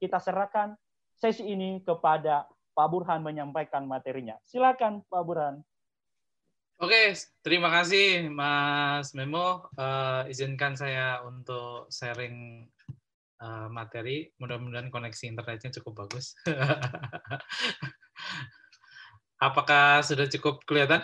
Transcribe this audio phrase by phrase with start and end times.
[0.00, 0.76] kita serahkan
[1.16, 2.44] sesi ini kepada
[2.76, 4.36] Pak Burhan menyampaikan materinya.
[4.44, 5.64] Silakan Pak Burhan.
[6.76, 9.72] Oke, terima kasih Mas Memo.
[9.80, 12.68] Uh, izinkan saya untuk sharing
[13.40, 14.28] uh, materi.
[14.36, 16.36] Mudah-mudahan koneksi internetnya cukup bagus.
[19.46, 21.00] Apakah sudah cukup kelihatan?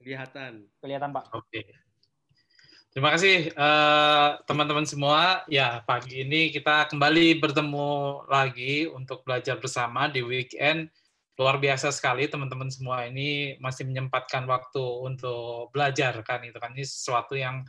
[0.00, 0.72] Kelihatan.
[0.80, 1.36] Kelihatan, Pak.
[1.36, 1.85] Oke.
[2.96, 5.44] Terima kasih eh, teman-teman uh, semua.
[5.52, 10.88] Ya, pagi ini kita kembali bertemu lagi untuk belajar bersama di weekend.
[11.36, 16.88] Luar biasa sekali teman-teman semua ini masih menyempatkan waktu untuk belajar kan itu kan ini
[16.88, 17.68] sesuatu yang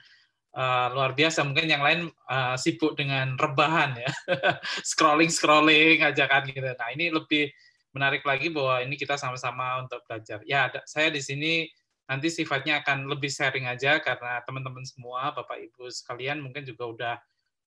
[0.55, 1.44] uh, luar biasa.
[1.44, 4.11] Mungkin yang lain uh, sibuk dengan rebahan ya,
[4.88, 6.63] scrolling scrolling aja kan gitu.
[6.63, 7.52] Nah ini lebih
[7.91, 10.39] menarik lagi bahwa ini kita sama-sama untuk belajar.
[10.47, 11.67] Ya, saya di sini
[12.07, 17.16] nanti sifatnya akan lebih sharing aja karena teman-teman semua, Bapak Ibu sekalian mungkin juga udah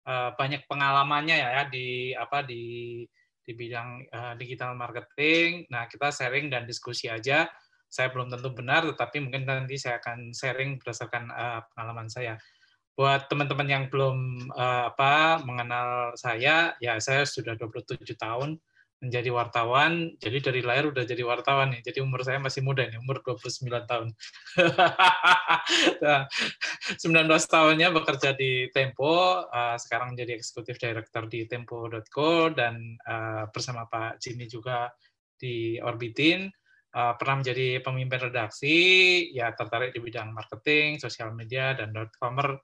[0.08, 3.04] uh, banyak pengalamannya ya, ya di apa di
[3.44, 5.68] di bidang uh, digital marketing.
[5.68, 7.48] Nah, kita sharing dan diskusi aja.
[7.90, 12.38] Saya belum tentu benar, tetapi mungkin nanti saya akan sharing berdasarkan uh, pengalaman saya.
[12.94, 18.62] Buat teman-teman yang belum uh, apa mengenal saya, ya saya sudah 27 tahun
[19.00, 20.12] menjadi wartawan.
[20.20, 21.80] Jadi dari lahir udah jadi wartawan nih.
[21.80, 24.08] Jadi umur saya masih muda nih, umur 29 tahun.
[26.04, 26.28] nah,
[27.00, 27.00] 19
[27.48, 34.20] tahunnya bekerja di Tempo, uh, sekarang jadi eksekutif director di tempo.co dan uh, bersama Pak
[34.20, 34.92] Jimmy juga
[35.40, 36.52] di Orbitin.
[36.90, 38.76] Uh, pernah menjadi pemimpin redaksi,
[39.30, 42.58] ya tertarik di bidang marketing, sosial media, dan .comer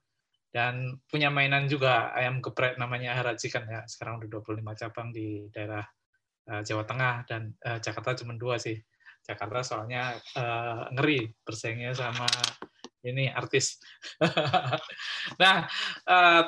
[0.50, 5.84] dan punya mainan juga ayam geprek namanya Harajikan ya sekarang udah 25 cabang di daerah
[5.84, 6.05] Eh,
[6.47, 8.78] Jawa Tengah dan uh, Jakarta cuma dua sih.
[9.27, 12.30] Jakarta soalnya uh, ngeri bersaingnya sama
[13.06, 13.78] ini artis.
[15.42, 15.62] nah,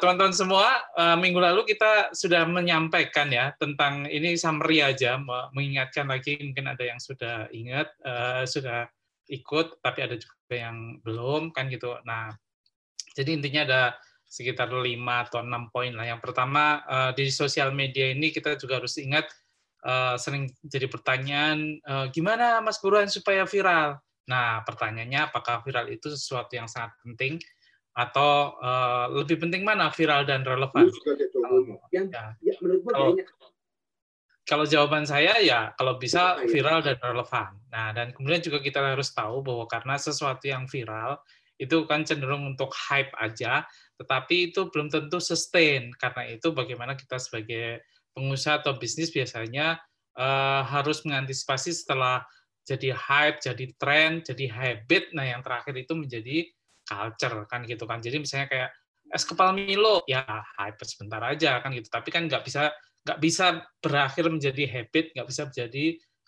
[0.03, 5.23] teman-teman semua, uh, minggu lalu kita sudah menyampaikan ya tentang ini summary aja,
[5.55, 8.91] mengingatkan lagi mungkin ada yang sudah ingat, uh, sudah
[9.31, 11.95] ikut, tapi ada juga yang belum kan gitu.
[12.03, 12.35] Nah,
[13.15, 13.83] jadi intinya ada
[14.27, 16.11] sekitar lima atau enam poin lah.
[16.11, 16.85] Yang pertama
[17.17, 19.25] di sosial media ini kita juga harus ingat
[19.85, 23.99] uh, sering jadi pertanyaan uh, gimana Mas Burhan supaya viral.
[24.29, 27.41] Nah, pertanyaannya apakah viral itu sesuatu yang sangat penting
[27.97, 30.87] atau uh, lebih penting mana viral dan relevan?
[31.91, 32.55] Ya, ya,
[32.93, 33.17] kalau,
[34.49, 37.57] kalau jawaban saya ya kalau bisa viral dan relevan.
[37.69, 41.21] Nah, dan kemudian juga kita harus tahu bahwa karena sesuatu yang viral
[41.59, 43.67] itu kan cenderung untuk hype aja,
[43.99, 45.91] tetapi itu belum tentu sustain.
[45.99, 47.83] Karena itu bagaimana kita sebagai
[48.19, 49.79] pengusaha atau bisnis biasanya
[50.19, 52.27] uh, harus mengantisipasi setelah
[52.69, 55.17] jadi hype, jadi tren, jadi habit.
[55.17, 56.45] Nah, yang terakhir itu menjadi
[56.85, 58.05] culture kan gitu kan.
[58.05, 58.71] Jadi misalnya kayak
[59.09, 60.21] es kepal Milo, ya
[60.61, 61.89] hype sebentar aja kan gitu.
[61.89, 62.69] Tapi kan nggak bisa
[63.09, 65.85] nggak bisa berakhir menjadi habit, nggak bisa menjadi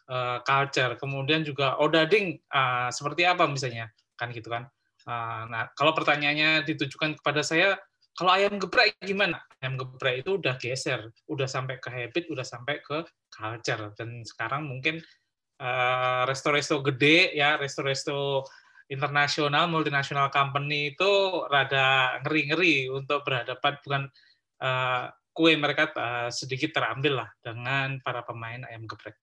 [0.08, 0.96] uh, culture.
[0.96, 4.64] Kemudian juga odading uh, seperti apa misalnya kan gitu kan.
[5.04, 7.76] Uh, nah, kalau pertanyaannya ditujukan kepada saya,
[8.20, 9.40] kalau ayam geprek gimana?
[9.64, 13.00] Ayam geprek itu udah geser, udah sampai ke habit, udah sampai ke
[13.32, 13.96] culture.
[13.96, 15.00] Dan sekarang mungkin
[15.56, 18.44] uh, resto-resto gede ya, resto-resto
[18.92, 21.08] internasional, multinasional company itu
[21.48, 24.02] rada ngeri-ngeri untuk berhadapan bukan
[24.60, 29.16] uh, kue mereka uh, sedikit terambil lah dengan para pemain ayam geprek.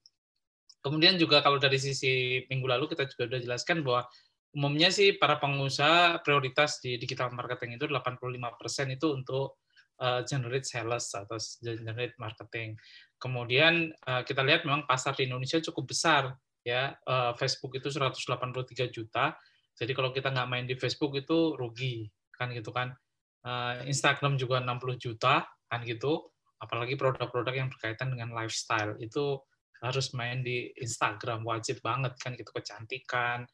[0.82, 4.10] Kemudian juga kalau dari sisi minggu lalu kita juga sudah jelaskan bahwa
[4.58, 9.62] umumnya sih para pengusaha prioritas di digital marketing itu 85% itu untuk
[10.02, 12.74] uh, generate sales atau generate marketing.
[13.22, 16.34] Kemudian uh, kita lihat memang pasar di Indonesia cukup besar
[16.66, 16.98] ya.
[17.06, 19.38] Uh, Facebook itu 183 juta.
[19.78, 22.98] Jadi kalau kita nggak main di Facebook itu rugi kan gitu kan.
[23.46, 26.34] Uh, Instagram juga 60 juta kan gitu.
[26.58, 29.38] Apalagi produk-produk yang berkaitan dengan lifestyle itu
[29.78, 33.46] harus main di Instagram wajib banget kan gitu kecantikan,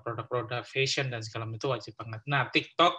[0.00, 2.20] produk-produk fashion dan segala macam itu wajib banget.
[2.24, 2.94] Nah, TikTok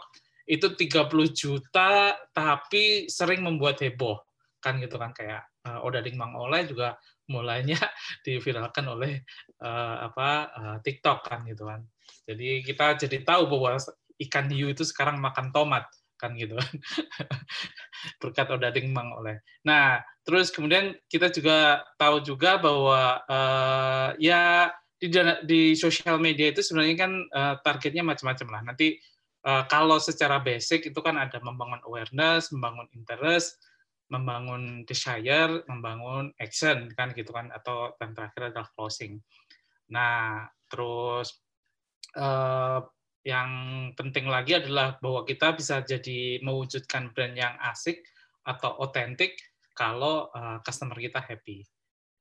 [0.46, 4.22] itu 30 juta tapi sering membuat heboh
[4.62, 6.97] kan gitu kan kayak uh, Odading Mang Oleh juga
[7.29, 7.78] mulainya
[8.26, 9.26] diviralkan oleh
[9.61, 11.82] uh, apa uh, TikTok kan gitu kan.
[12.26, 13.78] Jadi kita jadi tahu bahwa
[14.26, 15.85] ikan hiu itu sekarang makan tomat
[16.17, 16.73] kan gitu kan.
[18.22, 19.41] Berkat Odading Mang Oleh.
[19.66, 24.73] Nah, terus kemudian kita juga tahu juga bahwa uh, ya
[25.09, 28.61] di di sosial media itu sebenarnya kan uh, targetnya macam-macam lah.
[28.73, 28.97] Nanti
[29.46, 33.57] uh, kalau secara basic itu kan ada membangun awareness, membangun interest,
[34.09, 39.22] membangun desire, membangun action kan gitu kan atau yang terakhir adalah closing.
[39.90, 41.41] Nah, terus
[42.17, 42.81] uh,
[43.25, 43.49] yang
[43.97, 48.05] penting lagi adalah bahwa kita bisa jadi mewujudkan brand yang asik
[48.46, 49.34] atau otentik
[49.73, 51.66] kalau uh, customer kita happy.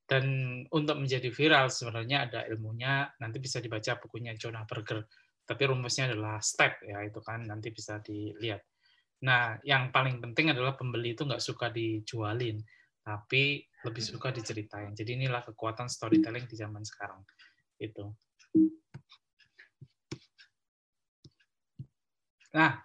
[0.05, 0.25] Dan
[0.69, 5.09] untuk menjadi viral sebenarnya ada ilmunya, nanti bisa dibaca bukunya Jonah Berger.
[5.45, 8.65] Tapi rumusnya adalah step ya itu kan nanti bisa dilihat.
[9.25, 12.61] Nah, yang paling penting adalah pembeli itu nggak suka dijualin,
[13.01, 14.93] tapi lebih suka diceritain.
[14.93, 17.25] Jadi inilah kekuatan storytelling di zaman sekarang.
[17.81, 18.13] Itu.
[22.53, 22.81] Nah,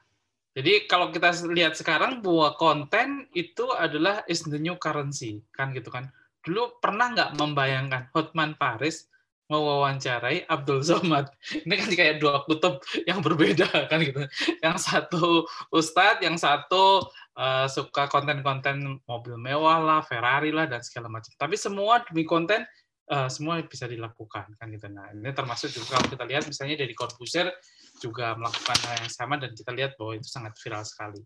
[0.55, 5.91] jadi kalau kita lihat sekarang bahwa konten itu adalah is the new currency, kan gitu
[5.91, 6.11] kan.
[6.45, 9.09] Dulu pernah nggak membayangkan Hotman Paris
[9.49, 11.33] mewawancarai Abdul Somad.
[11.65, 14.23] Ini kan kayak dua kutub yang berbeda kan gitu.
[14.61, 21.09] Yang satu ustadz, yang satu uh, suka konten-konten mobil mewah lah, Ferrari lah dan segala
[21.09, 21.33] macam.
[21.33, 22.61] Tapi semua demi konten
[23.09, 24.85] uh, semua bisa dilakukan kan gitu.
[24.87, 27.49] Nah, ini termasuk juga kalau kita lihat misalnya dari Corbusier
[27.97, 31.21] juga melakukan hal yang sama dan kita lihat bahwa itu sangat viral sekali.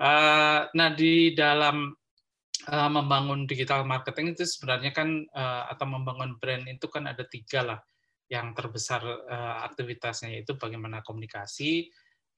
[0.00, 1.92] Uh, nah, di dalam
[2.70, 7.64] uh, membangun digital marketing itu sebenarnya kan uh, atau membangun brand itu kan ada tiga
[7.64, 7.80] lah
[8.30, 11.90] yang terbesar uh, aktivitasnya yaitu bagaimana komunikasi,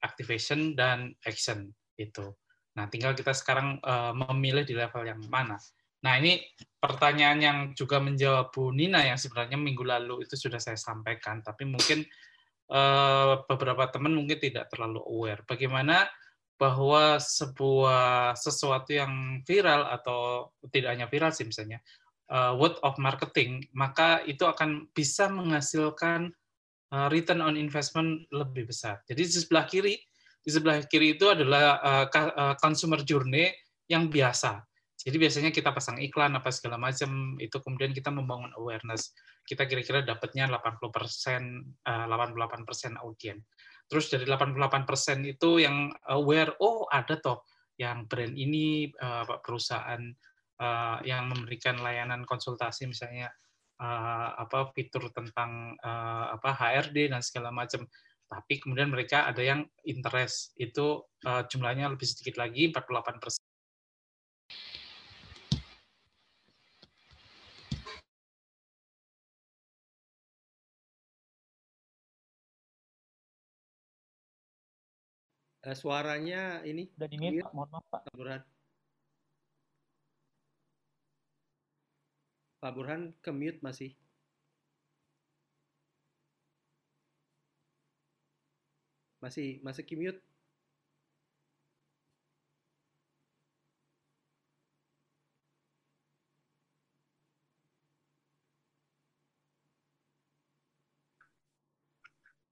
[0.03, 2.35] activation dan action itu.
[2.75, 5.55] Nah, tinggal kita sekarang uh, memilih di level yang mana.
[6.03, 6.43] Nah, ini
[6.77, 11.63] pertanyaan yang juga menjawab Bu Nina yang sebenarnya minggu lalu itu sudah saya sampaikan, tapi
[11.63, 12.03] mungkin
[12.69, 15.41] uh, beberapa teman mungkin tidak terlalu aware.
[15.47, 16.05] Bagaimana
[16.55, 21.83] bahwa sebuah sesuatu yang viral atau tidak hanya viral sih misalnya
[22.31, 26.31] uh, word of marketing maka itu akan bisa menghasilkan
[26.95, 29.03] uh, return on investment lebih besar.
[29.05, 29.95] Jadi di sebelah kiri
[30.45, 33.49] di sebelah kiri itu adalah uh, consumer journey
[33.89, 34.61] yang biasa.
[34.95, 39.13] Jadi biasanya kita pasang iklan apa segala macam itu kemudian kita membangun awareness.
[39.45, 40.81] Kita kira-kira dapatnya 80%
[41.85, 43.41] uh, 88% audiens.
[43.85, 47.45] Terus dari 88% itu yang aware, oh ada toh
[47.77, 50.01] yang brand ini uh, perusahaan
[50.57, 53.29] uh, yang memberikan layanan konsultasi misalnya
[53.77, 57.85] uh, apa fitur tentang apa HRD dan segala macam.
[58.25, 63.21] Tapi kemudian mereka ada yang interest itu jumlahnya lebih sedikit lagi 48
[75.65, 78.01] Uh, suaranya ini udah ini Pak, mohon maaf Pak.
[78.05, 78.41] Pak Burhan.
[82.61, 83.91] Pak Burhan ke mute masih.
[89.23, 90.21] Masih masih ke mute.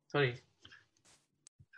[0.10, 0.38] Sorry,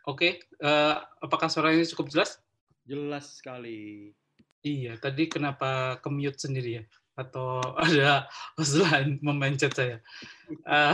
[0.06, 2.38] Oke, uh, apakah suaranya cukup jelas?
[2.86, 4.13] Jelas sekali.
[4.62, 6.84] Iya, tadi kenapa ke mute sendiri ya?
[7.18, 9.98] Atau ada host lain memencet saya?
[10.62, 10.94] Uh,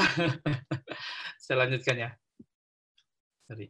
[1.44, 2.10] saya lanjutkan ya.
[3.52, 3.68] Tadi.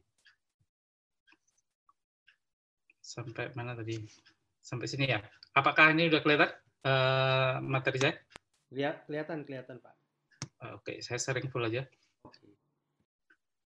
[3.01, 3.97] Sampai mana tadi?
[4.61, 5.25] Sampai sini ya.
[5.57, 6.53] Apakah ini udah kelihatan
[6.85, 8.13] uh, materi saya?
[8.69, 9.95] Lihat, kelihatan, kelihatan Pak.
[10.77, 11.81] Oke, saya sering full aja.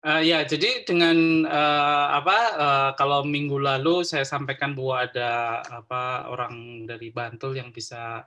[0.01, 6.25] Uh, ya, jadi dengan uh, apa uh, kalau minggu lalu saya sampaikan bahwa ada apa
[6.25, 8.25] orang dari Bantul yang bisa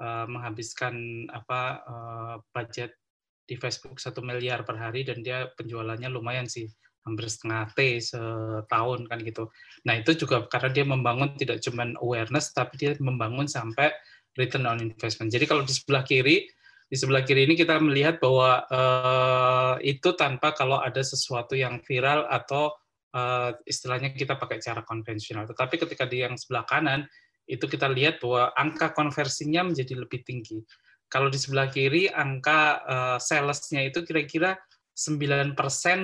[0.00, 2.96] uh, menghabiskan apa uh, budget
[3.44, 6.64] di Facebook satu miliar per hari dan dia penjualannya lumayan sih
[7.04, 9.52] hampir setengah T setahun kan gitu.
[9.84, 13.92] Nah itu juga karena dia membangun tidak cuma awareness tapi dia membangun sampai
[14.40, 15.28] return on investment.
[15.28, 16.48] Jadi kalau di sebelah kiri
[16.90, 22.26] di sebelah kiri ini kita melihat bahwa uh, itu tanpa kalau ada sesuatu yang viral
[22.26, 22.74] atau
[23.14, 25.46] uh, istilahnya kita pakai cara konvensional.
[25.46, 27.06] Tetapi ketika di yang sebelah kanan
[27.46, 30.66] itu kita lihat bahwa angka konversinya menjadi lebih tinggi.
[31.06, 34.58] Kalau di sebelah kiri angka uh, salesnya itu kira-kira
[34.98, 35.54] 9%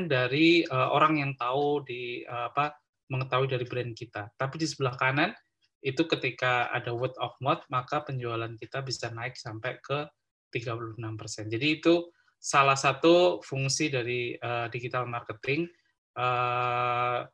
[0.06, 2.78] dari uh, orang yang tahu di uh, apa
[3.10, 4.30] mengetahui dari brand kita.
[4.38, 5.34] Tapi di sebelah kanan
[5.82, 10.06] itu ketika ada word of mouth maka penjualan kita bisa naik sampai ke
[10.56, 11.52] 36%.
[11.52, 15.68] Jadi itu salah satu fungsi dari uh, digital marketing
[16.16, 17.26] uh,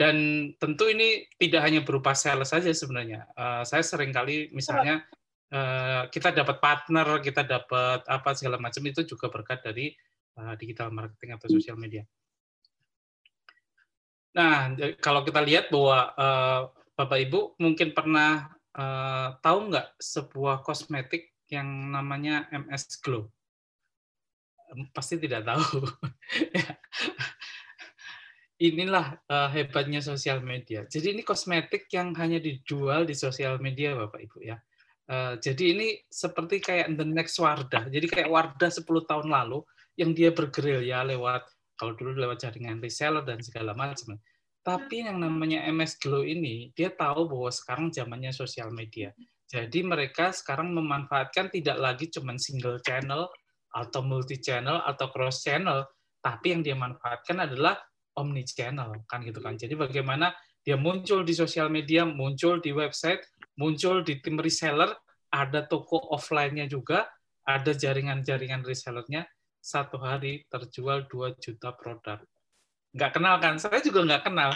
[0.00, 0.16] dan
[0.56, 3.28] tentu ini tidak hanya berupa sales saja sebenarnya.
[3.36, 5.04] Uh, saya sering kali misalnya
[5.52, 9.92] uh, kita dapat partner, kita dapat apa segala macam itu juga berkat dari
[10.40, 12.06] uh, digital marketing atau sosial media.
[14.30, 14.72] Nah,
[15.02, 16.60] kalau kita lihat bahwa uh,
[16.94, 18.46] Bapak Ibu mungkin pernah
[18.78, 23.28] uh, tahu nggak sebuah kosmetik yang namanya MS Glow?
[24.94, 25.82] Pasti tidak tahu.
[28.70, 30.84] Inilah uh, hebatnya sosial media.
[30.86, 34.56] Jadi ini kosmetik yang hanya dijual di sosial media, Bapak Ibu ya.
[35.10, 37.90] Uh, jadi ini seperti kayak the next Wardah.
[37.90, 39.64] Jadi kayak Wardah 10 tahun lalu
[39.98, 44.20] yang dia bergerilya lewat kalau dulu lewat jaringan reseller dan segala macam.
[44.60, 49.16] Tapi yang namanya MS Glow ini dia tahu bahwa sekarang zamannya sosial media.
[49.50, 53.26] Jadi mereka sekarang memanfaatkan tidak lagi cuma single channel
[53.74, 55.82] atau multi channel atau cross channel,
[56.22, 57.74] tapi yang dia manfaatkan adalah
[58.14, 59.58] omni channel kan gitu kan.
[59.58, 60.30] Jadi bagaimana
[60.62, 63.26] dia muncul di sosial media, muncul di website,
[63.58, 64.94] muncul di tim reseller,
[65.34, 67.10] ada toko offline-nya juga,
[67.42, 69.26] ada jaringan-jaringan resellernya,
[69.58, 72.22] satu hari terjual 2 juta produk.
[72.94, 73.54] Nggak kenal kan?
[73.58, 74.50] Saya juga nggak kenal.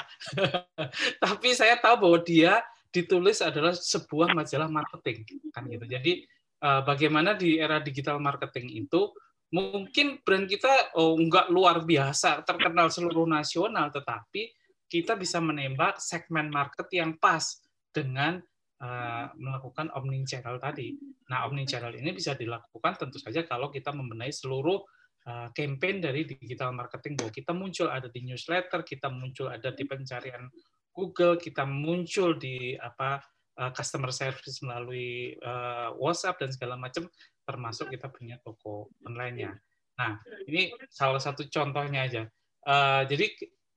[1.22, 2.62] Tapi saya tahu bahwa dia
[2.94, 5.82] ditulis adalah sebuah majalah marketing kan gitu.
[5.82, 6.22] Jadi
[6.62, 9.10] eh, bagaimana di era digital marketing itu
[9.50, 14.50] mungkin brand kita oh nggak luar biasa terkenal seluruh nasional tetapi
[14.90, 18.38] kita bisa menembak segmen market yang pas dengan
[18.82, 20.94] uh, melakukan omni channel tadi.
[21.30, 24.78] Nah, omni channel ini bisa dilakukan tentu saja kalau kita membenahi seluruh
[25.26, 29.82] uh, campaign dari digital marketing bahwa kita muncul ada di newsletter, kita muncul ada di
[29.82, 30.46] pencarian
[30.94, 33.18] Google, kita muncul di apa
[33.58, 37.10] uh, customer service melalui uh, WhatsApp dan segala macam,
[37.42, 39.52] termasuk kita punya toko online-nya.
[39.98, 42.22] Nah, ini salah satu contohnya aja.
[42.64, 43.26] Uh, jadi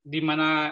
[0.06, 0.72] di mana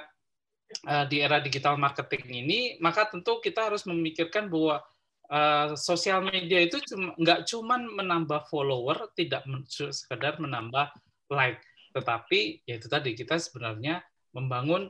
[0.88, 4.82] uh, di era digital marketing ini, maka tentu kita harus memikirkan bahwa
[5.30, 10.94] uh, sosial media itu nggak cuma menambah follower, tidak men, sekedar menambah
[11.30, 11.62] like,
[11.94, 14.02] tetapi yaitu tadi kita sebenarnya
[14.34, 14.90] membangun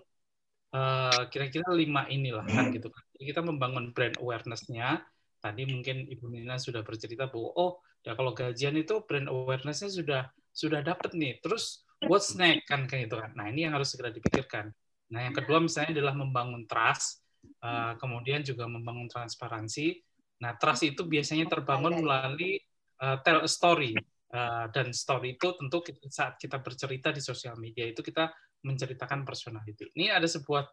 [0.76, 3.04] Eh, kira-kira lima inilah kan gitu kan.
[3.16, 5.00] kita membangun brand awareness-nya.
[5.40, 7.72] Tadi mungkin Ibu Nina sudah bercerita bahwa oh
[8.04, 11.40] ya kalau gajian itu brand awareness-nya sudah sudah dapat nih.
[11.40, 13.32] Terus what's next kan kayak gitu kan.
[13.40, 14.68] Nah, ini yang harus segera dipikirkan.
[15.16, 17.24] Nah, yang kedua misalnya adalah membangun trust,
[17.64, 20.04] uh, kemudian juga membangun transparansi.
[20.44, 22.60] Nah, trust itu biasanya terbangun melalui
[23.00, 23.96] uh, tell a story.
[24.28, 25.80] Uh, dan story itu tentu
[26.12, 28.28] saat kita bercerita di sosial media itu kita
[28.66, 29.94] menceritakan personality.
[29.94, 30.66] Ini ada sebuah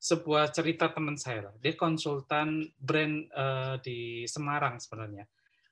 [0.00, 1.52] sebuah cerita teman saya.
[1.60, 5.24] Dia konsultan brand uh, di Semarang sebenarnya.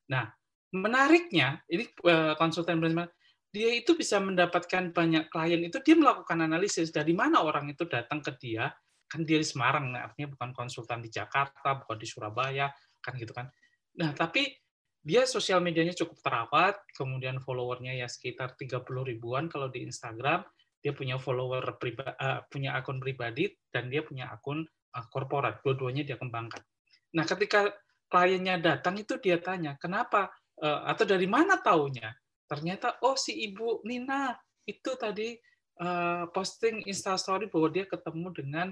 [0.08, 0.24] Nah,
[0.72, 3.08] menariknya ini uh, konsultan brand
[3.52, 8.24] dia itu bisa mendapatkan banyak klien itu dia melakukan analisis dari mana orang itu datang
[8.24, 8.72] ke dia
[9.12, 12.72] kan dia di Semarang artinya bukan konsultan di Jakarta bukan di Surabaya
[13.04, 13.52] kan gitu kan
[14.00, 14.48] nah tapi
[15.04, 20.40] dia sosial medianya cukup terawat kemudian followernya ya sekitar 30 ribuan kalau di Instagram
[20.82, 25.62] dia punya follower pribadi, uh, punya akun pribadi dan dia punya akun uh, korporat.
[25.62, 26.60] Dua-duanya dia kembangkan.
[27.14, 27.70] Nah, ketika
[28.10, 32.12] kliennya datang itu dia tanya, "Kenapa?" Uh, atau dari mana taunya?
[32.50, 34.36] Ternyata oh si Ibu Nina
[34.68, 35.32] itu tadi
[35.80, 38.68] uh, posting Insta story bahwa dia ketemu dengan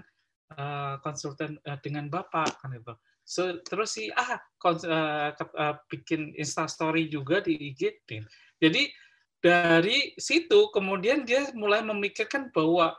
[0.55, 2.95] uh, konsultan uh, dengan Bapak kan itu.
[3.25, 8.03] So, terus si ah kons, uh, uh, bikin Insta story juga di IG.
[8.59, 8.91] Jadi
[9.41, 12.93] dari situ kemudian dia mulai memikirkan bahwa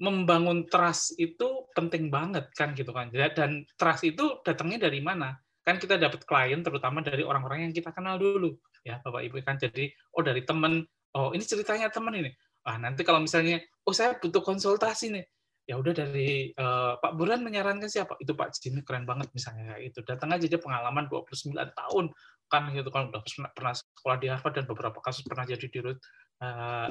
[0.00, 3.12] membangun trust itu penting banget kan gitu kan.
[3.12, 5.36] Dan trust itu datangnya dari mana?
[5.60, 9.60] Kan kita dapat klien terutama dari orang-orang yang kita kenal dulu ya bapak ibu kan.
[9.60, 10.80] Jadi oh dari teman
[11.14, 12.32] oh ini ceritanya teman ini.
[12.64, 15.26] Ah nanti kalau misalnya oh saya butuh konsultasi nih.
[15.68, 18.16] Ya udah dari uh, Pak Buran menyarankan siapa?
[18.18, 22.10] Itu Pak Jimmy keren banget misalnya itu datang aja dia pengalaman 29 tahun
[22.50, 23.22] kan gitu kan udah
[23.54, 25.94] pernah sekolah di Harvard dan beberapa kasus pernah jadi di uh,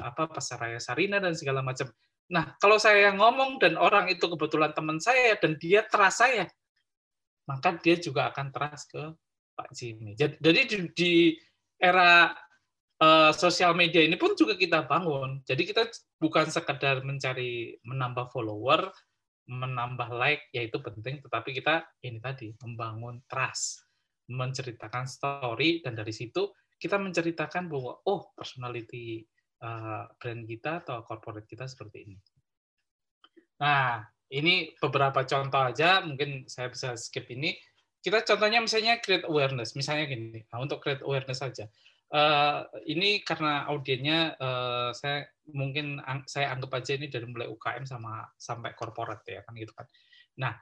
[0.00, 1.92] apa Pasaraya Sarina dan segala macam.
[2.32, 6.48] Nah, kalau saya ngomong dan orang itu kebetulan teman saya dan dia teras saya,
[7.44, 9.02] maka dia juga akan teras ke
[9.58, 10.16] Pak Jimmy.
[10.16, 11.12] Jadi di, di
[11.76, 12.30] era
[13.02, 15.42] uh, sosial media ini pun juga kita bangun.
[15.42, 15.90] Jadi kita
[16.22, 18.94] bukan sekedar mencari menambah follower,
[19.50, 23.89] menambah like, yaitu penting, tetapi kita ini tadi membangun trust
[24.30, 29.26] menceritakan story dan dari situ kita menceritakan bahwa oh personality
[29.60, 32.16] uh, brand kita atau corporate kita seperti ini.
[33.60, 34.00] Nah,
[34.32, 37.52] ini beberapa contoh aja, mungkin saya bisa skip ini.
[38.00, 40.40] Kita contohnya misalnya create awareness, misalnya gini.
[40.48, 41.68] Nah, untuk create awareness saja.
[42.10, 48.26] Uh, ini karena audiennya uh, saya mungkin saya anggap aja ini dari mulai UKM sama
[48.34, 49.86] sampai corporate ya kan gitu kan.
[50.40, 50.56] Nah,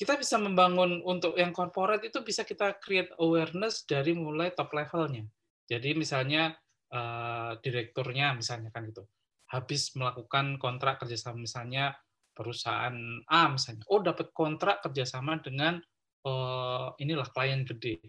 [0.00, 5.28] kita bisa membangun untuk yang corporate itu bisa kita create awareness dari mulai top levelnya.
[5.68, 6.56] Jadi misalnya
[6.88, 9.04] uh, direkturnya misalnya kan itu
[9.52, 11.92] habis melakukan kontrak kerjasama misalnya
[12.32, 12.96] perusahaan
[13.28, 15.76] A misalnya, oh dapat kontrak kerjasama dengan
[16.24, 18.00] uh, inilah klien gede.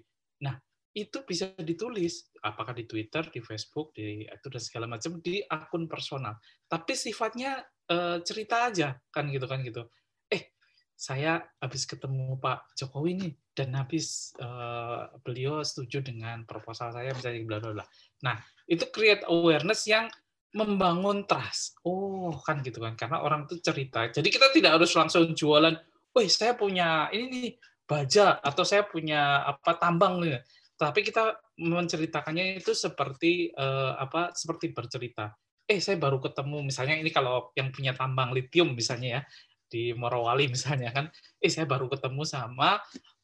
[0.48, 0.56] Nah
[0.96, 5.92] itu bisa ditulis apakah di Twitter, di Facebook, di itu dan segala macam di akun
[5.92, 6.40] personal.
[6.72, 7.60] Tapi sifatnya
[7.92, 9.92] uh, cerita aja kan gitu kan gitu
[11.02, 17.42] saya habis ketemu Pak Jokowi nih dan habis uh, beliau setuju dengan proposal saya misalnya
[17.42, 17.86] bla bla bla.
[18.22, 18.38] Nah,
[18.70, 20.06] itu create awareness yang
[20.54, 21.82] membangun trust.
[21.82, 22.94] Oh, kan gitu kan.
[22.94, 24.14] Karena orang tuh cerita.
[24.14, 25.74] Jadi kita tidak harus langsung jualan,
[26.14, 27.50] "Wih, saya punya ini nih
[27.90, 30.38] baja atau saya punya apa tambang nih."
[30.78, 34.38] Tapi kita menceritakannya itu seperti uh, apa?
[34.38, 35.34] Seperti bercerita.
[35.66, 39.22] Eh, saya baru ketemu misalnya ini kalau yang punya tambang litium misalnya ya
[39.72, 41.08] di Morowali misalnya kan,
[41.40, 42.76] eh saya baru ketemu sama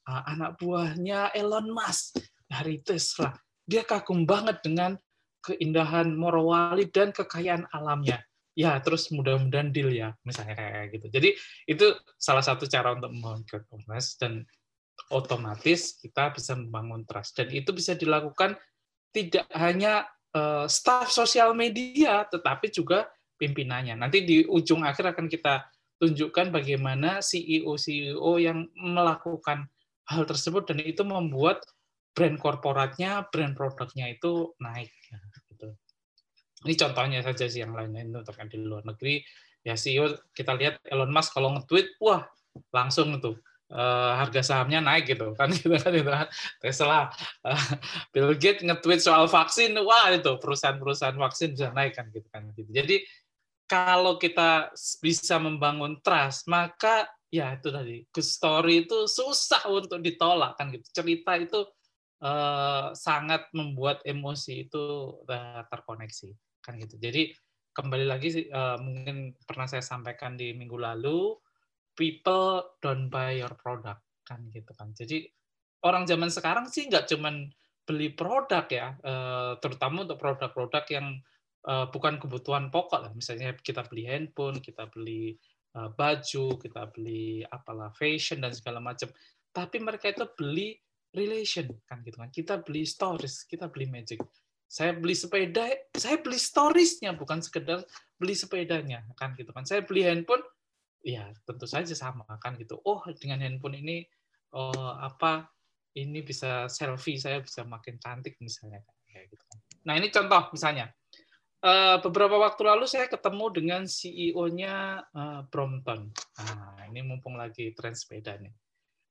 [0.07, 3.35] uh, anak buahnya Elon Musk dari Tesla.
[3.67, 4.95] Dia kagum banget dengan
[5.43, 8.23] keindahan Morowali dan kekayaan alamnya.
[8.57, 11.07] Ya, terus mudah-mudahan deal ya, misalnya kayak gitu.
[11.13, 11.29] Jadi
[11.69, 14.49] itu salah satu cara untuk membangun awareness dan
[15.13, 17.37] otomatis kita bisa membangun trust.
[17.37, 18.57] Dan itu bisa dilakukan
[19.13, 23.05] tidak hanya uh, staff sosial media, tetapi juga
[23.37, 23.93] pimpinannya.
[23.93, 25.61] Nanti di ujung akhir akan kita
[25.97, 29.69] tunjukkan bagaimana CEO-CEO yang melakukan
[30.07, 31.65] hal tersebut dan itu membuat
[32.17, 34.89] brand korporatnya, brand produknya itu naik.
[34.89, 35.17] Ya,
[35.53, 35.67] gitu.
[36.65, 39.21] Ini contohnya saja sih yang lain-lain untuk yang di luar negeri.
[39.61, 42.25] Ya CEO kita lihat Elon Musk kalau nge-tweet, wah
[42.73, 43.37] langsung tuh
[43.71, 46.27] uh, harga sahamnya naik gitu kan gitu kan itu kan
[46.57, 47.11] Tesla
[47.45, 47.63] uh,
[48.09, 52.69] Bill Gates nge-tweet soal vaksin wah itu perusahaan-perusahaan vaksin bisa naik kan gitu kan gitu.
[52.71, 53.03] Jadi
[53.67, 54.71] kalau kita
[55.03, 60.87] bisa membangun trust, maka ya itu tadi good story itu susah untuk ditolak kan gitu.
[61.03, 61.67] Cerita itu
[62.23, 66.31] uh, sangat membuat emosi itu uh, terkoneksi
[66.63, 66.95] kan gitu.
[66.95, 67.35] Jadi
[67.75, 71.35] kembali lagi uh, mungkin pernah saya sampaikan di minggu lalu,
[71.93, 74.95] people don't buy your product kan gitu kan.
[74.95, 75.27] Jadi
[75.83, 77.51] orang zaman sekarang sih nggak cuman
[77.87, 81.07] beli produk ya, uh, terutama untuk produk-produk yang
[81.65, 83.11] uh, bukan kebutuhan pokok lah.
[83.15, 85.33] Misalnya kita beli handphone, kita beli
[85.73, 89.09] uh, baju, kita beli apalah fashion dan segala macam.
[89.49, 90.77] Tapi mereka itu beli
[91.15, 92.29] relation kan gitu kan.
[92.29, 94.21] Kita beli stories, kita beli magic.
[94.67, 95.63] Saya beli sepeda,
[95.95, 97.87] saya beli storiesnya bukan sekedar
[98.19, 99.63] beli sepedanya kan gitu kan.
[99.63, 100.43] Saya beli handphone,
[101.01, 102.75] ya tentu saja sama kan gitu.
[102.83, 104.03] Oh dengan handphone ini
[104.51, 105.47] oh, apa
[105.97, 109.57] ini bisa selfie saya bisa makin cantik misalnya kayak gitu kan.
[109.87, 110.91] Nah ini contoh misalnya
[111.63, 116.11] uh, beberapa waktu lalu saya ketemu dengan CEO-nya uh, eh, Brompton.
[116.13, 118.53] Nah, ini mumpung lagi tren sepeda nih.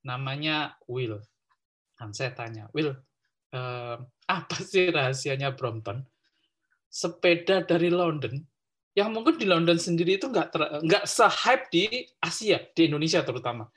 [0.07, 1.19] Namanya Will.
[1.97, 2.93] Dan saya tanya, Will,
[3.57, 3.97] uh,
[4.29, 6.05] apa sih rahasianya Brompton?
[6.87, 8.41] Sepeda dari London,
[8.97, 13.69] yang mungkin di London sendiri itu nggak nggak se-hype di Asia, di Indonesia terutama.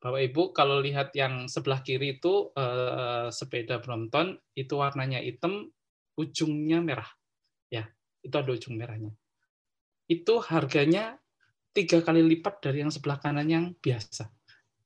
[0.00, 5.68] Bapak Ibu kalau lihat yang sebelah kiri itu uh, sepeda Brompton itu warnanya hitam,
[6.16, 7.06] ujungnya merah
[7.70, 7.86] ya
[8.20, 9.14] itu ada ujung merahnya.
[10.10, 11.16] Itu harganya
[11.70, 14.26] tiga kali lipat dari yang sebelah kanan yang biasa.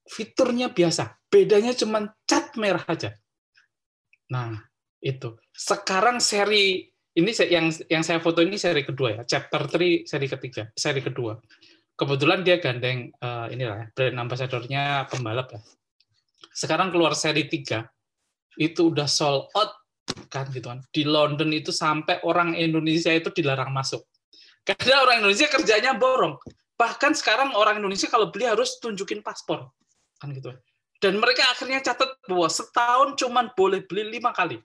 [0.05, 3.17] Fiturnya biasa bedanya cuma cat merah aja.
[4.31, 4.61] Nah
[5.01, 5.35] itu.
[5.51, 10.69] Sekarang seri ini yang yang saya foto ini seri kedua ya chapter 3 seri ketiga
[10.77, 11.41] seri kedua.
[11.95, 15.61] Kebetulan dia gandeng uh, inilah ya, brand ambassadornya pembalap ya.
[16.51, 17.87] Sekarang keluar seri 3
[18.59, 19.84] itu udah sold out
[20.29, 20.81] kan gitu kan.
[20.91, 24.05] Di London itu sampai orang Indonesia itu dilarang masuk.
[24.65, 26.41] Karena orang Indonesia kerjanya borong.
[26.75, 29.71] Bahkan sekarang orang Indonesia kalau beli harus tunjukin paspor.
[30.19, 30.51] Kan gitu.
[30.99, 34.57] Dan mereka akhirnya catat bahwa setahun cuman boleh beli lima kali.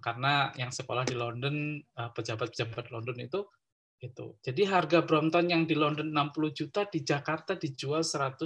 [0.00, 3.40] Karena yang sekolah di London eh, pejabat-pejabat London itu
[4.02, 8.40] itu jadi harga Brompton yang di London 60 juta di Jakarta dijual 120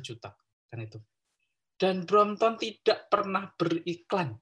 [0.00, 0.32] juta.
[0.66, 0.98] Kan itu.
[1.76, 4.36] Dan Brompton tidak pernah beriklan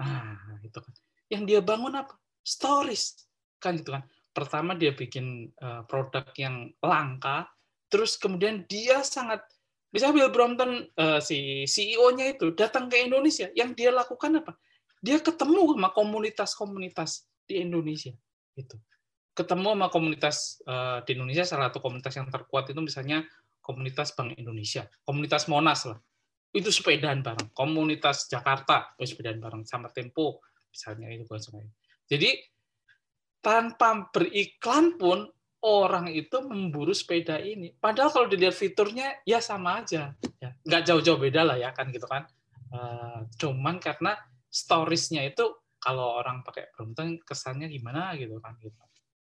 [0.00, 0.92] Nah, itu kan.
[1.28, 2.14] Yang dia bangun apa?
[2.40, 3.26] Stories.
[3.60, 4.04] Kan gitu kan.
[4.32, 7.52] Pertama dia bikin uh, produk yang langka,
[7.92, 9.44] terus kemudian dia sangat
[9.92, 14.56] bisa Bill Brompton uh, si CEO-nya itu datang ke Indonesia, yang dia lakukan apa?
[15.04, 18.16] Dia ketemu sama komunitas-komunitas di Indonesia
[18.56, 18.76] itu.
[19.36, 23.28] Ketemu sama komunitas uh, di Indonesia salah satu komunitas yang terkuat itu misalnya
[23.60, 26.00] komunitas Bank Indonesia, komunitas Monas lah
[26.52, 27.50] itu sepedaan bareng.
[27.56, 31.24] Komunitas Jakarta, oh, sepedaan bareng sama Tempo, misalnya itu
[32.06, 32.30] Jadi
[33.42, 35.26] tanpa beriklan pun
[35.62, 37.72] orang itu memburu sepeda ini.
[37.72, 40.12] Padahal kalau dilihat fiturnya ya sama aja,
[40.42, 42.26] ya nggak jauh-jauh beda lah ya kan gitu kan.
[42.72, 44.16] Uh, cuman karena
[44.48, 45.44] storiesnya itu
[45.82, 48.78] kalau orang pakai Brompton kesannya gimana gitu kan gitu.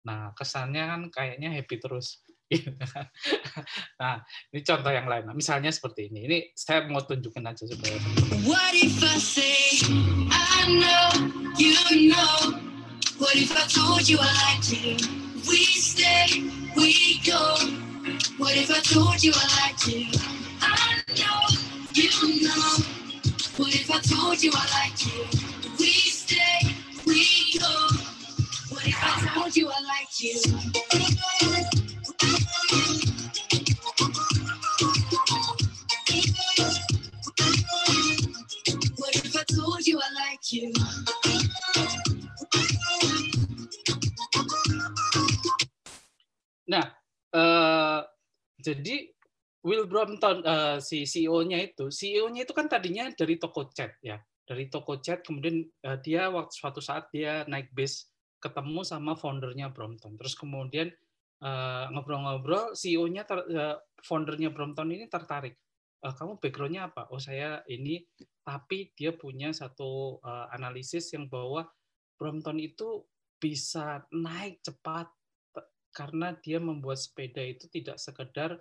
[0.07, 2.23] Nah kesannya kan kayaknya happy terus.
[4.02, 4.20] nah,
[4.52, 5.24] ini contoh yang lain.
[5.28, 6.28] Nah, misalnya seperti ini.
[6.28, 7.96] Ini saya mau tunjukin aja supaya.
[8.44, 9.88] What if I say
[10.32, 12.60] I know you know?
[13.22, 14.98] What if I told you I like to?
[15.48, 17.56] We stay, we go.
[18.38, 20.10] What if I told you I liked you?
[20.62, 22.78] I know you know.
[23.58, 25.26] What if I told you I liked you?
[25.80, 27.68] We stay, we go.
[28.70, 31.61] What if I told you I liked you?
[46.68, 46.86] Nah,
[47.32, 48.00] eh,
[48.60, 48.96] jadi
[49.64, 54.68] Will Brompton eh, si CEO-nya itu, CEO-nya itu kan tadinya dari toko cat ya, dari
[54.68, 58.12] toko cat kemudian eh, dia waktu suatu saat dia naik bis
[58.44, 60.92] ketemu sama foundernya Brompton, terus kemudian
[61.96, 65.58] ngobrol-ngobrol, CEO-nya ter- eh, foundernya Brompton ini tertarik.
[66.02, 67.10] "Eh, kamu background-nya apa?
[67.14, 68.02] Oh saya ini,
[68.42, 71.70] tapi dia punya satu eh, analisis yang bahwa
[72.18, 73.06] Brompton itu
[73.42, 75.10] bisa naik cepat
[75.92, 78.56] karena dia membuat sepeda itu tidak sekedar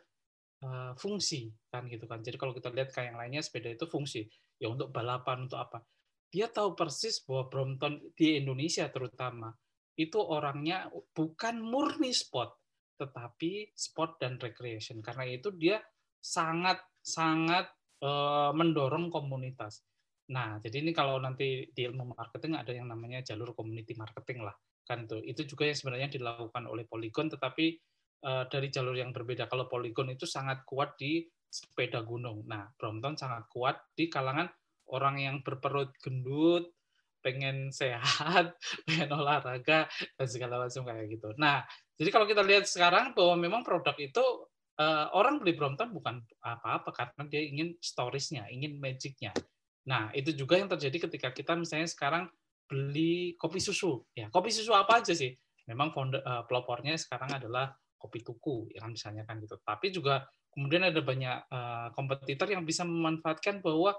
[0.67, 2.25] uh, fungsi kan gitu kan.
[2.25, 4.27] Jadi kalau kita lihat kayak yang lainnya sepeda itu fungsi
[4.59, 5.79] ya untuk balapan untuk apa.
[6.31, 9.51] Dia tahu persis bahwa Brompton di Indonesia terutama
[9.99, 12.55] itu orangnya bukan murni sport
[13.01, 15.01] tetapi sport dan recreation.
[15.01, 15.81] Karena itu dia
[16.21, 17.69] sangat sangat
[18.05, 19.85] uh, mendorong komunitas.
[20.31, 24.55] Nah, jadi ini kalau nanti di ilmu marketing ada yang namanya jalur community marketing lah
[24.87, 25.19] kan itu.
[25.27, 27.67] Itu juga yang sebenarnya dilakukan oleh Polygon tetapi
[28.27, 29.51] uh, dari jalur yang berbeda.
[29.51, 32.47] Kalau Polygon itu sangat kuat di sepeda gunung.
[32.47, 34.47] Nah Brompton sangat kuat di kalangan
[34.95, 36.71] orang yang berperut gendut
[37.21, 41.35] pengen sehat pengen olahraga dan segala macam kayak gitu.
[41.37, 41.67] Nah
[41.99, 44.23] jadi kalau kita lihat sekarang bahwa memang produk itu
[44.81, 49.37] uh, orang beli Brompton bukan apa-apa karena dia ingin storiesnya ingin magicnya
[49.85, 52.25] nah itu juga yang terjadi ketika kita misalnya sekarang
[52.71, 53.99] beli kopi susu.
[54.15, 55.35] Ya, kopi susu apa aja sih?
[55.67, 59.59] Memang uh, pelopornya sekarang adalah kopi tuku, ya kan misalnya kan gitu.
[59.59, 60.23] Tapi juga
[60.55, 63.99] kemudian ada banyak uh, kompetitor yang bisa memanfaatkan bahwa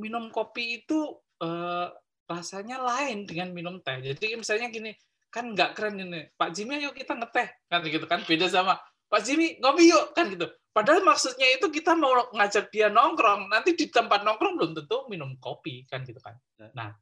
[0.00, 1.92] minum kopi itu uh,
[2.24, 4.00] rasanya lain dengan minum teh.
[4.00, 4.96] Jadi misalnya gini,
[5.28, 9.26] kan nggak keren ini, Pak Jimmy yuk kita ngeteh, kan gitu kan, beda sama Pak
[9.26, 10.46] Jimmy ngopi yuk, kan gitu.
[10.70, 15.34] Padahal maksudnya itu kita mau ngajak dia nongkrong, nanti di tempat nongkrong belum tentu minum
[15.42, 16.38] kopi, kan gitu kan.
[16.72, 16.94] Nah,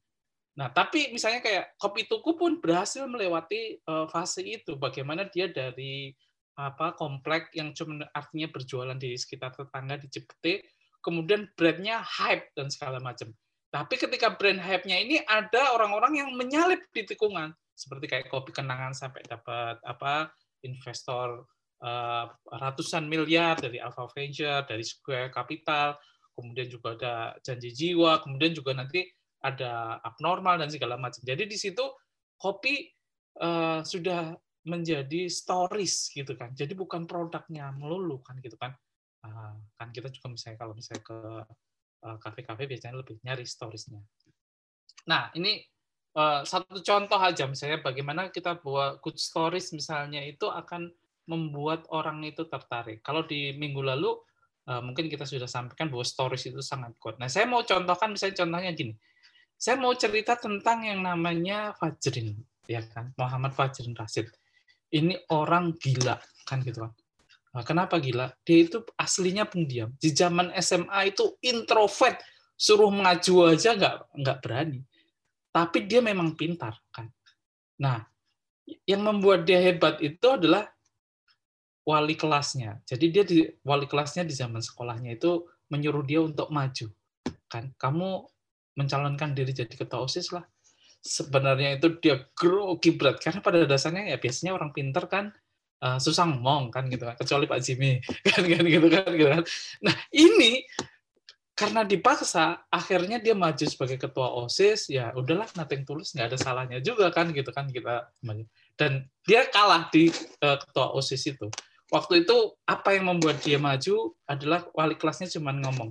[0.59, 4.75] Nah, tapi misalnya kayak kopi tuku pun berhasil melewati uh, fase itu.
[4.75, 6.11] Bagaimana dia dari
[6.59, 10.66] apa komplek yang cuma artinya berjualan di sekitar tetangga di Cipete,
[10.99, 13.31] kemudian brandnya hype dan segala macam.
[13.71, 18.90] Tapi ketika brand hype-nya ini ada orang-orang yang menyalip di tikungan, seperti kayak kopi kenangan
[18.90, 20.35] sampai dapat apa
[20.66, 21.47] investor
[21.83, 25.99] uh, ratusan miliar dari Alpha Venture, dari Square Capital,
[26.35, 29.03] kemudian juga ada janji jiwa, kemudian juga nanti
[29.43, 31.23] ada abnormal dan segala macam.
[31.23, 31.83] Jadi di situ
[32.38, 32.87] kopi
[33.43, 34.35] uh, sudah
[34.67, 36.55] menjadi stories gitu kan.
[36.55, 38.75] Jadi bukan produknya melulu kan gitu kan.
[39.23, 41.19] Uh, kan kita juga misalnya kalau misalnya ke
[42.23, 43.99] kafe-kafe uh, biasanya lebih nyari storiesnya.
[45.11, 45.59] Nah ini
[46.14, 50.91] uh, satu contoh aja misalnya bagaimana kita buat good stories misalnya itu akan
[51.29, 53.05] membuat orang itu tertarik.
[53.05, 54.17] Kalau di minggu lalu
[54.67, 57.21] uh, mungkin kita sudah sampaikan bahwa stories itu sangat kuat.
[57.21, 58.97] Nah saya mau contohkan misalnya contohnya gini
[59.59, 62.38] saya mau cerita tentang yang namanya Fajrin,
[62.71, 64.31] ya kan, Muhammad Fajrin Rasid.
[64.88, 66.14] Ini orang gila,
[66.47, 66.95] kan gitu kan.
[67.53, 68.31] Nah, kenapa gila?
[68.47, 69.91] Dia itu aslinya pendiam.
[69.99, 72.23] Di zaman SMA itu introvert,
[72.55, 74.81] suruh mengaju aja nggak nggak berani.
[75.51, 77.11] Tapi dia memang pintar, kan.
[77.83, 78.07] Nah,
[78.87, 80.71] yang membuat dia hebat itu adalah
[81.88, 82.85] wali kelasnya.
[82.85, 86.92] Jadi dia di wali kelasnya di zaman sekolahnya itu menyuruh dia untuk maju,
[87.48, 87.72] kan.
[87.81, 88.09] Kamu
[88.77, 90.44] mencalonkan diri jadi ketua OSIS lah.
[91.01, 95.33] Sebenarnya itu dia grogi berat karena pada dasarnya ya biasanya orang pinter kan
[95.81, 99.44] uh, susah ngomong kan gitu kan kecuali Pak Jimmy kan kan gitu kan gitu kan.
[99.81, 100.66] Nah, ini
[101.59, 106.79] karena dipaksa akhirnya dia maju sebagai ketua OSIS ya udahlah nothing tulus nggak ada salahnya
[106.79, 108.14] juga kan gitu kan kita
[108.79, 110.07] dan dia kalah di
[110.44, 111.51] uh, ketua OSIS itu.
[111.88, 112.37] Waktu itu
[112.68, 115.88] apa yang membuat dia maju adalah wali kelasnya cuma ngomong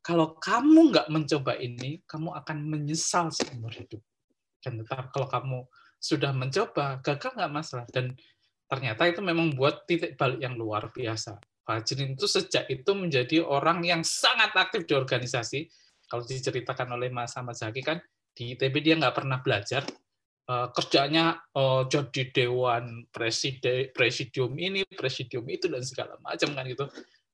[0.00, 4.00] kalau kamu nggak mencoba ini, kamu akan menyesal seumur hidup.
[4.60, 5.58] Dan tetap kalau kamu
[6.00, 7.86] sudah mencoba, gagal nggak masalah.
[7.92, 8.16] Dan
[8.64, 11.36] ternyata itu memang buat titik balik yang luar biasa.
[11.60, 15.68] Fajrin itu sejak itu menjadi orang yang sangat aktif di organisasi.
[16.08, 18.00] Kalau diceritakan oleh Mas Ahmad Zaki kan,
[18.32, 19.84] di ITB dia nggak pernah belajar,
[20.74, 26.86] kerjanya oh, jadi dewan presiden presidium ini presidium itu dan segala macam kan gitu.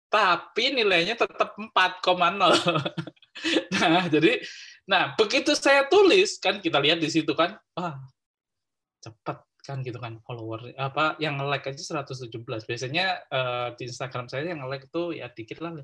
[0.06, 1.72] Tapi nilainya tetap 4,0
[3.76, 4.40] nah jadi
[4.88, 8.00] nah begitu saya tulis kan kita lihat di situ kan wah
[9.02, 14.46] cepat kan gitu kan follower apa yang nge-like aja 117 biasanya eh, di Instagram saya
[14.46, 15.74] yang nge-like itu ya dikit lah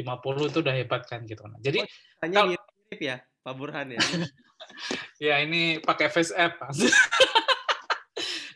[0.00, 1.52] 50 itu udah hebat kan gitu kan.
[1.60, 1.84] Jadi
[2.24, 4.00] Hanya Kalau- mirip ya, Pak Burhan ya.
[5.20, 6.64] ya ini pakai face app.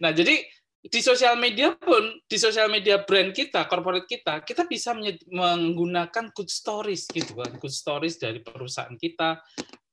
[0.02, 0.42] Nah jadi
[0.84, 4.92] di sosial media pun di sosial media brand kita corporate kita kita bisa
[5.30, 7.56] menggunakan good stories gitu kan.
[7.56, 9.40] Good stories dari perusahaan kita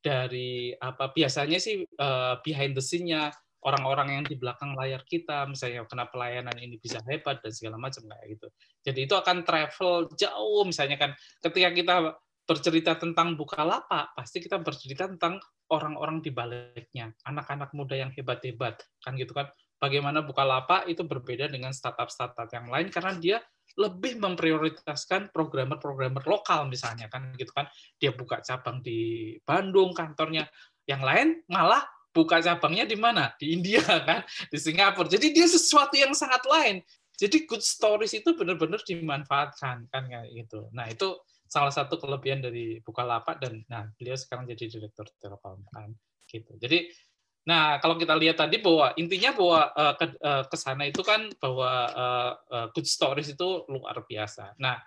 [0.02, 3.32] dari apa biasanya sih eh, behind the scene-nya
[3.62, 8.02] orang-orang yang di belakang layar kita misalnya kenapa pelayanan ini bisa hebat dan segala macam
[8.10, 8.46] kayak gitu.
[8.82, 11.94] Jadi itu akan travel jauh misalnya kan ketika kita
[12.42, 15.38] bercerita tentang Bukalapak pasti kita bercerita tentang
[15.70, 19.48] orang-orang di baliknya anak-anak muda yang hebat-hebat kan gitu kan?
[19.78, 23.38] Bagaimana Bukalapak itu berbeda dengan startup-startup yang lain karena dia
[23.74, 27.66] lebih memprioritaskan programmer-programmer lokal misalnya kan gitu kan?
[27.98, 30.46] Dia buka cabang di Bandung kantornya.
[30.86, 33.32] Yang lain malah buka cabangnya di mana?
[33.38, 34.22] Di India kan?
[34.50, 35.08] Di Singapura.
[35.08, 36.84] Jadi dia sesuatu yang sangat lain.
[37.16, 40.68] Jadi good stories itu benar-benar dimanfaatkan kan gitu.
[40.74, 41.18] Nah itu
[41.52, 45.92] salah satu kelebihan dari Bukalapak dan nah beliau sekarang jadi direktur Telkom kan
[46.32, 46.88] gitu jadi
[47.42, 51.26] Nah, kalau kita lihat tadi bahwa intinya bahwa eh, ke, eh, ke sana itu kan
[51.42, 54.54] bahwa eh, eh, good stories itu luar biasa.
[54.62, 54.78] Nah,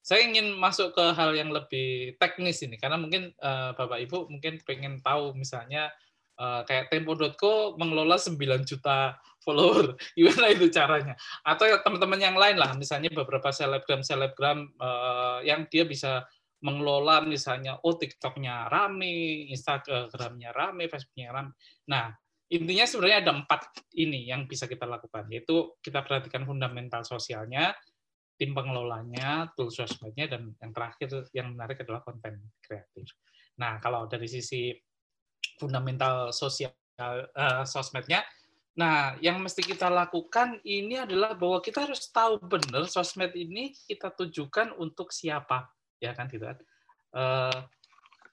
[0.00, 4.56] saya ingin masuk ke hal yang lebih teknis ini karena mungkin eh, Bapak Ibu mungkin
[4.64, 5.92] pengen tahu misalnya
[6.40, 9.96] eh, kayak Tempo.co mengelola 9 juta follower.
[10.18, 11.16] Gimana itu caranya?
[11.40, 17.78] Atau ya teman-teman yang lain lah, misalnya beberapa selebgram-selebgram eh, yang dia bisa mengelola misalnya
[17.86, 21.50] oh TikToknya rame, Instagramnya rame, Facebooknya rame.
[21.86, 22.10] Nah
[22.50, 23.60] intinya sebenarnya ada empat
[23.94, 27.76] ini yang bisa kita lakukan yaitu kita perhatikan fundamental sosialnya,
[28.34, 33.06] tim pengelolanya, tools sosmednya dan yang terakhir yang menarik adalah konten kreatif.
[33.62, 34.74] Nah kalau dari sisi
[35.62, 38.26] fundamental sosial eh, sosmednya,
[38.78, 44.14] nah yang mesti kita lakukan ini adalah bahwa kita harus tahu benar sosmed ini kita
[44.14, 45.66] tujukan untuk siapa
[45.98, 46.58] ya kan gitu kan?
[47.14, 47.58] Eh,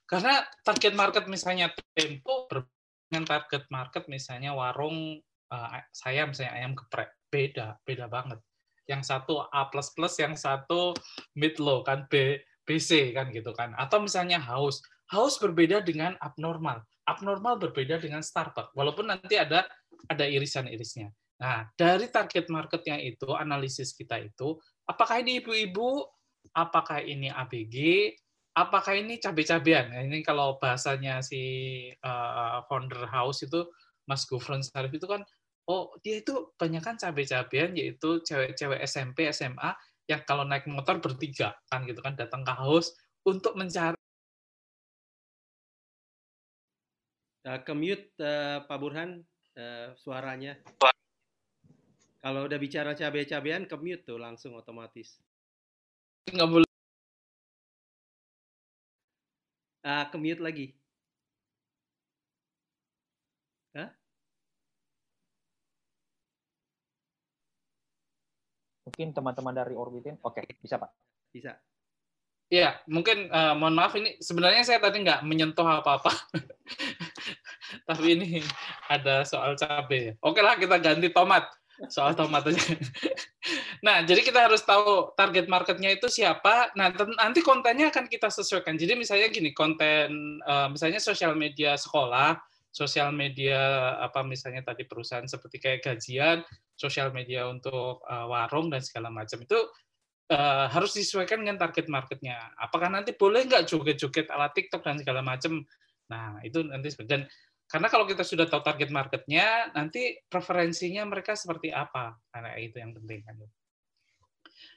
[0.06, 2.46] karena target market misalnya Tempo
[3.10, 5.18] dengan target market misalnya warung
[5.50, 8.38] eh, saya misalnya ayam geprek beda beda banget.
[8.86, 9.66] Yang satu A++,
[10.22, 10.94] yang satu
[11.34, 13.74] mid low kan B BC kan gitu kan?
[13.74, 16.82] Atau misalnya haus haus berbeda dengan abnormal.
[17.06, 18.74] Abnormal berbeda dengan Starbucks.
[18.74, 19.62] Walaupun nanti ada
[20.08, 21.08] ada irisan-irisnya.
[21.40, 24.56] Nah dari target marketnya itu analisis kita itu
[24.88, 26.04] apakah ini ibu-ibu
[26.56, 27.76] apakah ini ABG,
[28.56, 29.92] apakah ini cabai-cabean.
[29.92, 31.42] Nah, ini kalau bahasanya si
[32.00, 33.66] uh, founder house itu
[34.06, 35.20] Mas Gufron Sarif itu kan,
[35.68, 39.74] oh dia itu banyak kan cabai-cabean, yaitu cewek-cewek SMP, SMA
[40.06, 42.94] yang kalau naik motor bertiga kan gitu kan datang ke house
[43.26, 43.98] untuk mencari.
[47.46, 49.22] Eh, ke mute eh, Pak Burhan
[49.56, 50.54] eh, suaranya.
[52.20, 55.18] Kalau udah bicara cabai-cabean ke mute tuh langsung otomatis.
[56.26, 56.66] nggak boleh
[59.86, 60.66] Ah, ke mute lagi.
[68.86, 70.90] Mungkin teman-teman dari Orbitin, oke, bisa Pak.
[71.34, 71.58] Bisa.
[72.46, 76.14] Ya, mungkin eh, mohon maaf ini sebenarnya saya tadi nggak menyentuh apa-apa.
[77.86, 78.28] Tapi ini
[78.90, 80.18] ada soal cabai.
[80.18, 81.46] Oke lah kita ganti tomat.
[81.86, 82.56] Soal tomat aja.
[83.86, 86.72] nah, jadi kita harus tahu target marketnya itu siapa.
[86.72, 88.80] Nah, nanti kontennya akan kita sesuaikan.
[88.80, 92.40] Jadi misalnya gini, konten eh, misalnya sosial media sekolah,
[92.72, 96.40] sosial media apa misalnya tadi perusahaan seperti kayak gajian,
[96.74, 99.58] sosial media untuk eh, warung dan segala macam itu
[100.32, 102.40] eh, harus disesuaikan dengan target marketnya.
[102.56, 105.60] Apakah nanti boleh nggak joget-joget ala TikTok dan segala macam?
[106.06, 107.26] Nah, itu nanti dan
[107.66, 112.14] karena kalau kita sudah tahu target marketnya, nanti preferensinya mereka seperti apa?
[112.30, 113.34] Karena itu yang penting kan.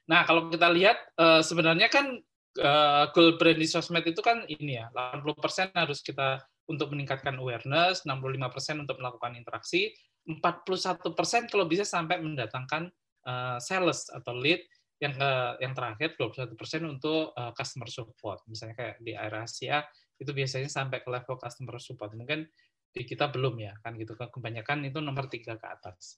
[0.10, 2.17] Nah, kalau kita lihat eh, sebenarnya kan
[2.58, 8.10] eh, goal brand di sosmed itu kan ini ya, 80% harus kita untuk meningkatkan awareness,
[8.10, 9.93] 65% untuk melakukan interaksi,
[10.25, 11.13] 41%
[11.49, 12.89] kalau bisa sampai mendatangkan
[13.30, 14.65] eh, sales atau lead,
[14.99, 15.32] yang ke
[15.63, 18.43] yang terakhir 21% untuk customer support.
[18.52, 19.80] Misalnya kayak di area Asia
[20.19, 22.12] itu biasanya sampai ke level customer support.
[22.12, 22.43] Mungkin
[22.89, 24.17] di kita belum ya, kan gitu.
[24.17, 26.17] Kebanyakan itu nomor tiga ke atas.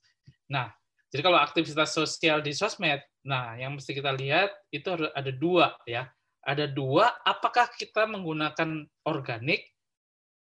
[0.50, 0.72] Nah,
[1.12, 6.08] jadi kalau aktivitas sosial di sosmed, nah yang mesti kita lihat itu ada dua ya.
[6.42, 9.62] Ada dua, apakah kita menggunakan organik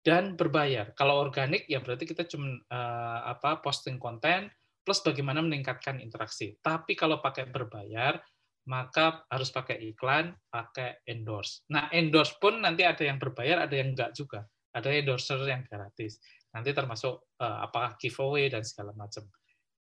[0.04, 0.92] dan berbayar.
[0.96, 4.52] Kalau organik ya berarti kita cuma uh, apa posting konten
[4.84, 6.56] plus bagaimana meningkatkan interaksi.
[6.64, 8.20] Tapi kalau pakai berbayar,
[8.68, 11.64] maka harus pakai iklan, pakai endorse.
[11.72, 14.48] Nah, endorse pun nanti ada yang berbayar, ada yang enggak juga.
[14.78, 16.22] Ada endorser yang gratis.
[16.54, 19.26] Nanti termasuk uh, apakah giveaway dan segala macam.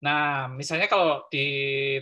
[0.01, 1.47] Nah, misalnya kalau di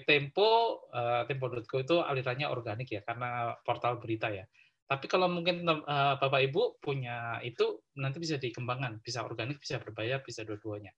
[0.07, 4.47] Tempo, uh, Tempo.co itu alirannya organik ya, karena portal berita ya.
[4.89, 10.23] Tapi kalau mungkin uh, Bapak Ibu punya itu nanti bisa dikembangkan, bisa organik, bisa berbayar,
[10.25, 10.95] bisa dua-duanya.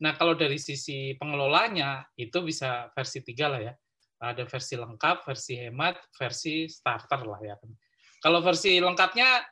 [0.00, 3.74] Nah, kalau dari sisi pengelolanya itu bisa versi tiga lah ya.
[4.16, 7.54] Ada versi lengkap, versi hemat, versi starter lah ya.
[8.24, 9.44] Kalau versi lengkapnya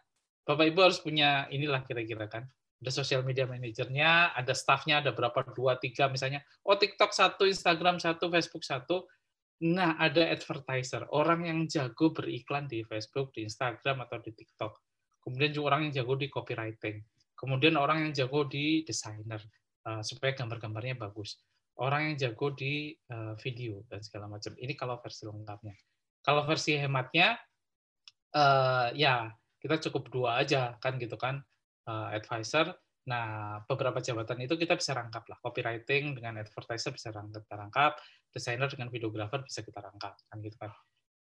[0.44, 2.44] Bapak Ibu harus punya inilah kira-kira kan
[2.84, 6.44] ada social media manajernya, ada staffnya, ada berapa dua tiga misalnya.
[6.68, 9.08] Oh TikTok satu, Instagram satu, Facebook satu.
[9.64, 14.76] Nah ada advertiser, orang yang jago beriklan di Facebook, di Instagram atau di TikTok.
[15.24, 17.00] Kemudian juga orang yang jago di copywriting.
[17.32, 19.40] Kemudian orang yang jago di desainer
[19.88, 21.40] uh, supaya gambar-gambarnya bagus.
[21.80, 24.52] Orang yang jago di uh, video dan segala macam.
[24.60, 25.74] Ini kalau versi lengkapnya.
[26.20, 27.40] Kalau versi hematnya,
[28.36, 29.32] uh, ya
[29.64, 31.40] kita cukup dua aja kan gitu kan
[31.88, 32.76] uh, advisor.
[33.04, 35.36] Nah, beberapa jabatan itu kita bisa rangkap lah.
[35.40, 37.92] Copywriting dengan advertiser bisa rangkap, kita rangkap,
[38.32, 40.72] desainer dengan videographer bisa kita rangkap, kan gitu kan.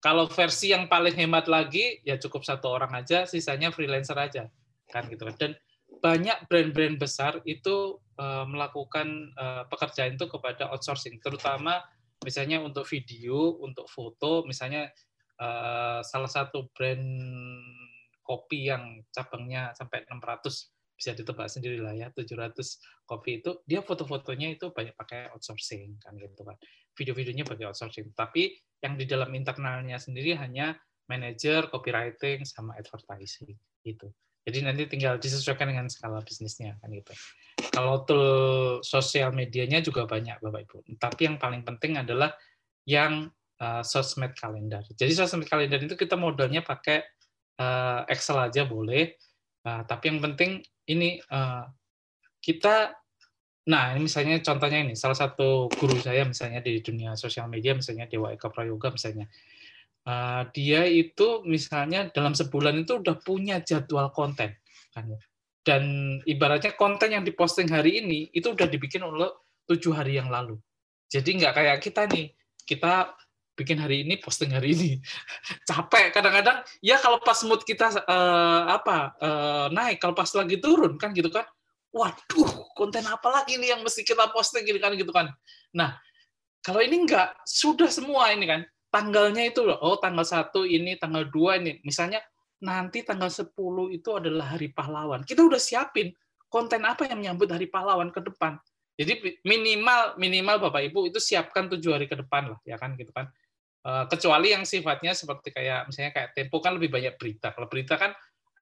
[0.01, 4.49] Kalau versi yang paling hemat lagi, ya cukup satu orang aja, sisanya freelancer aja,
[4.88, 5.37] kan gitu kan.
[5.37, 5.53] Dan
[6.01, 11.85] banyak brand-brand besar itu uh, melakukan uh, pekerjaan itu kepada outsourcing, terutama
[12.25, 14.88] misalnya untuk video, untuk foto, misalnya
[15.37, 17.05] uh, salah satu brand
[18.27, 22.57] kopi yang cabangnya sampai 600 bisa ditebak sendiri lah ya 700
[23.05, 26.59] kopi itu dia foto-fotonya itu banyak pakai outsourcing kan gitu kan.
[26.97, 28.11] Video-videonya pakai outsourcing.
[28.17, 30.75] Tapi yang di dalam internalnya sendiri hanya
[31.07, 33.55] manajer copywriting sama advertising
[33.87, 34.11] itu
[34.47, 37.11] jadi nanti tinggal disesuaikan dengan skala bisnisnya kan gitu.
[37.75, 40.79] Kalau tool sosial medianya juga banyak bapak ibu.
[41.03, 42.31] Tapi yang paling penting adalah
[42.87, 43.27] yang
[43.59, 44.87] uh, sosmed kalender.
[44.95, 47.03] Jadi sosmed kalender itu kita modalnya pakai
[47.61, 49.16] uh, Excel aja boleh.
[49.66, 51.66] Uh, tapi yang penting ini uh,
[52.38, 52.95] kita,
[53.66, 58.07] nah ini misalnya contohnya ini salah satu guru saya misalnya di dunia sosial media misalnya
[58.07, 59.27] Dewa Eka Prayoga misalnya,
[60.07, 64.55] uh, dia itu misalnya dalam sebulan itu udah punya jadwal konten
[64.95, 65.19] kan ya.
[65.66, 65.83] dan
[66.25, 69.29] ibaratnya konten yang diposting hari ini itu udah dibikin oleh
[69.66, 70.57] tujuh hari yang lalu.
[71.11, 72.31] Jadi nggak kayak kita nih,
[72.62, 73.14] kita
[73.57, 74.90] bikin hari ini posting hari ini.
[75.69, 76.61] Capek kadang-kadang.
[76.85, 81.33] Ya kalau pas mood kita uh, apa uh, naik kalau pas lagi turun kan gitu
[81.33, 81.49] kan.
[81.90, 85.33] Waduh konten apa lagi nih yang mesti kita posting gitu kan gitu kan.
[85.73, 85.97] Nah
[86.61, 88.61] kalau ini enggak sudah semua ini kan.
[88.92, 89.81] Tanggalnya itu loh.
[89.81, 91.81] Oh tanggal satu ini tanggal dua ini.
[91.83, 92.21] Misalnya
[92.57, 93.53] nanti tanggal 10
[93.92, 95.21] itu adalah hari pahlawan.
[95.21, 96.09] Kita udah siapin
[96.49, 98.57] konten apa yang menyambut hari pahlawan ke depan.
[98.97, 103.12] Jadi minimal minimal Bapak Ibu itu siapkan tujuh hari ke depan lah ya kan gitu
[103.12, 103.29] kan
[104.11, 107.55] kecuali yang sifatnya seperti kayak misalnya kayak Tempo kan lebih banyak berita.
[107.55, 108.11] Kalau berita kan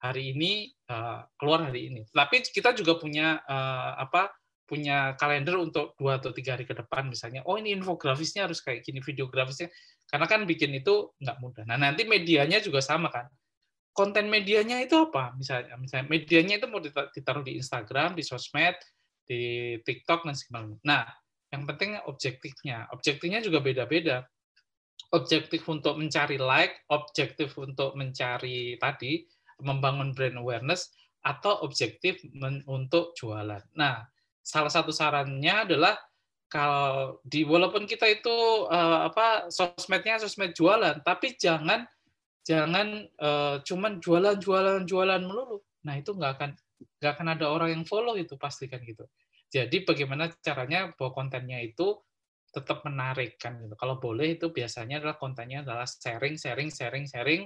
[0.05, 2.05] hari ini uh, keluar hari ini.
[2.13, 4.33] Tapi kita juga punya uh, apa?
[4.65, 7.45] punya kalender untuk dua atau tiga hari ke depan misalnya.
[7.45, 9.69] Oh ini infografisnya harus kayak gini, videografisnya.
[10.09, 11.69] Karena kan bikin itu nggak mudah.
[11.69, 13.29] Nah nanti medianya juga sama kan.
[13.93, 15.37] Konten medianya itu apa?
[15.37, 18.75] Misalnya, misalnya medianya itu mau ditaruh di Instagram, di sosmed,
[19.29, 20.81] di TikTok dan sebagainya.
[20.83, 21.05] Nah,
[21.55, 22.91] yang penting objektifnya.
[22.91, 24.27] Objektifnya juga beda-beda
[25.15, 29.23] objektif untuk mencari like, objektif untuk mencari tadi
[29.63, 30.91] membangun brand awareness
[31.23, 32.21] atau objektif
[32.67, 33.63] untuk jualan.
[33.79, 34.05] Nah,
[34.45, 35.95] salah satu sarannya adalah
[36.51, 41.89] kalau di walaupun kita itu uh, apa sosmednya sosmed jualan, tapi jangan
[42.45, 45.65] jangan uh, cuman jualan jualan jualan melulu.
[45.87, 46.51] Nah, itu nggak akan
[47.01, 49.09] nggak akan ada orang yang follow itu pastikan gitu.
[49.49, 51.97] Jadi bagaimana caranya bahwa kontennya itu
[52.55, 53.75] tetap menarik kan gitu.
[53.75, 57.43] Kalau boleh itu biasanya adalah kontennya adalah sharing, sharing, sharing, sharing,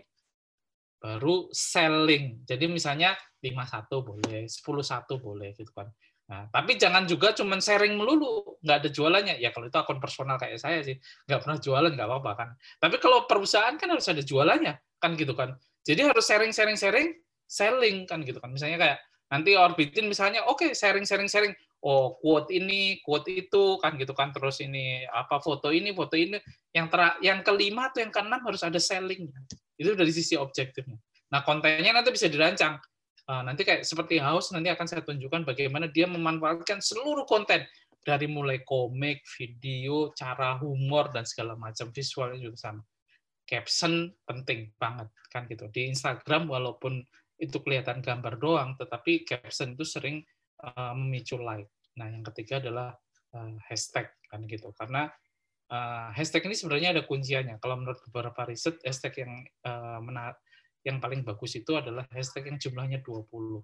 [1.00, 2.44] baru selling.
[2.44, 5.88] Jadi misalnya 51 boleh, 10 satu boleh gitu kan.
[6.28, 9.40] Nah, tapi jangan juga cuma sharing melulu, nggak ada jualannya.
[9.40, 12.48] Ya kalau itu akun personal kayak saya sih, nggak pernah jualan nggak apa-apa kan.
[12.76, 15.56] Tapi kalau perusahaan kan harus ada jualannya kan gitu kan.
[15.88, 17.16] Jadi harus sharing, sharing, sharing,
[17.48, 18.52] selling kan gitu kan.
[18.52, 18.98] Misalnya kayak
[19.32, 24.14] nanti orbitin misalnya, oke okay, sharing, sharing, sharing oh quote ini, quote itu kan gitu
[24.14, 26.38] kan terus ini apa foto ini, foto ini
[26.74, 29.30] yang ter yang kelima atau yang keenam harus ada selling.
[29.78, 30.98] Itu dari sisi objektifnya.
[31.28, 32.80] Nah, kontennya nanti bisa dirancang.
[33.28, 37.60] Uh, nanti kayak seperti house nanti akan saya tunjukkan bagaimana dia memanfaatkan seluruh konten
[38.00, 42.82] dari mulai komik, video, cara humor dan segala macam visualnya juga sama.
[43.44, 45.68] Caption penting banget kan gitu.
[45.68, 47.04] Di Instagram walaupun
[47.38, 50.24] itu kelihatan gambar doang, tetapi caption itu sering
[50.64, 51.70] uh, memicu like.
[51.98, 52.94] Nah, yang ketiga adalah
[53.34, 54.70] uh, hashtag kan gitu.
[54.74, 55.10] Karena
[55.70, 57.58] uh, hashtag ini sebenarnya ada kunciannya.
[57.58, 59.32] Kalau menurut beberapa riset, hashtag yang
[60.02, 60.38] menar
[60.86, 63.60] yang paling bagus itu adalah hashtag yang jumlahnya 20.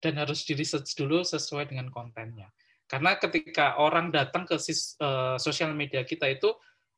[0.00, 2.48] Dan harus di research dulu sesuai dengan kontennya.
[2.84, 6.52] Karena ketika orang datang ke uh, sosial media kita itu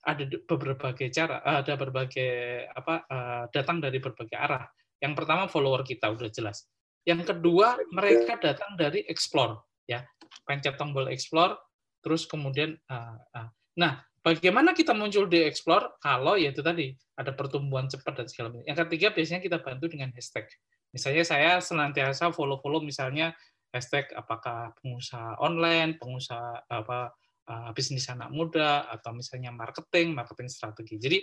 [0.06, 4.66] ada berbagai cara, ada berbagai apa uh, datang dari berbagai arah.
[5.02, 6.66] Yang pertama follower kita udah jelas.
[7.06, 10.02] Yang kedua mereka datang dari explore ya,
[10.42, 11.54] pencet tombol explore,
[12.02, 13.48] terus kemudian uh, uh.
[13.78, 18.50] nah bagaimana kita muncul di explore kalau ya itu tadi ada pertumbuhan cepat dan segala
[18.50, 18.66] macam.
[18.66, 20.50] Yang ketiga biasanya kita bantu dengan hashtag.
[20.90, 23.30] Misalnya saya senantiasa follow-follow misalnya
[23.70, 27.14] hashtag apakah pengusaha online, pengusaha apa
[27.46, 30.98] uh, bisnis anak muda atau misalnya marketing, marketing strategi.
[30.98, 31.18] Jadi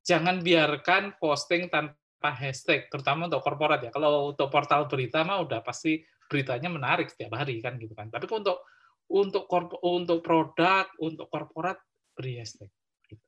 [0.00, 3.88] jangan biarkan posting tanpa hashtag, terutama untuk korporat ya.
[3.88, 8.12] Kalau untuk portal berita mah udah pasti beritanya menarik setiap hari kan gitu kan.
[8.12, 8.60] Tapi untuk
[9.10, 11.80] untuk korpo, untuk produk, untuk korporat
[12.12, 12.68] beri hashtag.
[13.08, 13.24] Gitu.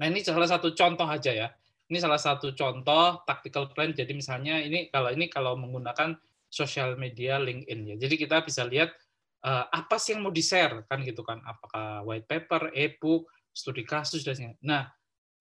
[0.00, 1.48] Nah ini salah satu contoh aja ya.
[1.84, 3.92] Ini salah satu contoh tactical plan.
[3.92, 6.16] Jadi misalnya ini kalau ini kalau menggunakan
[6.48, 7.96] sosial media LinkedIn ya.
[8.00, 8.90] Jadi kita bisa lihat
[9.44, 14.26] uh, apa sih yang mau di-share kan gitu kan apakah white paper, e-book, studi kasus
[14.26, 14.58] dan sebagainya.
[14.64, 14.82] Nah,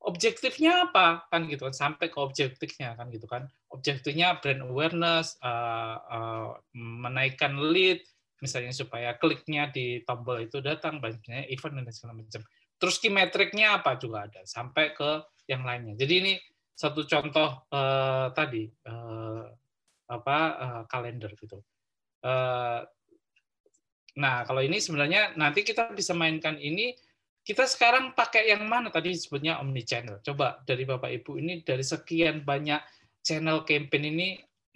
[0.03, 3.47] objektifnya apa kan gitu kan sampai ke objektifnya kan gitu kan.
[3.71, 8.03] Objektifnya brand awareness, uh, uh, menaikkan lead
[8.43, 12.43] misalnya supaya kliknya di tombol itu datang banyaknya event dan segala macam.
[12.75, 15.95] Terus key metriknya apa juga ada sampai ke yang lainnya.
[15.95, 16.33] Jadi ini
[16.75, 19.47] satu contoh uh, tadi uh,
[20.11, 21.63] apa uh, kalender gitu.
[22.23, 22.83] Uh,
[24.13, 26.93] Nah, kalau ini sebenarnya nanti kita bisa mainkan ini
[27.43, 30.23] kita sekarang pakai yang mana tadi disebutnya omni channel.
[30.23, 32.79] Coba dari Bapak Ibu ini dari sekian banyak
[33.19, 34.27] channel campaign ini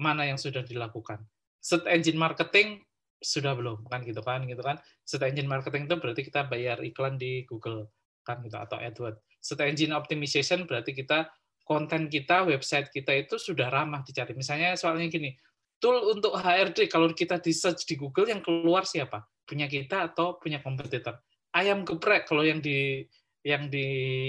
[0.03, 1.23] mana yang sudah dilakukan?
[1.63, 2.83] Set engine marketing
[3.23, 4.77] sudah belum kan gitu kan gitu kan.
[5.07, 7.87] Set engine marketing itu berarti kita bayar iklan di Google
[8.27, 9.23] kan gitu atau AdWords.
[9.39, 11.31] Set engine optimization berarti kita
[11.63, 14.35] konten kita, website kita itu sudah ramah dicari.
[14.35, 15.35] Misalnya soalnya gini,
[15.79, 19.23] tool untuk HRD kalau kita di search di Google yang keluar siapa?
[19.47, 21.23] Punya kita atau punya kompetitor?
[21.57, 23.01] Ayam geprek kalau yang di
[23.41, 23.87] yang di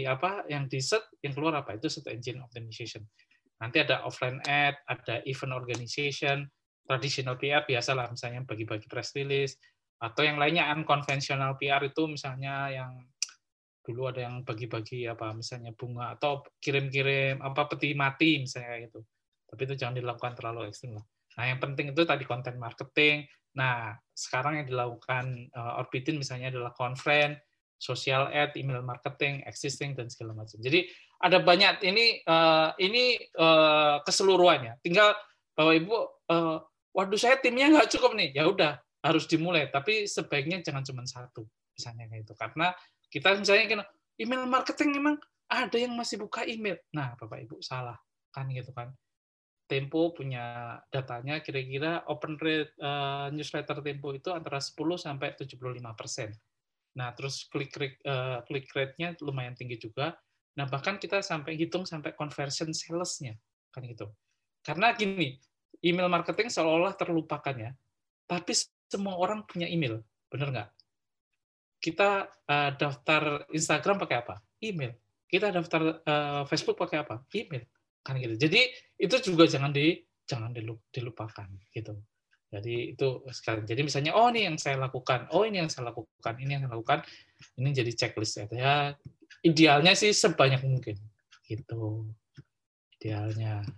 [0.09, 1.77] apa yang di search yang keluar apa?
[1.77, 3.05] Itu search engine optimization.
[3.61, 6.49] Nanti ada offline ad, ada event organization,
[6.89, 9.61] traditional PR biasalah misalnya bagi-bagi press release
[9.99, 12.93] atau yang lainnya unconventional PR itu misalnya yang
[13.83, 19.01] dulu ada yang bagi-bagi apa misalnya bunga atau kirim-kirim apa peti mati misalnya gitu.
[19.49, 21.05] Tapi itu jangan dilakukan terlalu ekstrim lah.
[21.41, 23.25] Nah, yang penting itu tadi konten marketing.
[23.57, 27.41] Nah, sekarang yang dilakukan uh, Orbitin misalnya adalah conference,
[27.79, 30.59] social ad, email marketing, existing dan segala macam.
[30.59, 30.91] Jadi
[31.23, 34.83] ada banyak ini uh, ini uh, keseluruhannya.
[34.83, 35.15] Tinggal
[35.55, 35.97] Bapak Ibu,
[36.31, 36.59] uh,
[36.95, 38.35] waduh saya timnya nggak cukup nih.
[38.35, 39.71] Ya udah harus dimulai.
[39.71, 42.35] Tapi sebaiknya jangan cuma satu misalnya kayak itu.
[42.35, 42.75] Karena
[43.09, 43.87] kita misalnya
[44.19, 45.17] email marketing memang
[45.49, 46.77] ada yang masih buka email.
[46.93, 47.97] Nah, Bapak Ibu salah
[48.29, 48.93] kan gitu kan
[49.69, 55.61] Tempo punya datanya kira-kira open rate uh, newsletter Tempo itu antara 10 sampai 75
[55.93, 56.33] persen.
[56.97, 60.17] Nah, terus click rate, uh, click rate-nya lumayan tinggi juga.
[60.57, 63.37] Nah, bahkan kita sampai hitung sampai conversion sales-nya
[63.69, 64.09] kan gitu.
[64.65, 65.37] Karena gini,
[65.85, 67.71] email marketing seolah-olah terlupakan ya.
[68.25, 68.57] Tapi
[68.89, 70.01] semua orang punya email,
[70.33, 70.69] benar nggak?
[71.79, 74.41] Kita uh, daftar Instagram pakai apa?
[74.65, 74.97] Email.
[75.29, 77.21] Kita daftar uh, Facebook pakai apa?
[77.37, 77.69] Email
[78.09, 78.41] kan gitu.
[78.41, 80.57] Jadi itu juga jangan di jangan
[80.89, 81.93] dilupakan gitu.
[82.49, 83.69] Jadi itu sekali.
[83.69, 86.73] Jadi misalnya oh ini yang saya lakukan, oh ini yang saya lakukan, ini yang saya
[86.73, 87.05] lakukan,
[87.61, 88.45] ini jadi checklist ya.
[88.57, 88.75] ya
[89.45, 90.97] idealnya sih sebanyak mungkin
[91.45, 92.09] gitu.
[92.97, 93.69] Idealnya.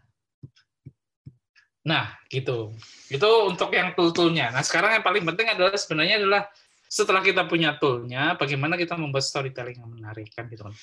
[1.83, 2.71] Nah, gitu.
[3.11, 4.55] Itu untuk yang tool-toolnya.
[4.55, 6.47] Nah, sekarang yang paling penting adalah sebenarnya adalah
[6.87, 10.75] setelah kita punya toolnya, bagaimana kita membuat storytelling yang menarik kan gitu kan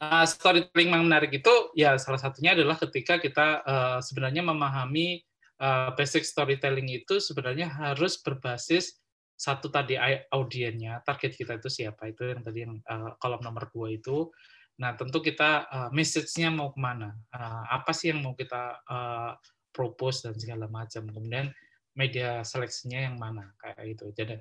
[0.00, 5.20] uh, storytelling yang menarik itu ya salah satunya adalah ketika kita uh, sebenarnya memahami
[5.60, 9.00] uh, basic storytelling itu sebenarnya harus berbasis
[9.40, 9.96] satu tadi
[10.28, 14.28] audiennya, target kita itu siapa itu yang tadi yang uh, kolom nomor dua itu.
[14.76, 19.32] Nah tentu kita uh, message-nya mau ke mana, uh, apa sih yang mau kita uh,
[19.72, 21.08] propose dan segala macam.
[21.08, 21.48] Kemudian
[21.96, 24.12] media seleksinya yang mana kayak itu.
[24.12, 24.36] Jadi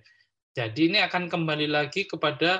[0.51, 2.60] jadi ini akan kembali lagi kepada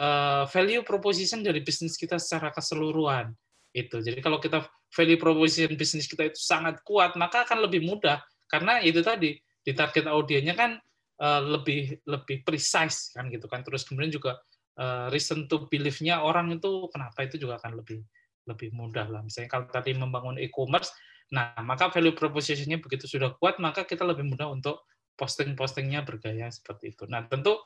[0.00, 3.32] uh, value proposition dari bisnis kita secara keseluruhan
[3.76, 4.00] itu.
[4.00, 8.80] Jadi kalau kita value proposition bisnis kita itu sangat kuat, maka akan lebih mudah karena
[8.80, 10.78] itu tadi di target audiennya kan
[11.20, 13.60] uh, lebih lebih precise kan gitu kan.
[13.66, 14.38] Terus kemudian juga
[14.80, 18.00] uh, reason to believe-nya orang itu kenapa itu juga akan lebih
[18.46, 19.20] lebih mudah lah.
[19.26, 20.94] Misalnya kalau tadi membangun e-commerce,
[21.34, 24.86] nah maka value proposition-nya begitu sudah kuat, maka kita lebih mudah untuk
[25.18, 27.04] posting-postingnya bergaya seperti itu.
[27.10, 27.58] Nah tentu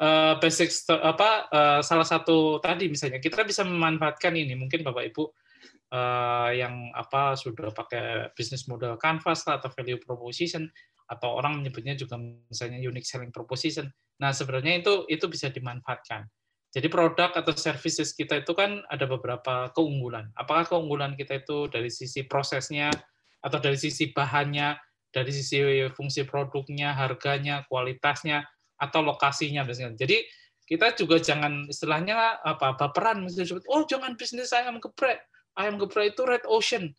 [0.00, 5.24] uh, basic apa uh, salah satu tadi misalnya kita bisa memanfaatkan ini mungkin Bapak Ibu
[5.92, 10.66] uh, yang apa sudah pakai bisnis model canvas atau value proposition
[11.10, 13.90] atau orang menyebutnya juga misalnya unique selling proposition.
[14.22, 16.22] Nah, sebenarnya itu itu bisa dimanfaatkan.
[16.70, 20.30] Jadi produk atau services kita itu kan ada beberapa keunggulan.
[20.38, 22.94] Apakah keunggulan kita itu dari sisi prosesnya
[23.42, 24.78] atau dari sisi bahannya,
[25.10, 25.58] dari sisi
[25.90, 28.46] fungsi produknya, harganya, kualitasnya,
[28.80, 30.00] atau lokasinya misalnya.
[30.00, 30.24] Jadi
[30.64, 35.20] kita juga jangan istilahnya apa baperan disebut oh jangan bisnis ayam geprek.
[35.58, 36.96] Ayam geprek itu red ocean.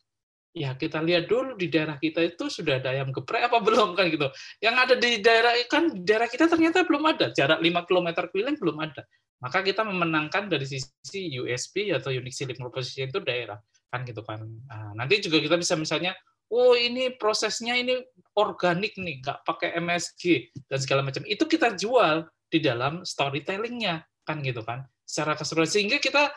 [0.51, 4.13] Ya kita lihat dulu di daerah kita itu sudah ada ayam geprek apa belum kan
[4.13, 4.29] gitu.
[4.61, 7.34] Yang ada di daerah kan di daerah kita ternyata belum ada.
[7.34, 9.01] Jarak 5 km keliling belum ada.
[9.41, 13.57] Maka kita memenangkan dari sisi USP atau unique selling proposition itu daerah
[13.89, 14.45] kan gitu kan.
[14.69, 16.13] Nah, nanti juga kita bisa misalnya
[16.52, 17.95] oh ini prosesnya ini
[18.36, 21.24] organik nih nggak pakai MSG dan segala macam.
[21.24, 24.84] Itu kita jual di dalam storytellingnya kan gitu kan.
[25.08, 25.72] Secara keseluruhan.
[25.72, 26.32] Sehingga kita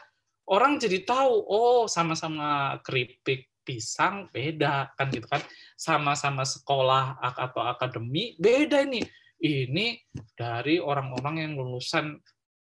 [0.51, 5.43] orang jadi tahu oh sama-sama keripik pisang beda kan gitu kan.
[5.75, 9.03] Sama-sama sekolah atau akademi beda ini.
[9.45, 9.99] Ini
[10.39, 12.17] dari orang-orang yang lulusan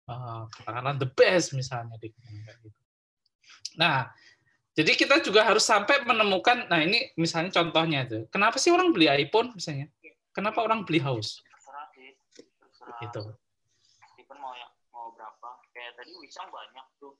[0.09, 2.17] uh, katakanlah the best misalnya gitu.
[3.77, 4.09] Nah,
[4.77, 8.29] jadi kita juga harus sampai menemukan nah ini misalnya contohnya itu.
[8.29, 9.89] Kenapa sih orang beli iPhone misalnya?
[10.29, 11.41] Kenapa orang beli house?
[13.01, 13.21] Gitu.
[14.37, 15.49] Mau yang mau berapa?
[15.73, 17.17] Kayak tadi Wisang banyak tuh.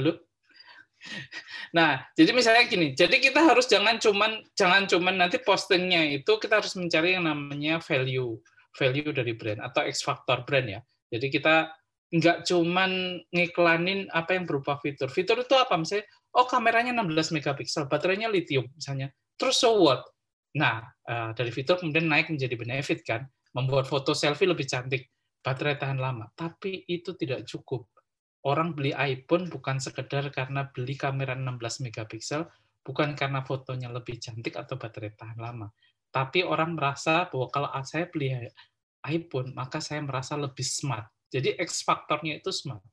[0.00, 0.12] Halo?
[1.72, 6.60] Nah, jadi misalnya gini, jadi kita harus jangan cuman jangan cuman nanti postingnya itu kita
[6.60, 8.36] harus mencari yang namanya value,
[8.76, 10.80] value dari brand atau X factor brand ya.
[11.08, 11.72] Jadi kita
[12.12, 15.08] nggak cuman ngiklanin apa yang berupa fitur.
[15.08, 16.04] Fitur itu apa misalnya?
[16.32, 19.12] Oh, kameranya 16 megapiksel, baterainya lithium misalnya.
[19.36, 20.04] Terus so what?
[20.56, 25.12] Nah, eh, dari fitur kemudian naik menjadi benefit kan, membuat foto selfie lebih cantik,
[25.44, 26.28] baterai tahan lama.
[26.32, 27.88] Tapi itu tidak cukup
[28.42, 32.46] orang beli iPhone bukan sekedar karena beli kamera 16 megapiksel,
[32.82, 35.70] bukan karena fotonya lebih cantik atau baterai tahan lama.
[36.12, 38.34] Tapi orang merasa bahwa kalau saya beli
[39.06, 41.08] iPhone, maka saya merasa lebih smart.
[41.32, 42.84] Jadi X faktornya itu smart.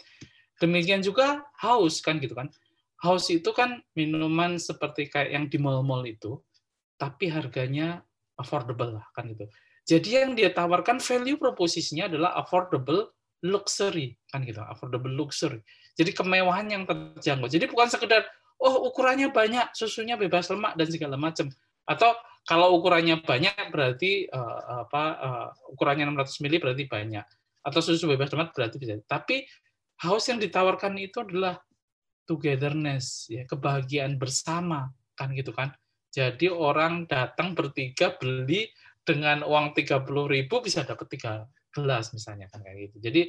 [0.55, 2.47] Demikian juga house kan gitu kan.
[2.99, 6.39] House itu kan minuman seperti kayak yang di mall-mall itu,
[6.99, 8.03] tapi harganya
[8.35, 9.47] affordable lah kan gitu.
[9.87, 15.63] Jadi yang dia tawarkan value proposisinya adalah affordable luxury kan gitu affordable luxury.
[15.95, 17.47] Jadi kemewahan yang terjangkau.
[17.47, 18.27] Jadi bukan sekedar
[18.59, 21.47] oh ukurannya banyak susunya bebas lemak dan segala macam.
[21.87, 22.13] Atau
[22.47, 27.25] kalau ukurannya banyak berarti uh, apa uh, ukurannya 600 mili berarti banyak.
[27.63, 28.99] Atau susu bebas lemak berarti bisa.
[29.07, 29.47] Tapi
[30.03, 31.59] house yang ditawarkan itu adalah
[32.29, 35.73] togetherness ya kebahagiaan bersama kan gitu kan
[36.09, 38.69] jadi orang datang bertiga beli
[39.05, 40.05] dengan uang 30.000
[40.61, 42.97] bisa dapat tiga gelas misalnya kan kayak gitu.
[43.09, 43.21] Jadi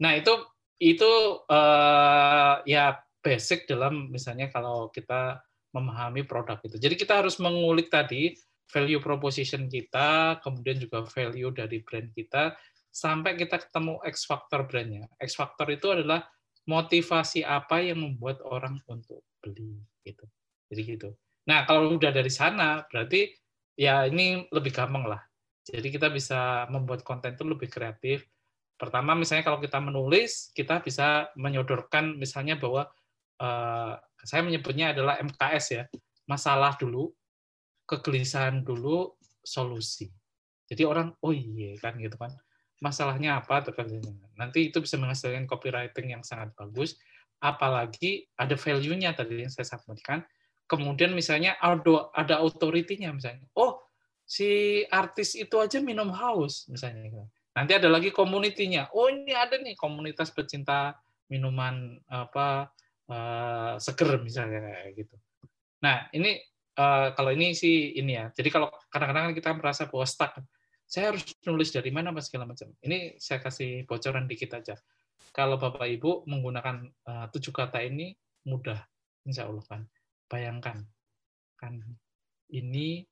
[0.00, 0.32] nah itu
[0.80, 1.12] itu
[1.46, 6.76] uh, ya basic dalam misalnya kalau kita memahami produk itu.
[6.76, 8.36] Jadi kita harus mengulik tadi
[8.68, 12.56] value proposition kita, kemudian juga value dari brand kita
[12.92, 15.08] sampai kita ketemu X factor brandnya.
[15.20, 16.24] X factor itu adalah
[16.68, 20.26] motivasi apa yang membuat orang untuk beli gitu.
[20.70, 21.08] Jadi gitu.
[21.46, 23.30] Nah, kalau udah dari sana berarti
[23.74, 25.22] ya ini lebih gampang lah
[25.62, 28.26] jadi kita bisa membuat konten itu lebih kreatif.
[28.74, 32.90] Pertama, misalnya kalau kita menulis, kita bisa menyodorkan misalnya bahwa
[33.38, 33.94] uh,
[34.26, 35.84] saya menyebutnya adalah MKS ya,
[36.26, 37.14] masalah dulu,
[37.86, 39.14] kegelisahan dulu,
[39.46, 40.10] solusi.
[40.66, 42.34] Jadi orang, oh iya kan gitu kan,
[42.82, 43.62] masalahnya apa
[44.34, 46.98] nanti itu bisa menghasilkan copywriting yang sangat bagus.
[47.38, 50.26] Apalagi ada value-nya tadi yang saya sampaikan.
[50.66, 53.46] Kemudian misalnya ada ada authority-nya misalnya.
[53.54, 53.82] Oh,
[54.32, 59.76] si artis itu aja minum haus misalnya nanti ada lagi komunitinya oh ini ada nih
[59.76, 60.96] komunitas pecinta
[61.28, 62.72] minuman apa
[63.12, 65.12] uh, seger misalnya gitu
[65.84, 66.40] nah ini
[66.80, 70.32] uh, kalau ini sih ini ya jadi kalau kadang-kadang kan kita merasa bahwa stuck
[70.92, 74.76] saya harus nulis dari mana apa segala macam ini saya kasih bocoran dikit aja
[75.32, 78.12] kalau bapak ibu menggunakan uh, tujuh kata ini
[78.44, 78.76] mudah
[79.24, 79.88] insya Allah kan
[80.28, 80.84] bayangkan
[81.56, 81.80] kan
[82.52, 83.08] ini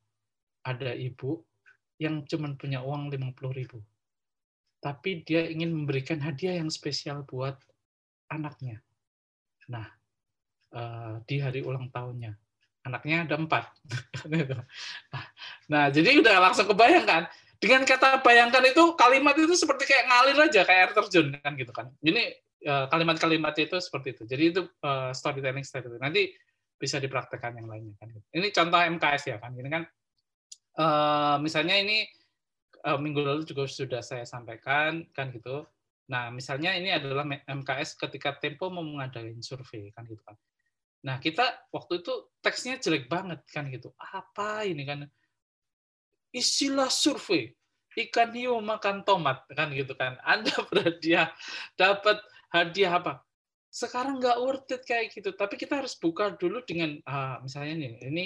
[0.61, 1.41] ada ibu
[2.01, 3.79] yang cuma punya uang 50 ribu.
[4.81, 7.61] Tapi dia ingin memberikan hadiah yang spesial buat
[8.33, 8.81] anaknya.
[9.69, 9.85] Nah,
[10.73, 12.33] eh, di hari ulang tahunnya.
[12.89, 13.69] Anaknya ada empat.
[15.73, 17.29] nah, jadi udah langsung kebayangkan.
[17.61, 21.37] Dengan kata bayangkan itu, kalimat itu seperti kayak ngalir aja, kayak air terjun.
[21.45, 21.93] kan gitu kan.
[22.01, 22.23] Ini
[22.65, 24.23] eh, kalimat-kalimat itu seperti itu.
[24.25, 26.01] Jadi itu eh, storytelling storytelling.
[26.01, 26.33] Nanti
[26.81, 28.09] bisa dipraktekkan yang lainnya kan.
[28.33, 29.53] Ini contoh MKS ya kan.
[29.53, 29.85] Ini kan
[30.81, 32.09] uh, misalnya ini
[32.89, 35.69] uh, minggu lalu juga sudah saya sampaikan kan gitu.
[36.11, 40.35] Nah, misalnya ini adalah MKS ketika Tempo mau mengadakan survei kan gitu kan.
[41.07, 43.95] Nah, kita waktu itu teksnya jelek banget kan gitu.
[43.95, 45.07] Apa ini kan
[46.31, 47.55] isilah survei.
[47.99, 50.17] Ikan hiu makan tomat kan gitu kan.
[50.31, 51.35] Anda berhadiah
[51.75, 52.23] dapat
[52.55, 53.23] hadiah apa?
[53.71, 55.35] Sekarang nggak worth it kayak gitu.
[55.35, 58.25] Tapi kita harus buka dulu dengan ah, misalnya nih ini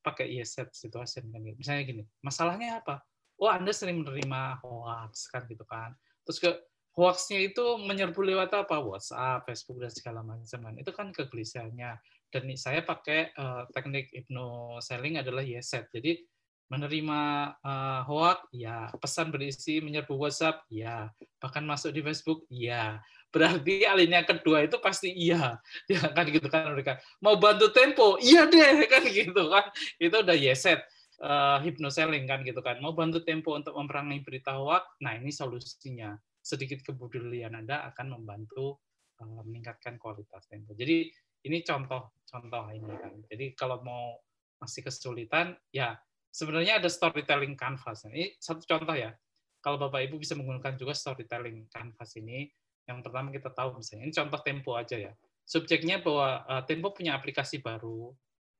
[0.00, 1.56] pakai set situasi kan gitu.
[1.62, 3.04] misalnya gini masalahnya apa?
[3.36, 5.92] Oh anda sering menerima hoax kan gitu kan.
[6.24, 6.50] Terus ke
[6.96, 8.80] hoaxnya itu menyerbu lewat apa?
[8.80, 10.74] WhatsApp Facebook dan segala macam kan.
[10.80, 12.00] Itu kan kegelisahannya.
[12.26, 16.18] Dan saya pakai uh, teknik hypno selling adalah set jadi
[16.66, 17.20] menerima
[17.62, 21.06] uh, hoax ya pesan berisi menyerbu WhatsApp ya
[21.38, 22.98] bahkan masuk di Facebook ya
[23.36, 25.60] berarti alinea kedua itu pasti iya.
[25.92, 26.96] Ya kan gitu kan mereka.
[27.20, 29.68] Mau bantu tempo iya deh kan gitu kan.
[30.00, 30.80] Itu udah yeset
[31.20, 32.80] uh, hypnoselling kan gitu kan.
[32.80, 36.16] Mau bantu tempo untuk memerangi berita hoax nah ini solusinya.
[36.40, 38.80] Sedikit kepedulian anda akan membantu
[39.20, 40.72] uh, meningkatkan kualitas tempo.
[40.72, 41.12] Jadi
[41.44, 43.12] ini contoh contoh ini kan.
[43.28, 44.16] Jadi kalau mau
[44.56, 45.92] masih kesulitan ya
[46.36, 49.16] sebenarnya ada storytelling canvas ini satu contoh ya
[49.64, 52.52] kalau bapak ibu bisa menggunakan juga storytelling canvas ini
[52.86, 55.12] yang pertama kita tahu misalnya ini contoh Tempo aja ya.
[55.42, 58.14] Subjeknya bahwa uh, Tempo punya aplikasi baru.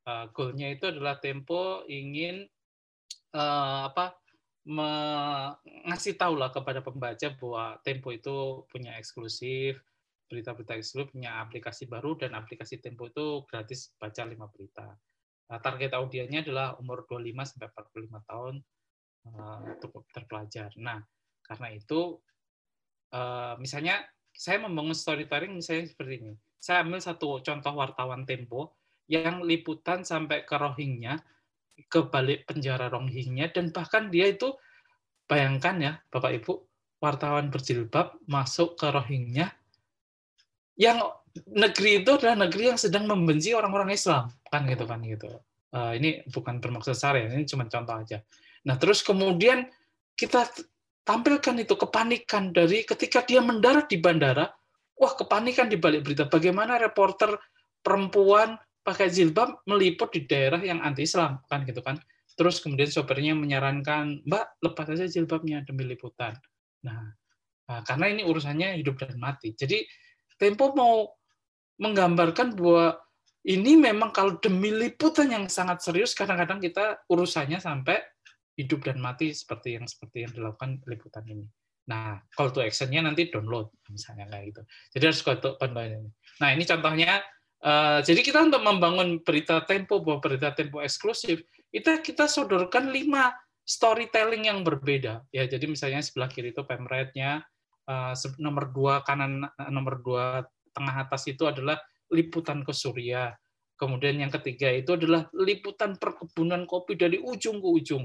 [0.07, 2.47] Uh, goalnya itu adalah Tempo ingin
[3.35, 4.19] uh, apa
[5.87, 9.79] ngasih tahu lah kepada pembaca bahwa Tempo itu punya eksklusif
[10.27, 14.91] berita-berita eksklusif, punya aplikasi baru dan aplikasi Tempo itu gratis baca lima berita.
[15.47, 18.55] Nah, target audiennya adalah umur 25 sampai 45 tahun
[19.31, 19.61] uh,
[20.11, 20.71] terpelajar.
[20.83, 20.99] Nah,
[21.47, 22.19] karena itu
[23.15, 24.03] uh, misalnya
[24.35, 26.33] saya membangun storytelling misalnya seperti ini.
[26.59, 28.75] Saya ambil satu contoh wartawan Tempo
[29.07, 31.15] yang liputan sampai ke Rohingya,
[31.87, 34.51] ke balik penjara Rohingya, dan bahkan dia itu,
[35.31, 36.53] bayangkan ya Bapak Ibu,
[36.99, 39.47] wartawan berjilbab masuk ke Rohingya,
[40.75, 40.99] yang
[41.45, 45.29] negeri itu adalah negeri yang sedang membenci orang-orang Islam, kan gitu kan gitu.
[45.75, 48.23] Uh, ini bukan bermaksud saya, ini cuma contoh aja.
[48.65, 49.69] Nah terus kemudian
[50.17, 50.49] kita
[51.05, 54.49] tampilkan itu kepanikan dari ketika dia mendarat di bandara,
[54.97, 57.37] wah kepanikan di balik berita bagaimana reporter
[57.85, 58.57] perempuan
[58.87, 61.99] pakai jilbab meliput di daerah yang anti Islam kan gitu kan.
[62.37, 66.37] Terus kemudian sopirnya menyarankan, "Mbak, lepas aja jilbabnya demi liputan."
[66.85, 67.17] Nah,
[67.65, 69.57] nah, karena ini urusannya hidup dan mati.
[69.57, 69.81] Jadi
[70.37, 71.17] Tempo mau
[71.77, 72.97] menggambarkan bahwa
[73.47, 78.03] ini memang kalau demi liputan yang sangat serius kadang-kadang kita urusannya sampai
[78.59, 81.47] hidup dan mati seperti yang seperti yang dilakukan liputan ini.
[81.87, 84.63] Nah, call to action-nya nanti download misalnya kayak gitu.
[84.99, 86.11] Jadi harus call to ini.
[86.43, 87.23] Nah, ini contohnya
[87.63, 93.31] uh, jadi kita untuk membangun berita Tempo bahwa berita Tempo eksklusif, itu kita sodorkan lima
[93.63, 95.23] storytelling yang berbeda.
[95.31, 97.47] Ya, jadi misalnya sebelah kiri itu pemretnya,
[97.87, 100.43] uh, nomor dua kanan nomor dua
[100.77, 101.81] tengah atas itu adalah
[102.13, 103.33] liputan ke Suriah.
[103.81, 108.05] Kemudian yang ketiga itu adalah liputan perkebunan kopi dari ujung ke ujung.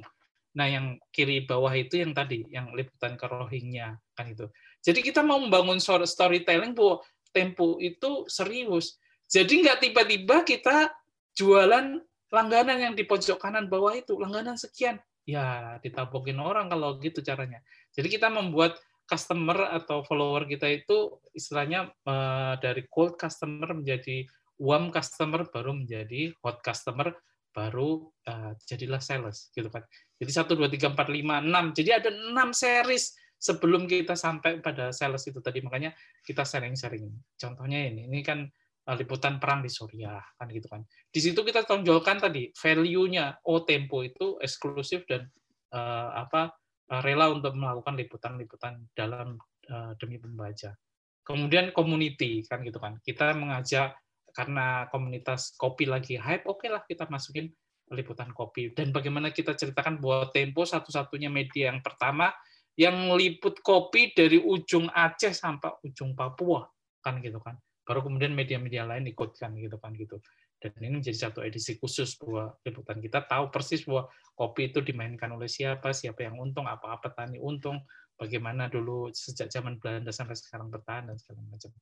[0.51, 4.51] Nah, yang kiri bawah itu yang tadi, yang liputan ke Rohingya kan itu.
[4.83, 6.99] Jadi kita mau membangun storytelling bahwa
[7.31, 8.99] Tempo itu serius.
[9.31, 10.91] Jadi nggak tiba-tiba kita
[11.31, 14.99] jualan langganan yang di pojok kanan bawah itu, langganan sekian.
[15.23, 17.63] Ya, ditabokin orang kalau gitu caranya.
[17.95, 18.75] Jadi kita membuat
[19.11, 24.23] customer atau follower kita itu istilahnya eh, dari cold customer menjadi
[24.55, 27.11] warm customer baru menjadi hot customer
[27.51, 29.83] baru uh, jadilah sales gitu kan.
[30.15, 31.75] Jadi satu dua tiga empat lima enam.
[31.75, 35.59] Jadi ada enam series sebelum kita sampai pada sales itu tadi.
[35.59, 35.91] Makanya
[36.23, 37.11] kita sharing-sharing.
[37.35, 38.47] Contohnya ini, ini kan
[38.87, 40.87] uh, liputan perang di Suriah kan gitu kan.
[41.11, 45.27] Di situ kita tonjolkan tadi value-nya oh tempo itu eksklusif dan
[45.71, 46.51] apa
[46.99, 49.39] rela untuk melakukan liputan-liputan dalam
[49.71, 50.75] uh, demi pembaca.
[51.23, 52.99] Kemudian community kan gitu kan.
[52.99, 53.95] Kita mengajak
[54.35, 57.47] karena komunitas kopi lagi hype, oke okay lah kita masukin
[57.91, 58.75] liputan kopi.
[58.75, 62.31] Dan bagaimana kita ceritakan bahwa Tempo satu-satunya media yang pertama
[62.79, 66.63] yang liput kopi dari ujung Aceh sampai ujung Papua,
[67.03, 67.59] kan gitu kan.
[67.83, 70.23] Baru kemudian media-media lain ikutkan gitu kan gitu.
[70.61, 74.05] Dan ini menjadi satu edisi khusus bahwa liputan kita tahu persis bahwa
[74.37, 77.81] kopi itu dimainkan oleh siapa, siapa yang untung, apa-apa petani untung,
[78.13, 81.73] bagaimana dulu sejak zaman Belanda sampai sekarang bertahan dan segala macam.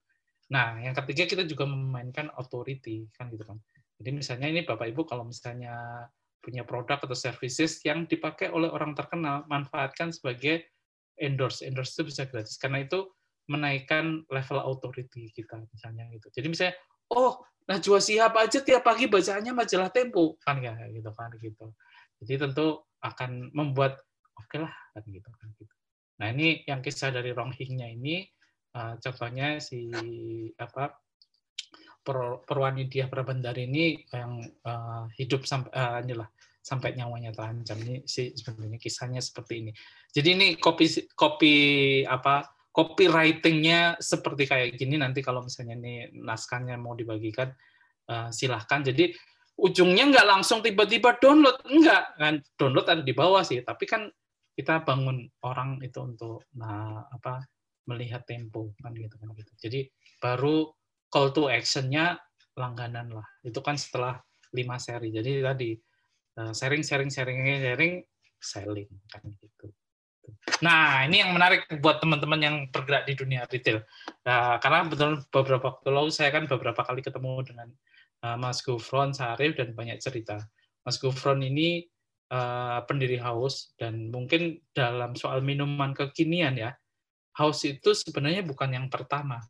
[0.49, 3.59] Nah, yang ketiga kita juga memainkan authority kan gitu kan.
[3.99, 6.07] Jadi misalnya ini Bapak Ibu kalau misalnya
[6.39, 10.71] punya produk atau services yang dipakai oleh orang terkenal, manfaatkan sebagai
[11.19, 11.67] endorse.
[11.67, 13.11] Endorse itu bisa gratis karena itu
[13.51, 16.31] menaikkan level authority kita misalnya gitu.
[16.31, 16.75] Jadi misalnya,
[17.13, 21.69] oh, Najwa Shihab aja tiap pagi bacaannya majalah Tempo kan ya gitu kan gitu.
[22.21, 24.01] Jadi tentu akan membuat
[24.33, 25.73] oke okay lah kan gitu kan gitu.
[26.19, 28.27] Nah, ini yang kisah dari Ronghingnya ini
[28.69, 29.89] Uh, contohnya si
[30.61, 30.93] apa
[32.05, 36.29] per, Perwani Dia Prabandari ini yang uh, hidup sampai uh, inilah
[36.61, 39.71] sampai nyawanya terancam ini sih sebenarnya kisahnya seperti ini
[40.13, 40.85] jadi ini kopi
[41.17, 41.55] kopi
[42.05, 47.49] apa copywritingnya seperti kayak gini nanti kalau misalnya ini naskahnya mau dibagikan
[48.09, 48.85] eh, silahkan.
[48.85, 49.11] Jadi
[49.59, 51.59] ujungnya nggak langsung tiba-tiba download.
[51.67, 52.35] Enggak kan?
[52.55, 53.61] Download ada di bawah sih.
[53.65, 54.07] Tapi kan
[54.53, 57.39] kita bangun orang itu untuk nah apa
[57.87, 59.51] melihat tempo kan gitu kan gitu.
[59.59, 59.79] Jadi
[60.21, 60.69] baru
[61.09, 62.21] call to actionnya
[62.53, 63.27] langganan lah.
[63.41, 64.21] Itu kan setelah
[64.53, 65.09] lima seri.
[65.09, 65.69] Jadi tadi
[66.37, 67.93] eh, sharing sharing sharing sharing
[68.39, 69.67] selling kan gitu
[70.59, 73.83] nah ini yang menarik buat teman-teman yang bergerak di dunia retail
[74.29, 77.67] Nah, karena betul beberapa waktu lalu saya kan beberapa kali ketemu dengan
[78.21, 80.37] uh, Mas Gufron Sarif dan banyak cerita.
[80.85, 81.89] Mas Gufron ini
[82.29, 86.77] uh, pendiri House dan mungkin dalam soal minuman kekinian ya,
[87.41, 89.41] House itu sebenarnya bukan yang pertama,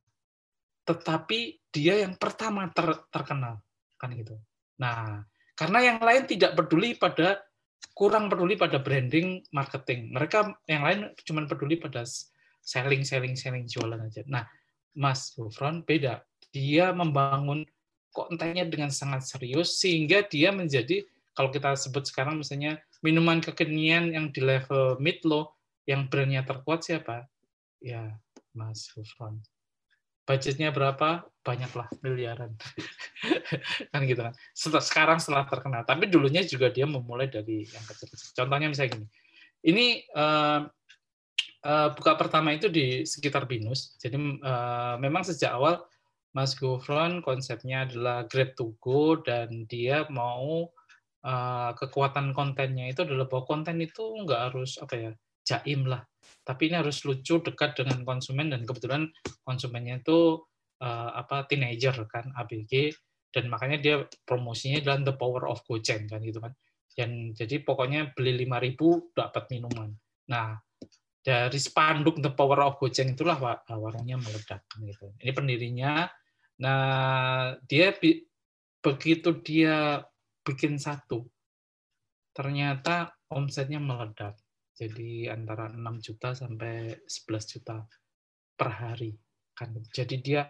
[0.88, 3.60] tetapi dia yang pertama ter- terkenal
[4.00, 4.40] kan gitu.
[4.80, 5.28] Nah,
[5.60, 7.44] karena yang lain tidak peduli pada
[7.94, 10.16] kurang peduli pada branding, marketing.
[10.16, 12.08] Mereka yang lain cuma peduli pada
[12.64, 14.24] selling, selling, selling, jualan aja.
[14.28, 14.48] Nah,
[14.96, 16.24] Mas Gufron beda.
[16.50, 17.68] Dia membangun
[18.10, 21.06] kontennya dengan sangat serius sehingga dia menjadi
[21.38, 25.56] kalau kita sebut sekarang misalnya minuman kekinian yang di level mid low
[25.88, 27.30] yang brandnya terkuat siapa?
[27.80, 28.18] Ya,
[28.52, 29.40] Mas Gufron.
[30.30, 31.26] Budgetnya berapa?
[31.42, 32.54] Banyaklah miliaran.
[33.92, 34.38] kan gitu kan.
[34.54, 35.82] Setelah, sekarang setelah terkenal.
[35.90, 38.14] Tapi dulunya juga dia memulai dari yang kecil.
[38.38, 39.08] Contohnya misalnya gini.
[39.66, 40.60] Ini eh,
[41.66, 43.98] eh, buka pertama itu di sekitar Binus.
[43.98, 45.82] Jadi eh, memang sejak awal
[46.38, 50.70] Mas Gufron konsepnya adalah great to go dan dia mau
[51.26, 55.12] eh, kekuatan kontennya itu adalah bahwa konten itu nggak harus apa ya
[55.50, 56.06] jaim lah,
[56.46, 59.10] tapi ini harus lucu dekat dengan konsumen dan kebetulan
[59.42, 60.46] konsumennya itu
[60.78, 62.94] eh, apa teenager kan ABG
[63.34, 63.96] dan makanya dia
[64.26, 66.54] promosinya adalah the power of Gojek kan gitu kan.
[66.90, 69.94] Dan jadi pokoknya beli 5000 dapat minuman.
[70.28, 70.58] Nah,
[71.20, 75.14] dari spanduk The Power of Gojek itulah wa- warungnya meledak gitu.
[75.22, 76.10] Ini pendirinya.
[76.60, 77.96] Nah, dia
[78.84, 80.04] begitu dia
[80.44, 81.24] bikin satu,
[82.36, 84.36] ternyata omsetnya meledak.
[84.80, 87.84] Jadi antara 6 juta sampai 11 juta
[88.56, 89.12] per hari
[89.52, 89.76] kan.
[89.92, 90.48] Jadi dia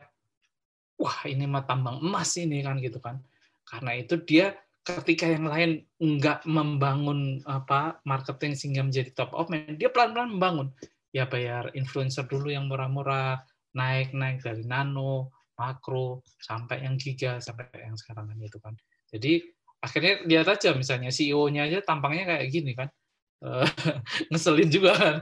[1.02, 3.18] wah ini mah tambang emas ini kan gitu kan.
[3.66, 4.54] Karena itu dia
[4.86, 10.70] ketika yang lain nggak membangun apa marketing sehingga menjadi top of mind, dia pelan-pelan membangun.
[11.10, 13.42] Ya bayar influencer dulu yang murah-murah,
[13.74, 18.78] naik-naik dari nano, makro, sampai yang giga, sampai yang sekarang kan itu kan.
[19.10, 19.42] Jadi
[19.82, 22.94] akhirnya lihat aja misalnya CEO-nya aja tampangnya kayak gini kan.
[23.40, 23.68] Eh,
[24.36, 25.16] ngeselin juga kan.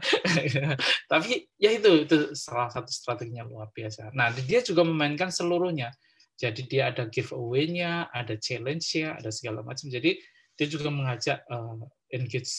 [1.11, 4.09] Tapi ya itu itu salah satu strateginya luar biasa.
[4.18, 5.93] Nah, dia juga memainkan seluruhnya.
[6.38, 9.89] Jadi dia ada giveaway-nya, ada challenge-nya, ada segala macam.
[9.89, 10.18] Jadi
[10.57, 11.78] dia juga mengajak eh,
[12.18, 12.49] engage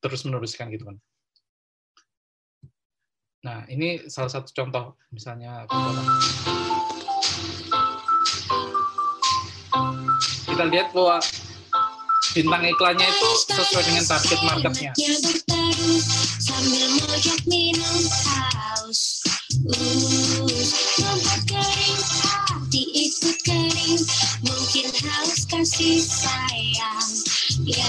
[0.00, 0.96] terus meneruskan gitu kan.
[3.44, 5.68] Nah, ini salah satu contoh misalnya.
[10.48, 11.20] Kita lihat bahwa
[12.36, 14.92] bintang iklannya itu sesuai dengan target marketnya.
[24.44, 24.86] Mungkin.
[27.66, 27.88] Ya,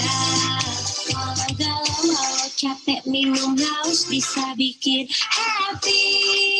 [2.58, 6.57] capek minum haus bisa bikin happy.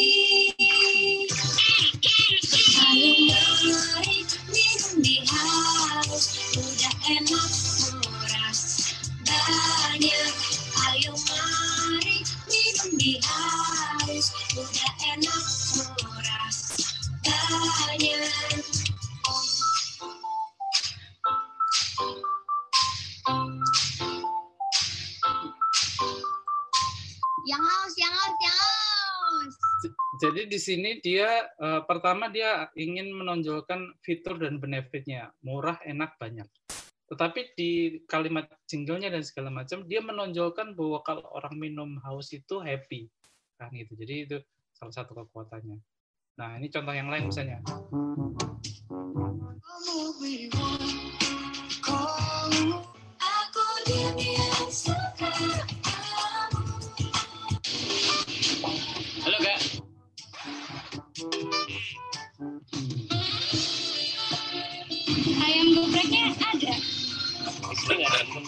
[30.18, 36.46] Jadi di sini dia eh, pertama dia ingin menonjolkan fitur dan benefitnya, murah, enak, banyak.
[37.08, 42.58] Tetapi di kalimat jinglenya dan segala macam dia menonjolkan bahwa kalau orang minum haus itu
[42.58, 43.06] happy,
[43.56, 43.94] kan gitu.
[43.94, 44.36] Jadi itu
[44.74, 45.78] salah satu kekuatannya.
[46.38, 47.62] Nah ini contoh yang lain misalnya.
[53.18, 54.37] Aku
[66.54, 66.74] ada.
[67.88, 68.38] Nggak ada.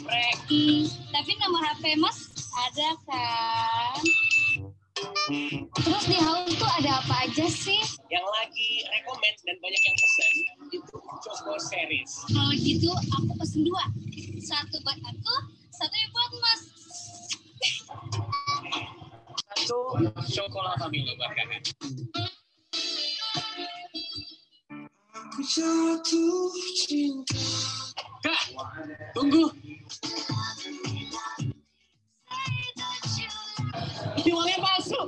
[0.49, 0.83] Hmm,
[1.13, 2.19] tapi nomor HP Mas
[2.69, 4.03] ada kan?
[5.81, 7.81] Terus di house tuh ada apa aja sih?
[8.11, 10.31] Yang lagi rekomend dan banyak yang pesan
[10.69, 12.11] itu Choco Series.
[12.29, 13.85] Kalau gitu aku pesen dua.
[14.41, 15.35] Satu buat aku,
[15.73, 16.61] satu buat Mas.
[19.41, 19.79] Satu
[20.35, 21.63] coklat dulu buat kakak.
[28.21, 28.43] Kak,
[29.15, 29.47] tunggu.
[34.27, 35.07] Jualnya masuk.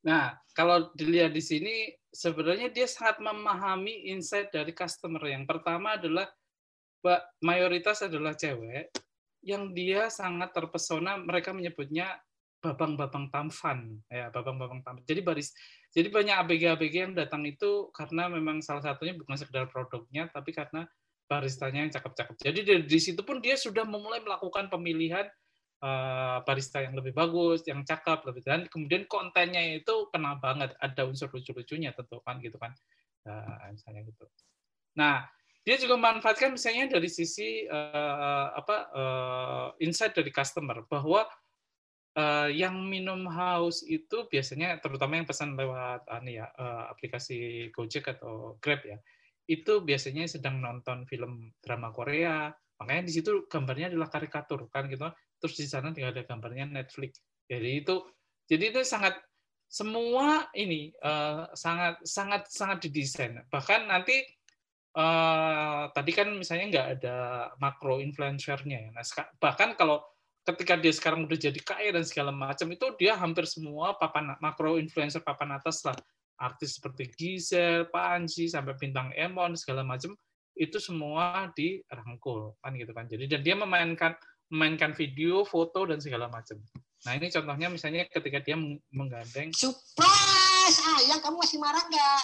[0.00, 5.20] Nah, kalau dilihat di sini, sebenarnya dia sangat memahami insight dari customer.
[5.26, 6.30] Yang pertama adalah
[7.42, 8.94] mayoritas adalah cewek
[9.42, 11.20] yang dia sangat terpesona.
[11.20, 12.16] Mereka menyebutnya
[12.60, 15.04] babang-babang tampan, ya babang-babang tampan.
[15.08, 15.48] Jadi baris,
[15.90, 20.86] jadi banyak ABG-ABG yang datang itu karena memang salah satunya bukan sekedar produknya, tapi karena
[21.26, 22.36] baristanya yang cakep-cakep.
[22.38, 25.26] Jadi dari di situ pun dia sudah memulai melakukan pemilihan
[25.82, 31.06] eh, barista yang lebih bagus, yang cakep, lebih dan kemudian kontennya itu kena banget, ada
[31.06, 32.70] unsur lucu-lucunya tentu kan gitu kan,
[33.20, 34.24] Nah, misalnya gitu.
[34.96, 35.28] Nah,
[35.60, 41.28] dia juga manfaatkan misalnya dari sisi eh, apa eh, insight dari customer bahwa
[42.16, 48.10] eh, yang minum haus itu biasanya terutama yang pesan lewat anu ya eh, aplikasi Gojek
[48.16, 48.98] atau Grab ya
[49.50, 52.54] itu biasanya sedang nonton film drama Korea.
[52.78, 55.10] Makanya di situ gambarnya adalah karikatur kan gitu.
[55.42, 57.18] Terus di sana tinggal ada gambarnya Netflix.
[57.50, 57.98] Jadi itu
[58.46, 59.18] jadi itu sangat
[59.66, 63.42] semua ini eh, sangat sangat sangat didesain.
[63.50, 64.22] Bahkan nanti
[64.94, 67.16] eh, tadi kan misalnya nggak ada
[67.58, 68.90] makro influencernya ya.
[68.94, 69.04] Nah,
[69.42, 69.98] bahkan kalau
[70.46, 74.80] ketika dia sekarang udah jadi kaya dan segala macam itu dia hampir semua papan makro
[74.80, 75.96] influencer papan atas lah.
[76.40, 80.16] Artis seperti Gisel, Panji sampai bintang Emon segala macam
[80.56, 83.04] itu semua dirangkul kan gitu kan.
[83.04, 84.16] Jadi dan dia memainkan
[84.48, 86.56] memainkan video foto dan segala macam.
[87.04, 90.80] Nah ini contohnya misalnya ketika dia meng- menggandeng Surprise!
[91.00, 92.22] Ayang, kamu masih marah nggak?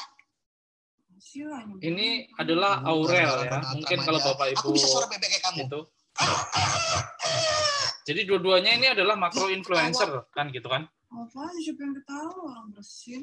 [1.80, 3.58] ini adalah Aurel ya.
[3.72, 5.60] mungkin kalau bapak ibu Aku bisa suara bebek kayak kamu.
[5.64, 5.80] itu
[8.06, 10.86] jadi dua-duanya ini adalah makro influencer kan gitu kan
[11.16, 13.22] Apaan siapa yang ketawa orang bersin?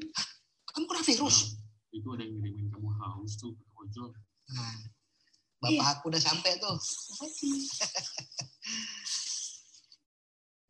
[0.72, 1.60] Kamu kena virus.
[1.92, 4.10] Itu ada yang ngirimin kamu haus tuh ke ojol.
[4.50, 4.76] Nah,
[5.62, 6.74] bapak aku udah sampai tuh.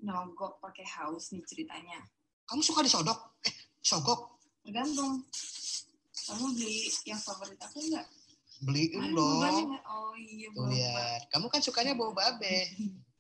[0.04, 2.02] Nyogok pakai haus nih ceritanya.
[2.50, 3.40] Kamu suka disodok?
[3.48, 4.42] Eh, sogok?
[4.68, 5.24] Tergantung.
[6.28, 8.04] Kamu beli yang favorit aku enggak?
[8.68, 9.80] Beliin dong.
[9.88, 11.22] Oh iya, Tuh lihat.
[11.32, 12.68] Kamu kan sukanya bau babe.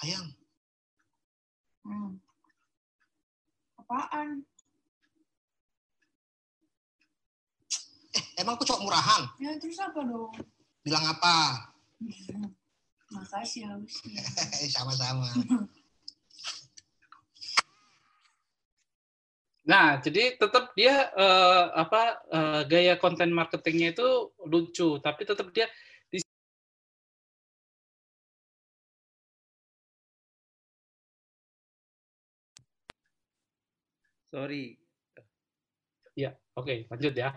[0.00, 0.32] Ayang,
[1.80, 2.20] Hmm.
[3.80, 4.44] Apaan?
[8.10, 9.22] eh emang aku cowok murahan?
[9.40, 10.32] Ya terus apa dong?
[10.84, 11.68] Bilang apa?
[13.16, 14.20] Makasih hausnya.
[14.60, 15.28] Eh, Sama-sama.
[19.64, 25.68] Nah, jadi tetap dia eh, apa eh, gaya konten marketingnya itu lucu, tapi tetap dia
[34.30, 34.78] Sorry.
[36.14, 37.34] ya, oke, lanjut ya.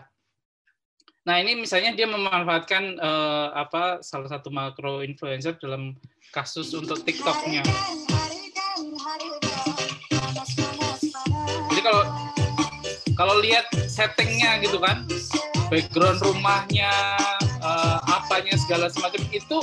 [1.26, 5.98] Nah, ini misalnya dia memanfaatkan eh, apa salah satu makro influencer dalam
[6.30, 7.66] kasus untuk TikTok-nya.
[11.66, 12.02] Jadi kalau
[13.18, 15.02] kalau lihat settingnya gitu kan,
[15.72, 16.94] background rumahnya,
[17.58, 19.58] eh, apanya segala semacam itu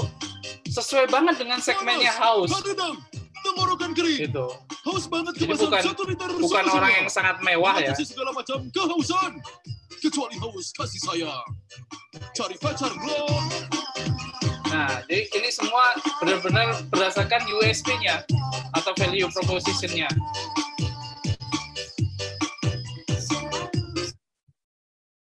[0.68, 2.52] sesuai banget dengan segmennya house
[3.92, 4.20] Kering.
[4.32, 4.46] gitu.
[4.88, 7.94] Haus banget Jadi kemasan bukan- satu liter Bukan orang yang sangat mewah ya.
[7.96, 9.32] Segala macam kehausan.
[10.02, 11.48] Kecuali haus kasih sayang.
[12.34, 13.26] Cari pacar bro.
[14.72, 18.24] Nah, jadi ini semua benar-benar berdasarkan USP-nya
[18.72, 20.08] atau value proposition-nya.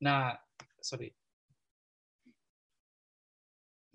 [0.02, 0.38] Nah,
[0.82, 1.14] sorry.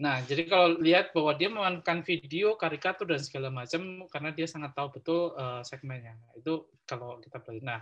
[0.03, 4.74] Nah, jadi kalau lihat bahwa dia memanfaatkan video, karikatur dan segala macam karena dia sangat
[4.74, 6.18] tahu betul eh, segmennya.
[6.34, 7.62] Itu kalau kita belajar.
[7.62, 7.78] Nah,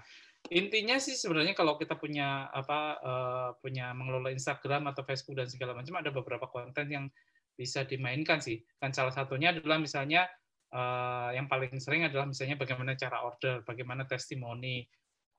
[0.53, 5.73] intinya sih sebenarnya kalau kita punya apa eh, punya mengelola Instagram atau Facebook dan segala
[5.73, 7.09] macam ada beberapa konten yang
[7.57, 8.61] bisa dimainkan sih.
[8.77, 10.29] Kan salah satunya adalah misalnya
[10.69, 14.85] eh, yang paling sering adalah misalnya bagaimana cara order, bagaimana testimoni,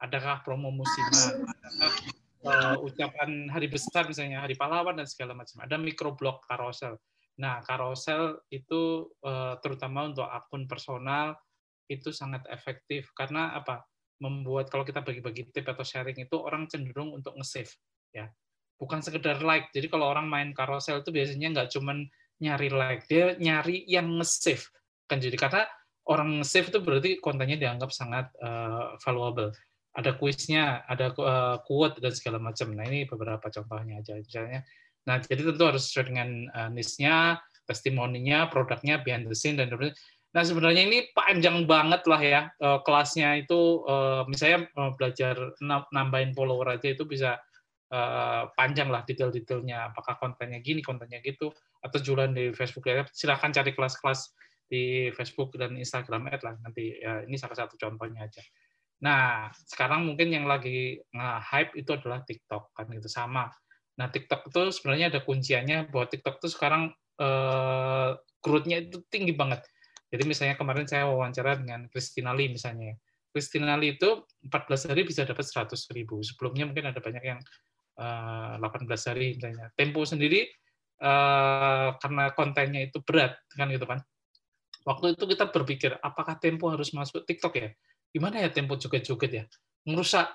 [0.01, 5.61] adakah promo musiman, adakah eh, ucapan hari besar misalnya hari pahlawan dan segala macam.
[5.61, 6.97] Ada microblog carousel.
[7.37, 11.37] Nah, carousel itu eh, terutama untuk akun personal
[11.89, 13.85] itu sangat efektif karena apa?
[14.21, 17.73] Membuat kalau kita bagi-bagi tip atau sharing itu orang cenderung untuk nge-save
[18.13, 18.29] ya.
[18.77, 19.69] Bukan sekedar like.
[19.73, 22.05] Jadi kalau orang main carousel itu biasanya nggak cuman
[22.41, 24.65] nyari like, dia nyari yang nge-save.
[25.05, 25.65] Kan jadi karena
[26.09, 29.53] orang nge-save itu berarti kontennya dianggap sangat eh, valuable
[29.95, 32.71] ada kuisnya, ada eh, quote dan segala macam.
[32.75, 34.15] Nah ini beberapa contohnya aja.
[34.19, 34.63] Misalnya
[35.01, 39.97] Nah, jadi tentu harus sesuai dengan uh, niche-nya, testimoninya, produknya, behind the scene, dan sebagainya.
[40.31, 43.83] Nah, sebenarnya ini panjang banget lah ya eh, kelasnya itu,
[44.31, 47.35] misalnya belajar nam- nambahin follower aja itu bisa
[48.55, 51.51] panjang lah detail-detailnya, apakah kontennya gini, kontennya gitu,
[51.83, 53.03] atau jualan di Facebook ya.
[53.11, 54.31] Silahkan cari kelas-kelas
[54.71, 58.39] di Facebook dan Instagram Ad lah nanti ya, ini salah satu contohnya aja.
[59.01, 63.49] Nah, sekarang mungkin yang lagi nge-hype itu adalah TikTok kan gitu sama.
[63.97, 69.61] Nah, TikTok itu sebenarnya ada kunciannya bahwa TikTok itu sekarang eh growth-nya itu tinggi banget.
[70.11, 72.97] Jadi misalnya kemarin saya wawancara dengan Christina Lee misalnya.
[73.31, 76.19] Christina Lee itu 14 hari bisa dapat 100 ribu.
[76.19, 77.39] Sebelumnya mungkin ada banyak yang
[77.95, 79.71] eh, 18 hari misalnya.
[79.77, 80.51] Tempo sendiri
[80.99, 84.03] eh, karena kontennya itu berat kan gitu kan.
[84.81, 87.69] Waktu itu kita berpikir apakah Tempo harus masuk TikTok ya?
[88.11, 89.43] Gimana ya Tempo joget-joget ya?
[89.87, 90.27] Merusak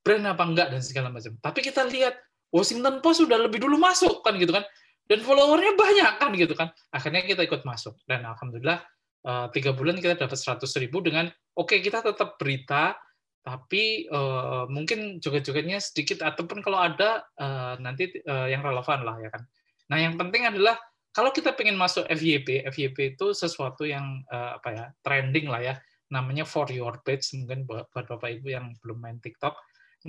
[0.00, 1.34] brand apa enggak dan segala macam.
[1.38, 2.14] Tapi kita lihat
[2.54, 4.62] Washington Post sudah lebih dulu masuk kan gitu kan.
[5.04, 6.72] Dan followernya banyak kan gitu kan.
[6.94, 8.80] Akhirnya kita ikut masuk dan alhamdulillah
[9.26, 11.28] eh, tiga bulan kita dapat 100 ribu dengan
[11.58, 12.96] oke kita tetap berita
[13.44, 19.28] tapi eh, mungkin joget-jogetnya sedikit ataupun kalau ada eh, nanti eh, yang relevan lah ya
[19.28, 19.44] kan.
[19.92, 20.80] Nah yang penting adalah
[21.14, 25.74] kalau kita pengen masuk FYP, FYP itu sesuatu yang eh, apa ya trending lah ya,
[26.12, 29.56] namanya for your page mungkin buat bapak ibu yang belum main TikTok.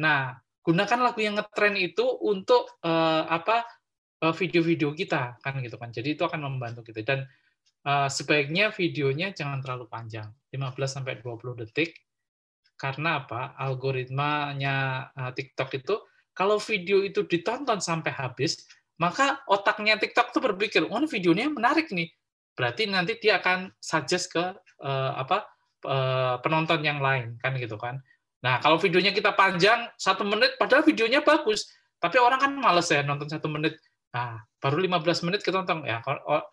[0.01, 0.35] Nah
[0.65, 3.63] gunakan lagu yang ngetrend itu untuk eh, apa
[4.23, 5.93] eh, video-video kita kan gitu kan.
[5.93, 7.19] Jadi itu akan membantu kita dan
[7.85, 12.05] eh, sebaiknya videonya jangan terlalu panjang, 15 sampai 20 detik
[12.75, 15.95] karena apa algoritmanya uh, TikTok itu
[16.35, 18.67] kalau video itu ditonton sampai habis
[18.99, 22.11] maka otaknya TikTok tuh berpikir oh videonya menarik nih
[22.55, 24.43] berarti nanti dia akan suggest ke
[24.83, 25.47] uh, apa
[25.85, 28.01] uh, penonton yang lain kan gitu kan.
[28.43, 31.69] Nah kalau videonya kita panjang satu menit padahal videonya bagus.
[32.01, 33.77] Tapi orang kan males ya nonton satu menit.
[34.13, 36.43] Nah baru 15 menit kita tonton ya oh,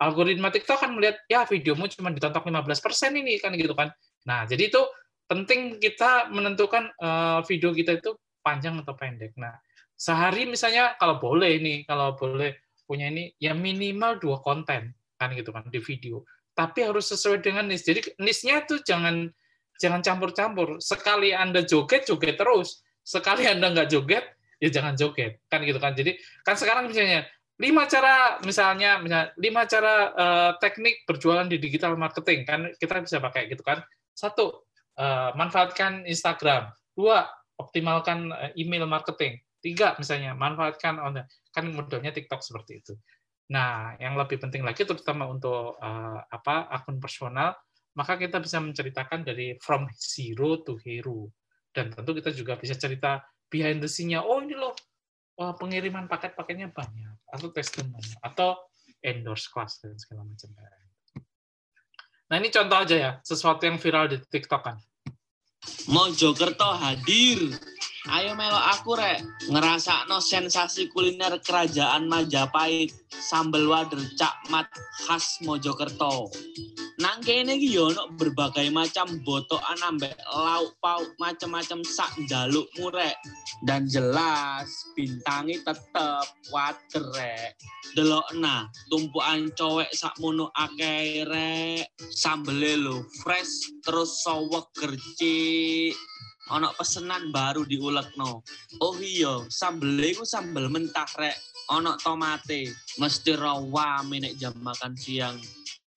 [0.00, 2.68] algoritma TikTok kan melihat ya videomu cuma ditonton 15%
[3.16, 3.90] ini kan gitu kan.
[4.28, 4.80] Nah jadi itu
[5.32, 8.12] penting kita menentukan eh, video kita itu
[8.44, 9.32] panjang atau pendek.
[9.38, 9.54] Nah,
[9.94, 15.54] sehari misalnya kalau boleh nih, kalau boleh punya ini ya minimal dua konten kan gitu
[15.54, 16.26] kan di video.
[16.52, 17.88] Tapi harus sesuai dengan niche.
[17.88, 19.28] Jadi niche-nya itu jangan
[19.80, 20.78] jangan campur-campur.
[20.78, 22.84] Sekali Anda joget, joget terus.
[23.02, 24.24] Sekali Anda nggak joget,
[24.62, 25.40] ya jangan joget.
[25.48, 25.96] Kan gitu kan.
[25.96, 27.26] Jadi kan sekarang misalnya
[27.60, 33.18] lima cara misalnya misalnya lima cara eh, teknik berjualan di digital marketing kan kita bisa
[33.18, 33.80] pakai gitu kan.
[34.12, 34.68] Satu,
[35.00, 36.68] eh, manfaatkan Instagram.
[36.92, 37.24] Dua,
[37.56, 39.40] optimalkan eh, email marketing.
[39.62, 41.30] Tiga, misalnya manfaatkan online.
[41.54, 42.92] Kan modelnya TikTok seperti itu.
[43.52, 47.52] Nah, yang lebih penting lagi terutama untuk eh, apa akun personal,
[47.92, 51.28] maka kita bisa menceritakan dari from zero to hero.
[51.72, 53.20] Dan tentu kita juga bisa cerita
[53.52, 54.24] behind the scene-nya.
[54.24, 54.72] Oh, ini loh
[55.36, 58.56] wah, pengiriman paket-paketnya banyak atau testimoni atau
[59.00, 60.48] endorse kelas dan segala macam.
[62.32, 64.76] Nah, ini contoh aja ya, sesuatu yang viral di TikTok kan.
[65.92, 67.52] Mojokerto hadir.
[68.10, 74.66] Ayo melo aku rek ngerasakno sensasi kuliner kerajaan Majapahit sambal wader cakmat
[75.06, 76.26] khas Mojokerto.
[76.98, 77.78] Nang kene iki
[78.18, 83.14] berbagai macam botokan ambek lauk pauk macam-macam sak jalukmu rek.
[83.62, 84.66] Dan jelas
[84.98, 87.54] bintangi tetep wader rek.
[87.94, 91.86] Delokna tumpukan cowek sak mono akeh rek.
[92.10, 95.94] Sambele lo fresh terus sowek gercik.
[96.52, 98.44] Ono pesenan baru diulekno.
[98.84, 101.36] Oh iya, sambel iku sambel mentah rek.
[101.72, 102.68] Ono tomate,
[103.00, 105.40] mesti rawame nek jam makan siang.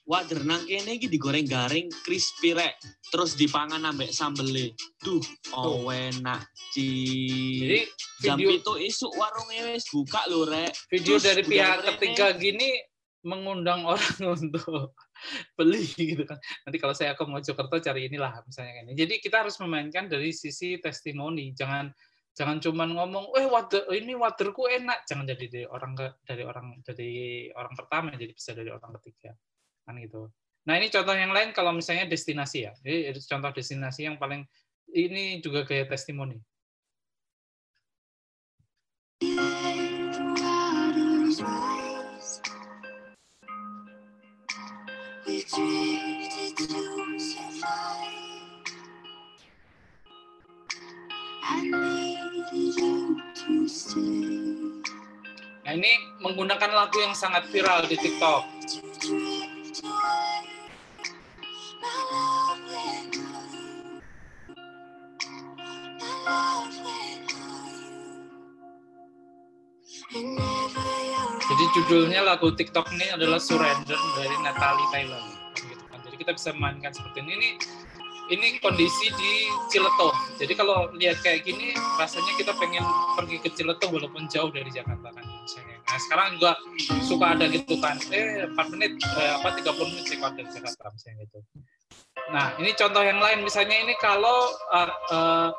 [0.06, 2.80] Wader nang kene iki digoreng garing crispy rek.
[3.12, 4.72] Terus dipangan ambek sambele.
[5.02, 5.20] Duh,
[5.58, 6.88] oh enak ci.
[7.60, 7.80] Jadi
[8.24, 10.72] jam video itu isuk warungnya wis buka lho rek.
[10.88, 12.80] video Terus dari pihak ketiga gini
[13.26, 14.94] mengundang orang untuk
[15.58, 16.38] beli gitu kan.
[16.68, 18.94] Nanti kalau saya ke Mojokerto cari inilah misalnya ini.
[18.94, 21.54] Jadi kita harus memainkan dari sisi testimoni.
[21.56, 21.90] Jangan
[22.36, 26.68] jangan cuman ngomong, "Eh, water ini waterku enak." Jangan jadi dari orang ke dari orang
[26.84, 27.12] dari
[27.56, 29.32] orang pertama jadi bisa dari orang ketiga.
[29.86, 30.30] Kan gitu.
[30.66, 32.74] Nah, ini contoh yang lain kalau misalnya destinasi ya.
[32.82, 34.42] Jadi contoh destinasi yang paling
[34.94, 36.42] ini juga kayak testimoni.
[45.56, 45.64] Nah,
[55.72, 58.44] ini menggunakan lagu yang sangat viral di TikTok.
[70.16, 70.56] You're
[71.76, 75.45] judulnya lagu TikTok ini adalah Surrender dari Natalie Taylor.
[76.16, 77.36] Jadi kita bisa mainkan seperti ini.
[77.36, 77.50] Ini
[78.32, 80.16] ini kondisi di Ciletuh.
[80.40, 82.88] Jadi kalau lihat kayak gini, rasanya kita pengen
[83.20, 85.26] pergi ke Ciletuh walaupun jauh dari Jakarta kan.
[85.44, 85.76] Misalnya.
[85.84, 86.52] Nah sekarang juga
[87.04, 91.16] suka ada gitu kan, eh 4 menit, eh, apa 30 menit out dari Jakarta misalnya
[91.28, 91.38] gitu.
[92.32, 95.50] Nah ini contoh yang lain, misalnya ini kalau uh, uh,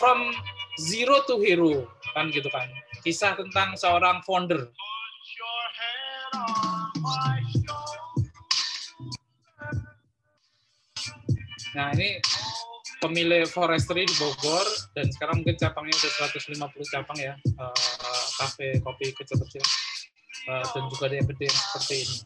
[0.00, 0.32] from
[0.80, 1.84] zero to hero
[2.16, 2.72] kan gitu kan,
[3.04, 4.72] kisah tentang seorang founder.
[11.74, 12.18] Nah ini
[12.98, 19.64] pemilik forestry di Bogor dan sekarang mungkin cabangnya udah 150 cabang ya uh, kopi kecil-kecil
[20.50, 22.16] uh, dan juga ada yang gede seperti ini.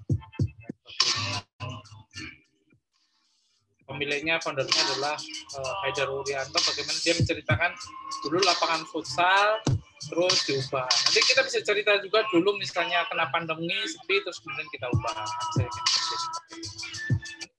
[3.84, 5.14] Pemiliknya, foundernya adalah
[5.60, 6.56] uh, Haidar Urianto.
[6.56, 7.70] Bagaimana dia menceritakan
[8.24, 9.60] dulu lapangan futsal
[10.08, 10.88] terus diubah.
[10.88, 15.14] Nanti kita bisa cerita juga dulu misalnya kena pandemi sepi terus kemudian kita ubah.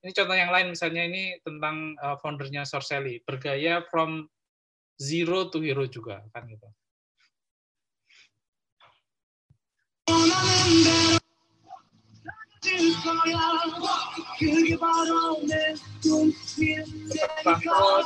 [0.05, 4.29] Ini contoh yang lain misalnya ini tentang uh, foundernya Sorcelli bergaya from
[5.01, 6.69] zero to hero juga kan gitu.
[17.41, 18.05] Bangkrut.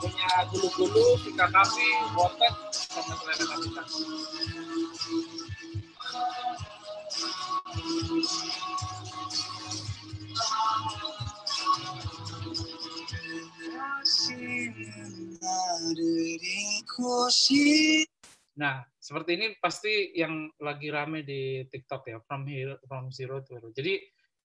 [0.00, 3.82] Punya gulu-gulu, tingkat kami, wotet, sama selera kita.
[18.60, 23.56] Nah, seperti ini pasti yang lagi rame di TikTok ya, from hero, from zero to
[23.56, 23.68] hero.
[23.72, 24.00] Jadi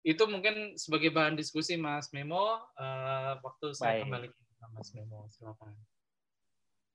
[0.04, 4.02] itu mungkin sebagai bahan diskusi Mas Memo uh, waktu saya Baik.
[4.04, 5.72] kembali ke Mas Memo, silakan.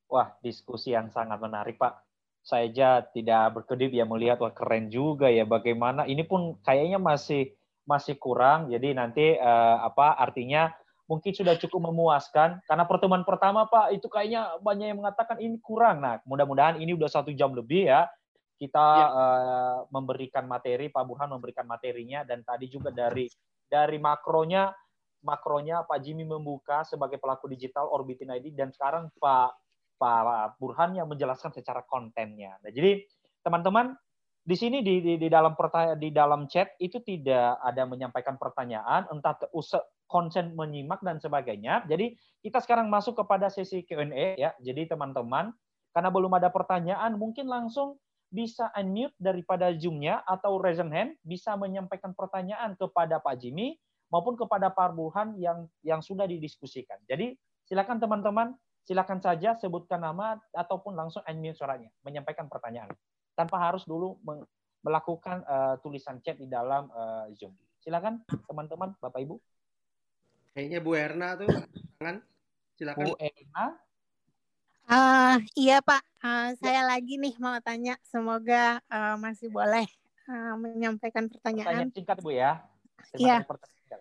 [0.09, 2.05] Wah, diskusi yang sangat menarik, Pak.
[2.45, 7.53] Saya aja tidak berkedip ya melihat wah keren juga ya bagaimana ini pun kayaknya masih
[7.85, 8.73] masih kurang.
[8.73, 10.71] Jadi nanti eh, apa artinya
[11.05, 16.01] mungkin sudah cukup memuaskan karena pertemuan pertama Pak itu kayaknya banyak yang mengatakan ini kurang.
[16.01, 18.09] Nah, mudah-mudahan ini udah satu jam lebih ya
[18.59, 23.31] kita eh, memberikan materi Pak Burhan memberikan materinya dan tadi juga dari
[23.71, 24.67] dari makronya
[25.23, 29.55] makronya Pak Jimmy membuka sebagai pelaku digital Orbitin ID dan sekarang Pak
[29.99, 32.55] Pak Burhan yang menjelaskan secara kontennya.
[32.63, 33.03] Nah, jadi
[33.43, 33.95] teman-teman
[34.39, 39.05] di sini di, di, di dalam pertanyaan di dalam chat itu tidak ada menyampaikan pertanyaan,
[39.11, 41.85] entah use- konsen menyimak dan sebagainya.
[41.85, 44.57] Jadi kita sekarang masuk kepada sesi Q&A ya.
[44.57, 45.53] Jadi teman-teman
[45.93, 52.13] karena belum ada pertanyaan, mungkin langsung bisa unmute daripada Zoom-nya atau raise hand bisa menyampaikan
[52.13, 53.77] pertanyaan kepada Pak Jimmy
[54.13, 57.01] maupun kepada Pak Burhan yang yang sudah didiskusikan.
[57.09, 57.33] Jadi
[57.65, 58.53] silakan teman-teman
[58.85, 62.89] silakan saja sebutkan nama ataupun langsung unmute suaranya, menyampaikan pertanyaan
[63.37, 64.17] tanpa harus dulu
[64.83, 67.53] melakukan eh, tulisan chat di dalam eh, Zoom.
[67.79, 69.39] Silakan teman-teman, Bapak Ibu.
[70.51, 71.47] Kayaknya Bu Erna tuh
[71.99, 72.19] tangan.
[72.75, 73.05] Silakan.
[73.07, 73.65] Bu Erna,
[74.89, 77.95] Ah, iya Pak, Ah, saya lagi nih mau tanya.
[78.03, 79.87] Semoga ah, masih boleh
[80.27, 81.87] ah, menyampaikan pertanyaan.
[81.87, 82.59] pertanyaan singkat Bu ya.
[83.15, 83.47] Iya.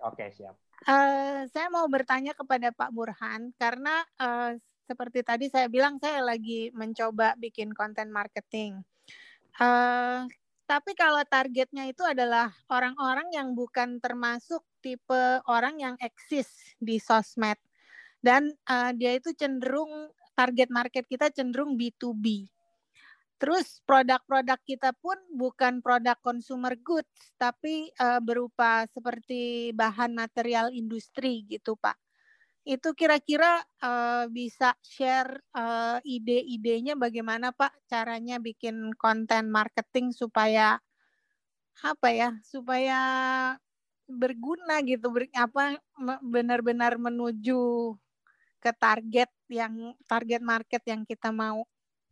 [0.03, 0.59] Oke, siap.
[0.89, 4.59] Eh, saya mau bertanya kepada Pak Burhan karena eh,
[4.91, 8.83] seperti tadi saya bilang saya lagi mencoba bikin konten marketing.
[9.63, 10.21] Eh,
[10.67, 17.63] tapi kalau targetnya itu adalah orang-orang yang bukan termasuk tipe orang yang eksis di sosmed
[18.27, 22.47] dan eh, dia itu cenderung target market kita cenderung B2B.
[23.39, 31.47] Terus produk-produk kita pun bukan produk consumer goods, tapi eh, berupa seperti bahan material industri
[31.47, 31.95] gitu, Pak.
[32.67, 40.79] Itu kira-kira eh, bisa share eh, ide-idenya bagaimana, Pak, caranya bikin konten marketing supaya
[41.79, 43.01] apa ya, supaya
[44.11, 45.79] berguna gitu, ber- apa
[46.27, 47.95] benar-benar menuju
[48.59, 51.65] ke target yang target market yang kita mau.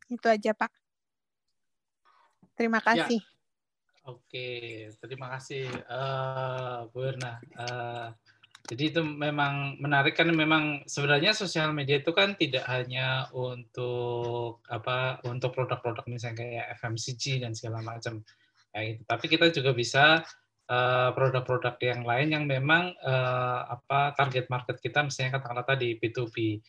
[0.08, 0.72] Itu aja, Pak.
[2.56, 3.04] Terima Ya.
[3.04, 3.20] kasih.
[4.06, 7.42] Oke, terima kasih eh Bu Erna.
[7.42, 8.08] Eh,
[8.66, 15.18] jadi itu memang menarik kan memang sebenarnya sosial media itu kan tidak hanya untuk apa
[15.26, 18.22] untuk produk-produk misalnya kayak FMCG dan segala macam
[18.70, 19.02] kayak gitu.
[19.10, 20.22] Tapi kita juga bisa
[20.70, 26.62] eh, produk-produk yang lain yang memang eh, apa target market kita misalnya katakanlah tadi B2B.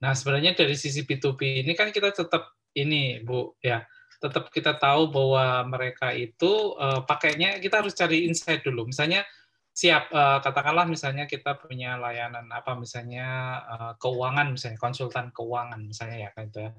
[0.00, 3.84] Nah, sebenarnya dari sisi B2B ini kan kita tetap ini Bu ya
[4.20, 8.84] tetap kita tahu bahwa mereka itu uh, pakainya kita harus cari insight dulu.
[8.84, 9.24] Misalnya
[9.72, 13.26] siap uh, katakanlah misalnya kita punya layanan apa misalnya
[13.64, 16.72] uh, keuangan misalnya konsultan keuangan misalnya ya kan itu ya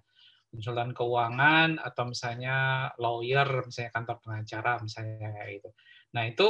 [0.54, 2.56] konsultan keuangan atau misalnya
[3.02, 5.70] lawyer misalnya kantor pengacara misalnya kayak gitu.
[6.14, 6.48] Nah itu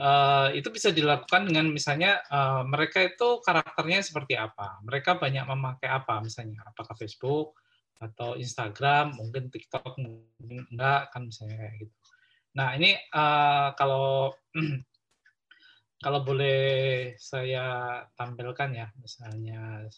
[0.00, 5.88] uh, itu bisa dilakukan dengan misalnya uh, mereka itu karakternya seperti apa, mereka banyak memakai
[5.90, 7.56] apa misalnya apakah Facebook
[7.96, 11.94] atau Instagram, mungkin TikTok, mungkin enggak kan misalnya kayak gitu.
[12.56, 14.36] Nah ini uh, kalau
[16.04, 19.88] kalau boleh saya tampilkan ya, misalnya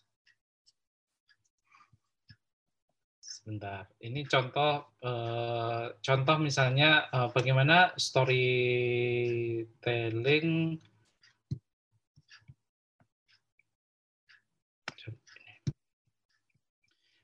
[3.48, 3.88] sebentar.
[4.04, 10.76] Ini contoh uh, contoh misalnya uh, bagaimana storytelling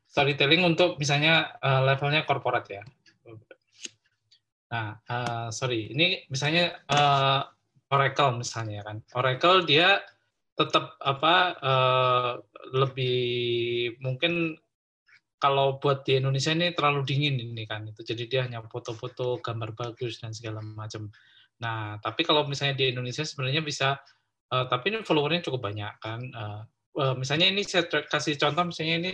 [0.08, 2.80] storytelling untuk misalnya uh, levelnya korporat ya.
[4.72, 7.44] Nah, uh, sorry, ini misalnya uh,
[7.92, 9.04] Oracle misalnya kan.
[9.12, 10.00] Oracle dia
[10.56, 12.40] tetap apa uh,
[12.72, 14.56] lebih mungkin
[15.38, 19.76] kalau buat di Indonesia ini terlalu dingin ini kan itu jadi dia hanya foto-foto gambar
[19.76, 21.12] bagus dan segala macam.
[21.60, 23.98] Nah tapi kalau misalnya di Indonesia sebenarnya bisa
[24.54, 26.20] uh, tapi ini followernya cukup banyak kan.
[26.32, 26.60] Uh,
[26.98, 29.12] uh, misalnya ini saya kasih contoh misalnya ini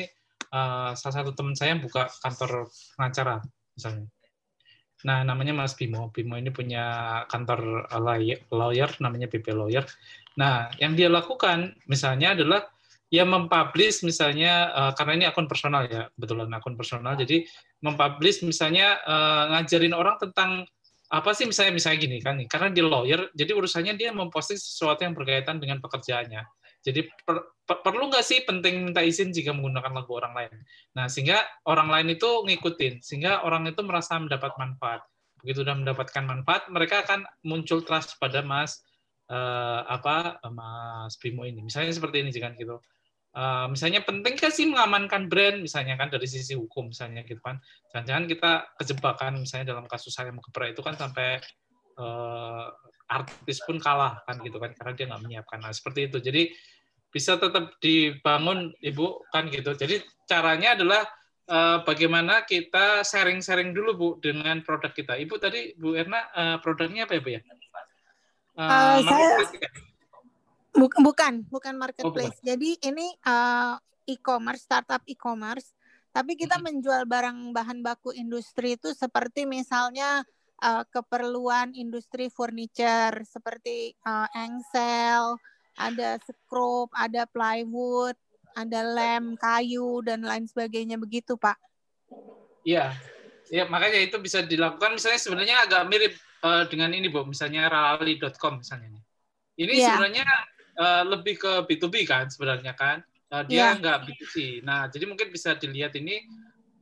[0.55, 3.42] uh, salah satu teman saya yang buka kantor pengacara
[3.74, 4.06] misalnya.
[5.01, 6.12] Nah, namanya Mas Bimo.
[6.12, 6.84] Bimo ini punya
[7.32, 7.88] kantor
[8.52, 9.88] lawyer, namanya BP Lawyer.
[10.36, 12.68] Nah, yang dia lakukan misalnya adalah
[13.11, 17.19] ya mempublish misalnya uh, karena ini akun personal ya, kebetulan akun personal.
[17.19, 17.45] Jadi
[17.82, 20.65] mempublish misalnya uh, ngajarin orang tentang
[21.11, 25.11] apa sih misalnya misalnya gini kan karena dia lawyer jadi urusannya dia memposting sesuatu yang
[25.11, 26.47] berkaitan dengan pekerjaannya
[26.81, 30.53] jadi per, per, perlu nggak sih penting minta izin jika menggunakan lagu orang lain?
[30.97, 35.05] Nah, sehingga orang lain itu ngikutin, sehingga orang itu merasa mendapat manfaat.
[35.45, 38.81] Begitu sudah mendapatkan manfaat, mereka akan muncul trust pada Mas
[39.28, 41.61] uh, apa Mas Bimo ini.
[41.61, 42.81] Misalnya seperti ini jika gitu.
[43.31, 47.62] Uh, misalnya penting kan sih mengamankan brand misalnya kan dari sisi hukum misalnya gitu kan.
[47.94, 51.39] Jangan-jangan kita kejebakan misalnya dalam kasus saya Kebra itu kan sampai
[51.94, 52.66] uh,
[53.07, 55.62] artis pun kalah kan gitu kan karena dia nggak menyiapkan.
[55.62, 56.19] Nah seperti itu.
[56.19, 56.43] Jadi
[57.11, 59.78] bisa tetap dibangun ibu kan gitu.
[59.78, 61.02] Jadi caranya adalah
[61.51, 65.15] uh, bagaimana kita sharing-sharing dulu bu dengan produk kita.
[65.19, 67.40] Ibu tadi bu Erna uh, produknya apa ya bu ya?
[68.59, 69.27] Uh, uh, saya
[70.76, 72.47] bukan bukan marketplace oh, bukan.
[72.47, 73.74] jadi ini uh,
[74.06, 75.74] e-commerce startup e-commerce
[76.10, 76.64] tapi kita hmm.
[76.66, 80.22] menjual barang bahan baku industri itu seperti misalnya
[80.62, 85.38] uh, keperluan industri furniture seperti uh, engsel
[85.80, 88.16] ada skrup, ada plywood,
[88.52, 91.56] ada lem kayu dan lain sebagainya begitu, Pak.
[92.66, 92.92] Iya.
[93.51, 96.14] Ya, makanya itu bisa dilakukan misalnya sebenarnya agak mirip
[96.47, 99.01] uh, dengan ini, Bu, misalnya ralali.com misalnya.
[99.59, 99.97] Ini ya.
[99.97, 100.24] sebenarnya
[100.78, 103.02] uh, lebih ke B2B kan sebenarnya kan.
[103.30, 103.78] Uh, dia ya.
[103.78, 104.66] nggak B2C.
[104.66, 106.18] Nah, jadi mungkin bisa dilihat ini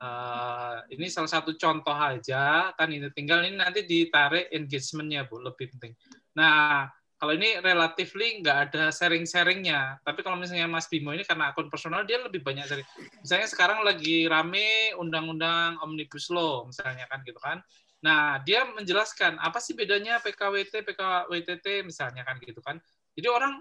[0.01, 5.69] uh, ini salah satu contoh aja kan ini tinggal ini nanti ditarik engagementnya Bu, lebih
[5.77, 5.93] penting.
[6.33, 6.89] Nah,
[7.19, 9.99] kalau ini relatively nggak ada sharing-sharingnya.
[10.07, 12.87] Tapi kalau misalnya Mas Bimo ini karena akun personal dia lebih banyak sharing.
[13.27, 17.59] Misalnya sekarang lagi rame undang-undang omnibus law misalnya kan gitu kan.
[18.07, 22.79] Nah dia menjelaskan apa sih bedanya PKWT, PKWTT misalnya kan gitu kan.
[23.19, 23.59] Jadi orang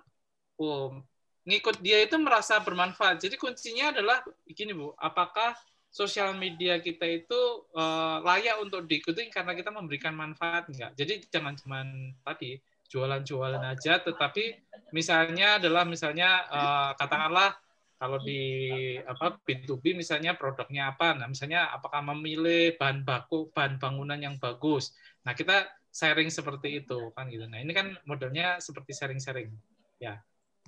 [0.58, 1.02] oh,
[1.48, 3.24] ngikut dia itu merasa bermanfaat.
[3.24, 5.56] Jadi kuncinya adalah begini Bu, apakah
[5.88, 7.42] sosial media kita itu
[7.74, 10.92] uh, layak untuk diikuti karena kita memberikan manfaat enggak?
[11.00, 11.82] Jadi jangan cuma
[12.28, 12.60] tadi
[12.92, 14.60] jualan-jualan aja, tetapi
[14.92, 17.56] misalnya adalah misalnya uh, katakanlah
[17.98, 18.42] kalau di
[19.02, 24.94] apa B2B misalnya produknya apa, nah misalnya apakah memilih bahan baku, bahan bangunan yang bagus.
[25.26, 27.50] Nah kita sharing seperti itu kan gitu.
[27.50, 29.50] Nah ini kan modelnya seperti sharing-sharing,
[29.98, 30.22] ya.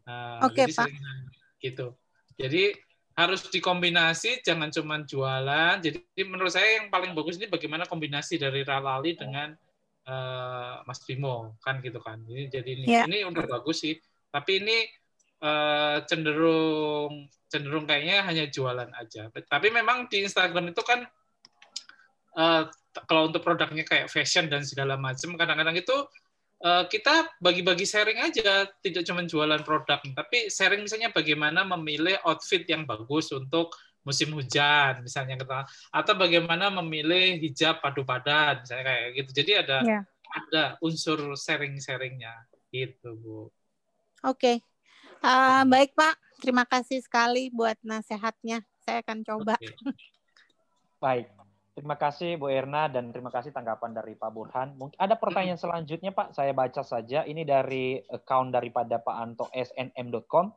[0.09, 0.89] Uh, Oke okay, Pak.
[1.61, 1.93] gitu.
[2.33, 2.73] Jadi
[3.13, 5.77] harus dikombinasi, jangan cuma jualan.
[5.83, 9.53] Jadi menurut saya yang paling bagus ini bagaimana kombinasi dari Ralali dengan
[10.07, 12.23] uh, Mas Bimo kan gitu kan.
[12.25, 13.05] Ini jadi ini yeah.
[13.05, 13.99] ini udah bagus sih.
[14.31, 14.77] Tapi ini
[15.43, 19.27] uh, cenderung cenderung kayaknya hanya jualan aja.
[19.29, 21.03] Tapi memang di Instagram itu kan
[22.39, 22.63] uh,
[23.05, 25.95] kalau untuk produknya kayak fashion dan segala macam kadang-kadang itu
[26.59, 32.83] kita bagi-bagi sharing aja, tidak cuma jualan produk, tapi sharing misalnya bagaimana memilih outfit yang
[32.83, 33.71] bagus untuk
[34.03, 35.37] musim hujan misalnya
[35.91, 39.29] atau bagaimana memilih hijab padu padan misalnya kayak gitu.
[39.43, 40.03] Jadi ada yeah.
[40.27, 42.33] ada unsur sharing-sharingnya.
[42.69, 43.49] Gitu bu.
[44.25, 44.59] Oke.
[44.59, 45.25] Okay.
[45.25, 46.15] uh, baik pak.
[46.39, 49.55] Terima kasih sekali buat nasihatnya saya akan coba.
[49.59, 49.75] Okay.
[51.03, 51.38] baik
[51.79, 54.75] Terima kasih Bu Erna dan terima kasih tanggapan dari Pak Burhan.
[54.75, 57.23] Mungkin ada pertanyaan selanjutnya Pak, saya baca saja.
[57.23, 60.51] Ini dari account daripada Pak Anto snm.com.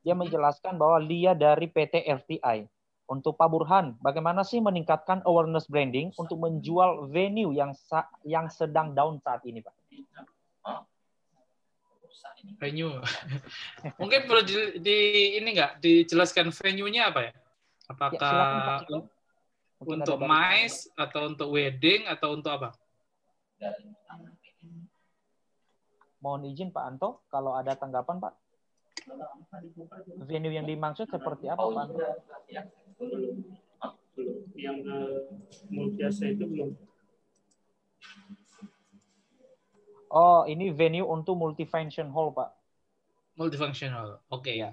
[0.00, 2.64] Dia menjelaskan bahwa Lia dari PT RTI.
[3.12, 7.76] Untuk Pak Burhan, bagaimana sih meningkatkan awareness branding untuk menjual venue yang
[8.24, 9.76] yang sedang down saat ini, Pak?
[12.56, 13.04] venue.
[14.00, 14.96] Mungkin perlu di, di
[15.36, 17.32] ini nggak dijelaskan venue-nya apa ya?
[17.92, 19.13] Apakah Ya, silakan, Pak.
[19.84, 22.72] Mungkin untuk MICE atau untuk wedding atau untuk apa?
[26.24, 28.34] Mohon izin Pak Anto, kalau ada tanggapan Pak.
[30.24, 32.00] Venue yang dimaksud seperti apa Pak Anto?
[34.54, 35.26] yang eh,
[35.74, 36.70] multiasa itu belum
[40.14, 42.54] Oh, ini venue untuk multifunction hall, Pak.
[43.34, 44.22] Multifunctional.
[44.30, 44.70] Oke ya.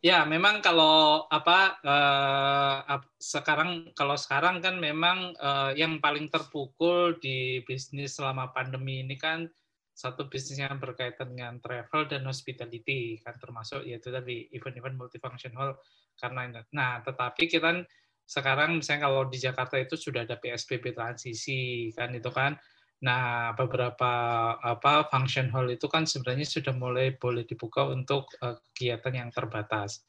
[0.00, 7.60] Ya, memang kalau apa eh, sekarang kalau sekarang kan memang eh, yang paling terpukul di
[7.68, 9.44] bisnis selama pandemi ini kan
[9.92, 15.76] satu bisnis yang berkaitan dengan travel dan hospitality kan termasuk yaitu tadi event-event multifunctional
[16.16, 16.60] karena ini.
[16.72, 17.78] Nah, tetapi kita kan
[18.24, 22.56] sekarang misalnya kalau di Jakarta itu sudah ada PSBB transisi kan itu kan.
[23.00, 24.12] Nah, beberapa
[24.60, 30.04] apa function hall itu kan sebenarnya sudah mulai boleh dibuka untuk eh, kegiatan yang terbatas.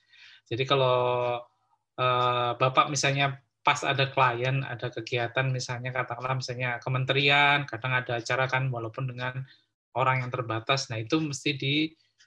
[0.51, 1.39] Jadi kalau
[1.95, 8.49] eh, Bapak misalnya pas ada klien, ada kegiatan misalnya katakanlah misalnya kementerian, kadang ada acara
[8.51, 9.39] kan walaupun dengan
[9.95, 11.75] orang yang terbatas, nah itu mesti di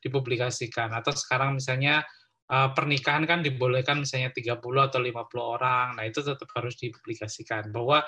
[0.04, 2.04] dipublikasikan atau sekarang misalnya
[2.48, 5.86] eh, pernikahan kan dibolehkan misalnya 30 atau 50 orang.
[6.00, 8.00] Nah, itu tetap harus dipublikasikan bahwa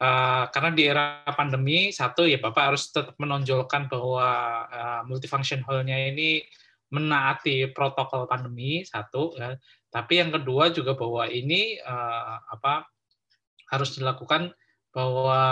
[0.00, 4.28] eh, karena di era pandemi satu ya Bapak harus tetap menonjolkan bahwa
[4.68, 6.44] eh, multifunction hall-nya ini
[6.92, 9.56] menaati protokol pandemi satu ya.
[9.90, 12.86] Tapi yang kedua juga bahwa ini eh, apa
[13.72, 14.54] harus dilakukan
[14.94, 15.42] bahwa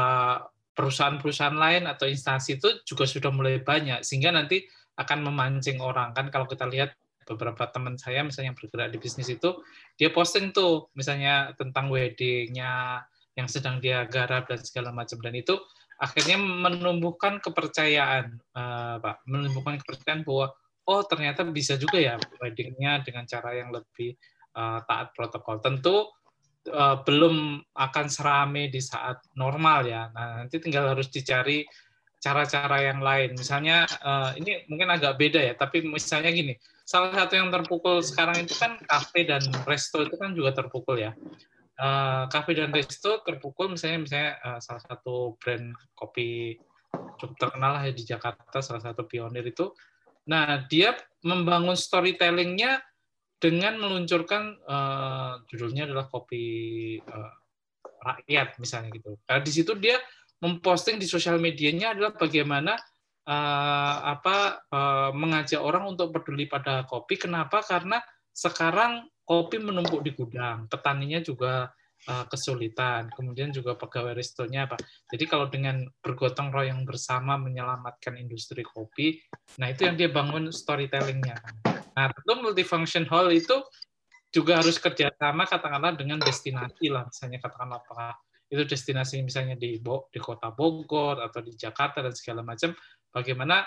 [0.75, 4.67] perusahaan-perusahaan lain atau instansi itu juga sudah mulai banyak sehingga nanti
[4.99, 6.95] akan memancing orang kan kalau kita lihat
[7.25, 9.65] beberapa teman saya misalnya yang bergerak di bisnis itu
[9.97, 13.03] dia posting tuh misalnya tentang weddingnya
[13.35, 15.19] yang sedang dia garap dan segala macam.
[15.19, 15.55] Dan itu
[15.99, 19.17] akhirnya menumbuhkan kepercayaan eh, pak.
[19.27, 20.55] Menumbuhkan kepercayaan bahwa
[20.85, 24.15] oh ternyata bisa juga ya weddingnya dengan cara yang lebih
[24.55, 25.59] eh, taat protokol.
[25.63, 26.11] Tentu
[26.71, 30.11] eh, belum akan serame di saat normal ya.
[30.15, 31.67] Nah nanti tinggal harus dicari
[32.23, 33.35] cara-cara yang lain.
[33.35, 36.55] Misalnya eh, ini mungkin agak beda ya tapi misalnya gini
[36.85, 41.17] salah satu yang terpukul sekarang itu kan kafe dan resto itu kan juga terpukul ya
[41.75, 46.55] Eh, kafe dan resto terpukul misalnya misalnya eh, salah satu brand kopi
[47.19, 49.75] cukup terkenal lah ya di Jakarta salah satu pionir itu.
[50.31, 50.95] Nah dia
[51.27, 52.79] membangun storytellingnya
[53.43, 56.47] dengan meluncurkan eh, judulnya adalah kopi
[57.03, 57.33] eh,
[58.07, 59.19] rakyat misalnya gitu.
[59.27, 59.99] Karena di situ dia
[60.47, 62.79] memposting di sosial medianya adalah bagaimana
[63.27, 67.19] eh, apa eh, mengajak orang untuk peduli pada kopi.
[67.19, 67.67] Kenapa?
[67.67, 67.99] Karena
[68.31, 71.73] sekarang kopi menumpuk di gudang, petaninya juga
[72.09, 74.77] uh, kesulitan, kemudian juga pegawai restonya apa.
[75.09, 79.17] Jadi kalau dengan bergotong royong bersama menyelamatkan industri kopi,
[79.57, 81.41] nah itu yang dia bangun storytellingnya.
[81.97, 83.65] Nah tentu multifunction hall itu
[84.35, 88.13] juga harus kerjasama katakanlah dengan destinasi lah, misalnya katakanlah apakah
[88.51, 92.77] itu destinasi misalnya di Bo- di kota Bogor atau di Jakarta dan segala macam,
[93.09, 93.65] bagaimana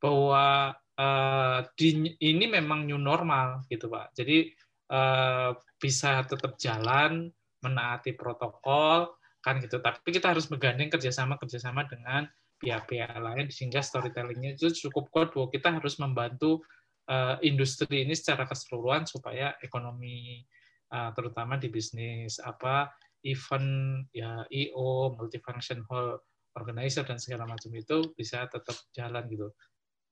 [0.00, 4.12] bahwa eh, di, ini memang new normal gitu pak.
[4.12, 4.52] Jadi
[4.90, 5.50] eh,
[5.80, 7.30] bisa tetap jalan
[7.62, 9.80] menaati protokol kan gitu.
[9.80, 12.28] Tapi kita harus menggandeng kerjasama kerjasama dengan
[12.60, 16.60] pihak-pihak lain sehingga storytellingnya itu cukup kuat bahwa kita harus membantu
[17.08, 20.44] eh, industri ini secara keseluruhan supaya ekonomi
[20.92, 22.92] eh, terutama di bisnis apa
[23.24, 26.20] event ya IO multifunction hall
[26.56, 29.48] organizer dan segala macam itu bisa tetap jalan gitu.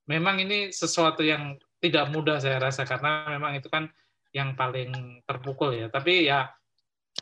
[0.08, 3.90] Memang ini sesuatu yang tidak mudah saya rasa karena memang itu kan
[4.32, 5.86] yang paling terpukul ya.
[5.88, 6.48] Tapi ya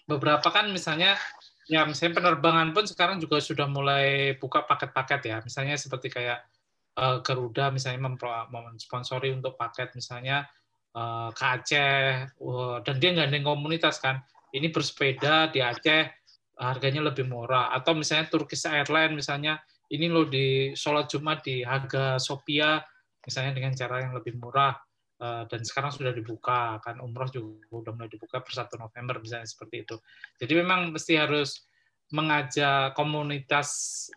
[0.06, 1.18] beberapa kan misalnya
[1.66, 5.36] ya misalnya penerbangan pun sekarang juga sudah mulai buka paket-paket ya.
[5.42, 6.40] Misalnya seperti kayak
[6.98, 8.10] eh, Garuda misalnya
[8.50, 10.46] mensponsori untuk paket misalnya
[10.94, 12.02] eh, ke Aceh
[12.42, 14.22] wah, dan dia gandeng komunitas kan.
[14.54, 16.26] Ini bersepeda di Aceh
[16.56, 19.60] harganya lebih murah atau misalnya Turkish Airlines misalnya
[19.92, 22.80] ini loh di sholat Jumat di Haga Sophia
[23.20, 24.72] misalnya dengan cara yang lebih murah
[25.20, 29.48] eh, dan sekarang sudah dibuka kan umroh juga sudah mulai dibuka per 1 November misalnya
[29.48, 29.96] seperti itu.
[30.40, 31.66] Jadi memang mesti harus
[32.14, 33.68] mengajak komunitas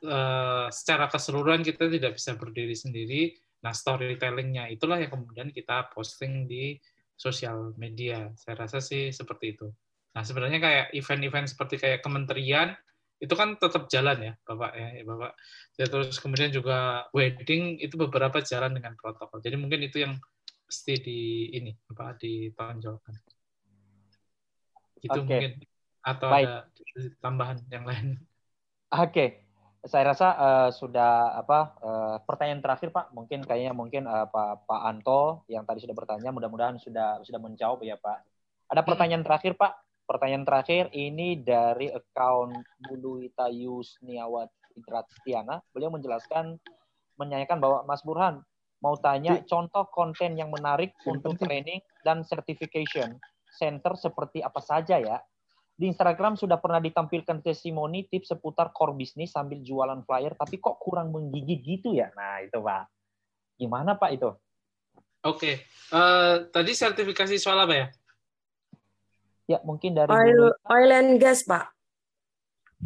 [0.06, 3.22] eh, secara keseluruhan kita tidak bisa berdiri sendiri.
[3.66, 6.78] Nah storytellingnya itulah yang kemudian kita posting di
[7.20, 8.32] sosial media.
[8.38, 9.68] Saya rasa sih seperti itu.
[10.16, 12.78] Nah sebenarnya kayak event-event seperti kayak kementerian
[13.20, 15.32] itu kan tetap jalan ya bapak ya, ya bapak.
[15.76, 19.44] Ya, terus kemudian juga wedding itu beberapa jalan dengan protokol.
[19.44, 20.16] Jadi mungkin itu yang
[20.70, 23.16] mesti di ini apa ditonjolkan
[25.02, 25.26] itu Oke.
[25.26, 25.52] mungkin
[26.06, 26.46] atau Baik.
[26.46, 26.58] ada
[27.18, 28.22] tambahan yang lain
[28.90, 29.46] Oke,
[29.86, 34.82] saya rasa eh, sudah apa eh, pertanyaan terakhir Pak, mungkin kayaknya mungkin eh, Pak Pak
[34.82, 38.26] Anto yang tadi sudah bertanya, mudah-mudahan sudah sudah menjawab ya Pak.
[38.74, 39.78] Ada pertanyaan terakhir Pak.
[40.10, 44.82] Pertanyaan terakhir ini dari account Buluita Yusniawati
[45.22, 45.62] Tiana.
[45.70, 46.58] Beliau menjelaskan
[47.22, 48.42] menyanyikan bahwa Mas Burhan
[48.80, 53.20] mau tanya contoh konten yang menarik untuk training dan certification
[53.50, 55.20] center seperti apa saja ya.
[55.80, 60.76] Di Instagram sudah pernah ditampilkan testimoni tips seputar core bisnis sambil jualan flyer, tapi kok
[60.84, 62.12] kurang menggigit gitu ya?
[62.20, 62.84] Nah itu Pak.
[63.56, 64.32] Gimana Pak itu?
[65.26, 65.52] oke
[65.90, 67.88] Eh, tadi sertifikasi soal apa ya
[69.50, 71.74] Ya mungkin dari Oil, oil and gas, Pak.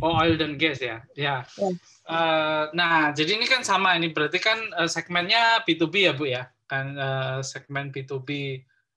[0.01, 1.05] Oh, oil dan gas ya.
[1.13, 1.45] Ya.
[1.61, 6.49] Eh, nah, jadi ini kan sama ini berarti kan eh, segmennya B2B ya, Bu ya.
[6.65, 8.29] Kan eh, segmen B2B.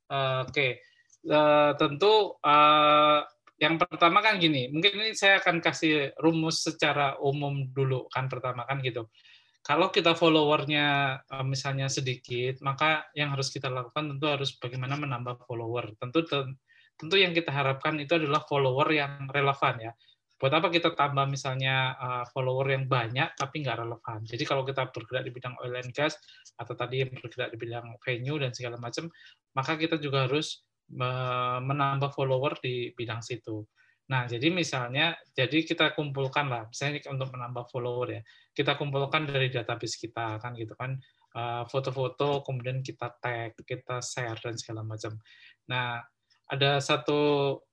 [0.08, 0.80] Eh, Oke.
[1.26, 3.20] Eh, tentu eh,
[3.56, 8.68] yang pertama kan gini, mungkin ini saya akan kasih rumus secara umum dulu kan pertama
[8.68, 9.08] kan gitu.
[9.64, 15.96] Kalau kita followernya misalnya sedikit, maka yang harus kita lakukan tentu harus bagaimana menambah follower.
[15.98, 16.22] Tentu
[17.00, 19.92] tentu yang kita harapkan itu adalah follower yang relevan ya
[20.36, 24.20] buat apa kita tambah misalnya uh, follower yang banyak tapi nggak relevan.
[24.20, 26.20] Jadi kalau kita bergerak di bidang oil and gas
[26.60, 29.08] atau tadi yang bergerak di bidang venue dan segala macam,
[29.56, 30.60] maka kita juga harus
[30.92, 33.64] me- menambah follower di bidang situ.
[34.06, 38.22] Nah, jadi misalnya, jadi kita kumpulkan lah, misalnya untuk menambah follower ya,
[38.54, 40.94] kita kumpulkan dari database kita kan gitu kan,
[41.34, 45.18] uh, foto-foto, kemudian kita tag, kita share dan segala macam.
[45.66, 45.98] Nah,
[46.46, 47.18] ada satu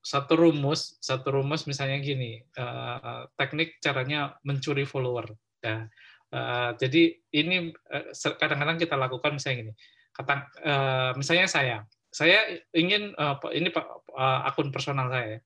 [0.01, 5.29] satu rumus satu rumus misalnya gini eh, teknik caranya mencuri follower
[5.61, 5.87] ya
[6.33, 7.03] Eh, jadi
[7.37, 8.05] ini eh,
[8.41, 9.73] kadang-kadang kita lakukan misalnya gini
[10.09, 10.33] kata
[10.65, 11.77] eh, misalnya saya
[12.09, 12.41] saya
[12.73, 15.39] ingin pe- ini eh, akun personal saya ya.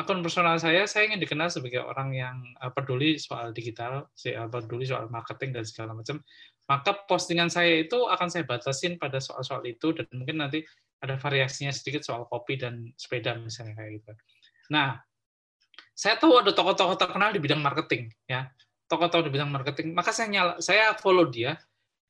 [0.00, 4.08] akun personal saya saya ingin dikenal sebagai orang yang eh, peduli soal digital
[4.48, 6.24] peduli soal marketing dan segala macam
[6.64, 10.64] maka postingan saya itu akan saya batasin pada soal-soal itu dan mungkin nanti
[11.00, 14.12] ada variasinya sedikit soal kopi dan sepeda misalnya kayak gitu.
[14.72, 15.00] Nah,
[15.96, 18.48] saya tahu ada tokoh-tokoh terkenal di bidang marketing ya.
[18.88, 21.56] Tokoh-tokoh di bidang marketing, maka saya nyala, saya follow dia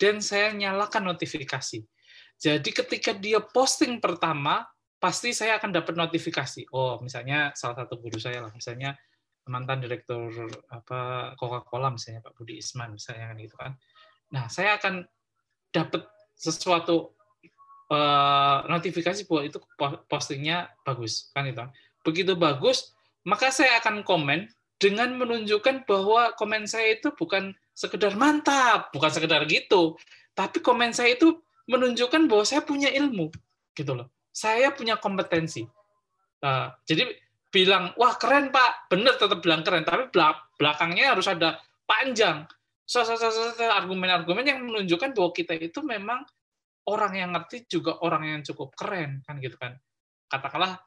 [0.00, 1.84] dan saya nyalakan notifikasi.
[2.40, 4.64] Jadi ketika dia posting pertama,
[4.96, 6.72] pasti saya akan dapat notifikasi.
[6.72, 8.96] Oh, misalnya salah satu guru saya lah, misalnya
[9.48, 10.30] mantan direktur
[10.70, 13.72] apa Coca-Cola misalnya Pak Budi Isman misalnya kan gitu kan.
[14.30, 15.04] Nah, saya akan
[15.74, 16.06] dapat
[16.38, 17.18] sesuatu
[17.90, 21.60] eh, notifikasi bahwa itu po- postingnya bagus kan itu.
[22.06, 22.94] Begitu bagus,
[23.26, 24.48] maka saya akan komen
[24.80, 29.98] dengan menunjukkan bahwa komen saya itu bukan sekedar mantap, bukan sekedar gitu,
[30.32, 31.36] tapi komen saya itu
[31.68, 33.28] menunjukkan bahwa saya punya ilmu
[33.76, 34.08] gitu loh.
[34.32, 35.66] Saya punya kompetensi.
[36.40, 37.12] Eh, jadi
[37.50, 42.46] bilang wah keren pak, bener tetap bilang keren, tapi belak- belakangnya harus ada panjang
[42.90, 46.26] argumen-argumen yang menunjukkan bahwa kita itu memang
[46.88, 49.76] orang yang ngerti juga orang yang cukup keren kan gitu kan.
[50.30, 50.80] Katakanlah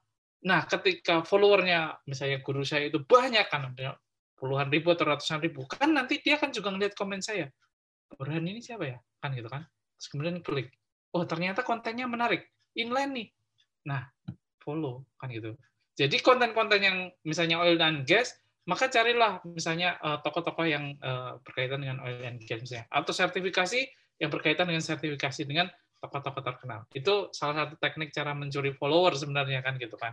[0.44, 3.72] nah ketika followernya misalnya guru saya itu banyak kan
[4.36, 7.48] puluhan ribu atau ratusan ribu kan nanti dia kan juga ngeliat komen saya
[8.14, 8.98] Burhan ini siapa ya?
[9.24, 9.66] Kan gitu kan.
[9.98, 10.70] Terus kemudian klik
[11.14, 13.28] oh ternyata kontennya menarik inline nih.
[13.90, 14.04] Nah
[14.62, 15.54] follow kan gitu.
[15.94, 18.34] Jadi konten-konten yang misalnya oil dan gas
[18.64, 22.88] maka carilah misalnya eh, tokoh-tokoh yang eh, berkaitan dengan oil and gas misalnya.
[22.90, 23.80] Atau sertifikasi
[24.22, 25.68] yang berkaitan dengan sertifikasi dengan
[26.04, 26.84] tokoh-tokoh terkenal.
[26.92, 30.12] Itu salah satu teknik cara mencuri follower sebenarnya kan gitu kan.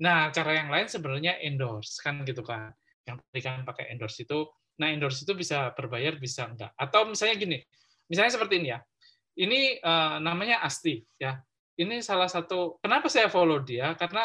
[0.00, 2.72] Nah, cara yang lain sebenarnya endorse kan gitu kan.
[3.04, 4.48] Yang tadi kan pakai endorse itu,
[4.80, 6.72] nah endorse itu bisa berbayar bisa enggak.
[6.80, 7.58] Atau misalnya gini,
[8.08, 8.80] misalnya seperti ini ya.
[9.36, 11.36] Ini eh, namanya Asti ya.
[11.76, 14.24] Ini salah satu kenapa saya follow dia karena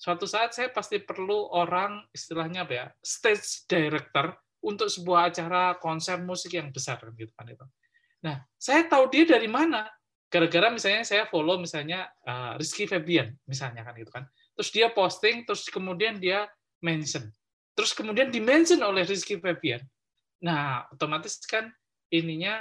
[0.00, 4.32] suatu saat saya pasti perlu orang istilahnya apa ya stage director
[4.64, 7.66] untuk sebuah acara konser musik yang besar gitu kan itu.
[8.24, 9.84] Nah, saya tahu dia dari mana?
[10.36, 14.28] Gara-gara misalnya saya follow misalnya uh, Rizky Febian misalnya kan gitu kan.
[14.52, 16.44] Terus dia posting, terus kemudian dia
[16.84, 17.32] mention.
[17.72, 19.80] Terus kemudian di-mention oleh Rizky Febian.
[20.44, 21.72] Nah, otomatis kan
[22.12, 22.60] ininya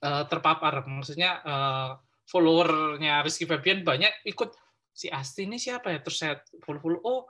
[0.00, 0.80] uh, terpapar.
[0.88, 1.90] Maksudnya uh,
[2.24, 4.56] followernya Rizky Febian banyak ikut
[4.96, 6.00] si Asti ini siapa ya?
[6.00, 7.20] Terus saya follow-follow, oh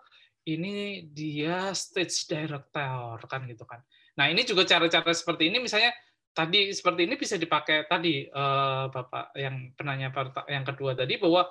[0.47, 3.83] ini dia stage director kan gitu kan.
[4.19, 5.93] Nah ini juga cara-cara seperti ini misalnya
[6.39, 10.15] tadi seperti ini bisa dipakai tadi eh, bapak yang penanya
[10.47, 11.43] yang kedua tadi bahwa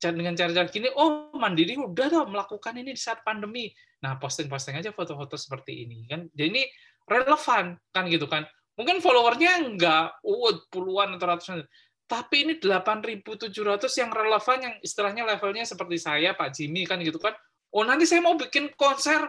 [0.00, 3.68] dengan cara-cara gini, oh Mandiri udah dong melakukan ini di saat pandemi.
[4.00, 6.24] Nah, posting-posting aja foto-foto seperti ini kan.
[6.32, 6.64] Jadi ini
[7.04, 8.48] relevan kan gitu kan.
[8.80, 11.60] Mungkin followernya nggak uh, puluhan atau ratusan,
[12.08, 13.52] tapi ini 8.700
[14.00, 17.36] yang relevan yang istilahnya levelnya seperti saya Pak Jimmy kan gitu kan.
[17.68, 19.20] Oh nanti saya mau bikin konser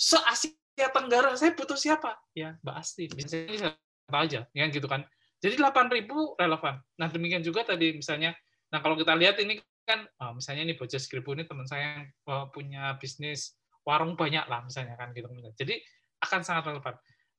[0.00, 2.16] se Asia Tenggara, saya butuh siapa?
[2.32, 3.76] Ya Mbak Asti, siapa
[4.14, 5.06] aja, ya gitu kan.
[5.40, 6.04] Jadi 8.000
[6.36, 6.74] relevan.
[7.00, 8.36] Nah demikian juga tadi misalnya,
[8.68, 12.04] nah kalau kita lihat ini kan, oh, misalnya ini Bocah Skribu ini teman saya yang
[12.28, 15.26] oh, punya bisnis warung banyak lah misalnya kan gitu.
[15.56, 15.80] Jadi
[16.20, 16.94] akan sangat relevan.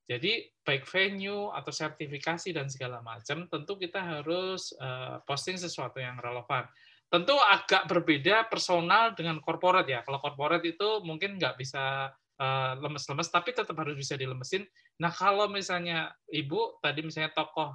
[0.09, 6.19] Jadi baik venue atau sertifikasi dan segala macam, tentu kita harus uh, posting sesuatu yang
[6.19, 6.67] relevan.
[7.07, 10.03] Tentu agak berbeda personal dengan korporat ya.
[10.03, 12.11] Kalau korporat itu mungkin nggak bisa
[12.41, 14.65] uh, lemes-lemes, tapi tetap harus bisa dilemesin.
[14.97, 17.69] Nah kalau misalnya ibu tadi misalnya tokoh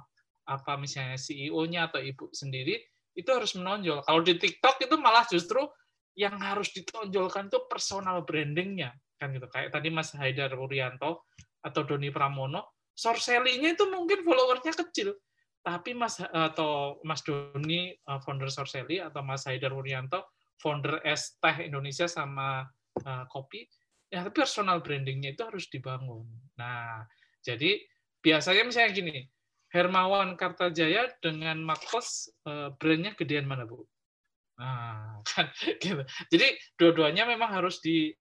[0.47, 2.79] apa misalnya CEO-nya atau ibu sendiri
[3.15, 4.03] itu harus menonjol.
[4.03, 5.63] Kalau di TikTok itu malah justru
[6.19, 9.49] yang harus ditonjolkan tuh personal brandingnya kan gitu.
[9.49, 11.25] Kayak tadi Mas Haidar Wuryanto
[11.65, 15.17] atau Doni Pramono, Sorselly-nya itu mungkin followernya kecil,
[15.65, 20.25] tapi Mas atau Mas Doni uh, founder Sorselly atau Mas Haidar Wuryanto
[20.57, 22.65] founder es teh Indonesia sama
[23.05, 23.65] uh, kopi,
[24.07, 26.27] ya personal brandingnya itu harus dibangun.
[26.55, 27.03] Nah,
[27.43, 27.79] jadi
[28.23, 29.17] biasanya misalnya gini,
[29.67, 33.83] Hermawan Kartajaya dengan Marcos uh, brandnya gedean mana bu?
[34.57, 36.03] Nah, kan gitu.
[36.31, 36.47] Jadi
[36.79, 38.15] dua-duanya memang harus di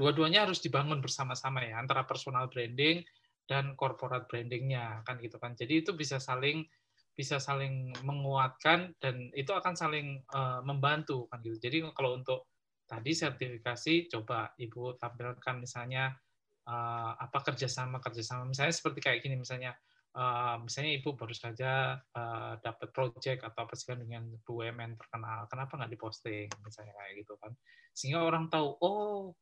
[0.00, 3.04] dua-duanya harus dibangun bersama-sama ya antara personal branding
[3.44, 6.64] dan corporate brandingnya kan gitu kan jadi itu bisa saling
[7.12, 12.48] bisa saling menguatkan dan itu akan saling uh, membantu kan gitu jadi kalau untuk
[12.90, 16.10] tadi sertifikasi coba ibu tampilkan misalnya
[16.66, 18.50] uh, apa kerjasama kerjasama.
[18.50, 19.78] Misalnya seperti kayak gini misalnya
[20.18, 25.78] uh, misalnya ibu baru saja uh, dapat project atau apa sih dengan BUMN terkenal kenapa
[25.78, 27.54] nggak diposting misalnya kayak gitu kan.
[27.94, 29.38] Sehingga orang tahu oh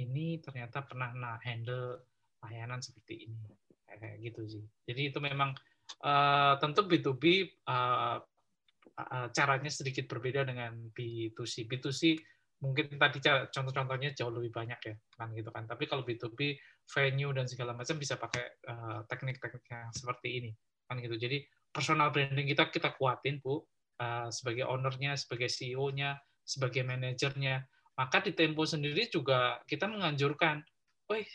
[0.00, 2.00] ini ternyata pernah nah handle
[2.48, 3.44] layanan seperti ini.
[3.84, 4.64] Kayak gitu sih.
[4.88, 5.52] Jadi itu memang
[6.00, 7.24] uh, tentu B2B
[7.68, 8.16] uh,
[8.96, 12.16] uh, caranya sedikit berbeda dengan B2C B2C
[12.60, 15.64] mungkin tadi contoh-contohnya jauh lebih banyak ya kan gitu kan.
[15.64, 16.60] Tapi kalau B2B
[16.92, 20.50] venue dan segala macam bisa pakai uh, teknik-teknik yang seperti ini
[20.84, 21.16] kan gitu.
[21.16, 21.40] Jadi
[21.72, 23.64] personal branding kita kita kuatin bu
[24.00, 27.62] uh, sebagai ownernya sebagai CEO-nya sebagai manajernya.
[27.94, 30.64] Maka di Tempo sendiri juga kita menganjurkan,
[31.12, 31.26] wih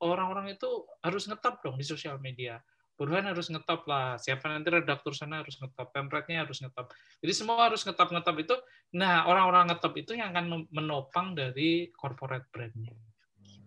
[0.00, 2.62] orang-orang itu harus ngetop dong di sosial media.
[2.92, 6.92] Burhan harus ngetop lah, siapa nanti redaktur sana harus ngetop, pemretnya harus ngetop.
[7.24, 8.54] Jadi semua harus ngetop-ngetop itu.
[8.94, 12.92] Nah, orang-orang ngetop itu yang akan menopang dari corporate brandnya.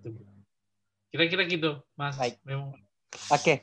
[0.05, 0.21] Gitu.
[1.09, 2.15] Kira-kira gitu, Mas.
[2.15, 2.37] Baik.
[2.45, 2.69] Oke.
[3.33, 3.57] Okay.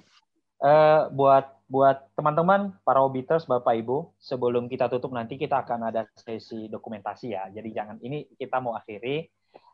[0.62, 6.04] Uh, buat buat teman-teman para obiters Bapak Ibu, sebelum kita tutup nanti kita akan ada
[6.12, 7.48] sesi dokumentasi ya.
[7.48, 9.24] Jadi jangan ini kita mau akhiri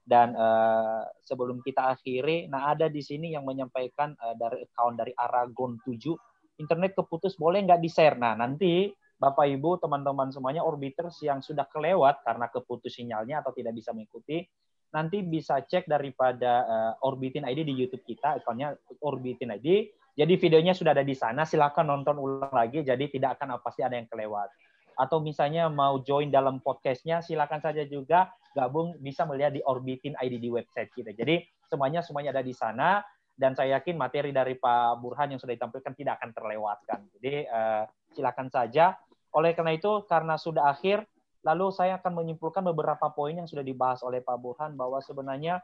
[0.08, 5.12] dan uh, sebelum kita akhiri, nah ada di sini yang menyampaikan uh, dari account dari
[5.12, 8.16] Aragon 7, internet keputus boleh nggak di-share?
[8.16, 8.88] Nah, nanti
[9.18, 14.46] Bapak Ibu, teman-teman semuanya orbiters yang sudah kelewat karena keputus sinyalnya atau tidak bisa mengikuti,
[14.94, 18.72] nanti bisa cek daripada uh, Orbitin ID di YouTube kita, akunnya
[19.04, 22.82] Orbitin ID jadi videonya sudah ada di sana, silakan nonton ulang lagi.
[22.82, 24.50] Jadi tidak akan pasti ada yang kelewat.
[24.98, 28.26] Atau misalnya mau join dalam podcastnya, silakan saja juga
[28.56, 31.12] gabung bisa melihat di Orbitin ID di website kita.
[31.12, 33.00] Jadi semuanya semuanya ada di sana
[33.38, 37.00] dan saya yakin materi dari Pak Burhan yang sudah ditampilkan tidak akan terlewatkan.
[37.18, 38.98] Jadi uh, silakan saja.
[39.30, 41.06] Oleh karena itu, karena sudah akhir,
[41.46, 45.62] lalu saya akan menyimpulkan beberapa poin yang sudah dibahas oleh Pak Burhan bahwa sebenarnya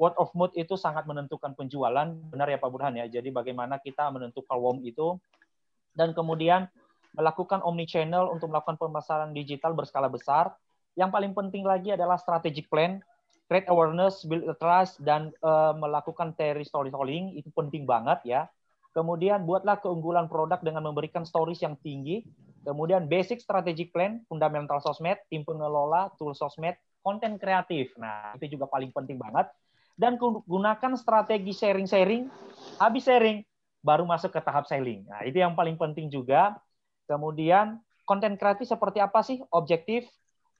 [0.00, 2.10] word of mouth itu sangat menentukan penjualan.
[2.32, 3.06] Benar ya Pak Burhan ya.
[3.06, 5.14] Jadi bagaimana kita menentukan WOM itu
[5.94, 6.66] dan kemudian
[7.12, 10.56] melakukan omni channel untuk melakukan pemasaran digital berskala besar.
[10.98, 13.00] Yang paling penting lagi adalah strategic plan,
[13.48, 18.42] create awareness, build trust dan uh, melakukan storytelling itu penting banget ya.
[18.92, 22.24] Kemudian buatlah keunggulan produk dengan memberikan stories yang tinggi.
[22.62, 27.90] Kemudian basic strategic plan, fundamental sosmed, tim pengelola, tool sosmed, konten kreatif.
[27.98, 29.50] Nah, itu juga paling penting banget
[29.98, 32.28] dan gunakan strategi sharing-sharing.
[32.78, 33.42] Habis sharing,
[33.82, 35.04] baru masuk ke tahap selling.
[35.08, 36.56] Nah, itu yang paling penting juga.
[37.10, 39.42] Kemudian, konten kreatif seperti apa sih?
[39.50, 40.06] Objektif,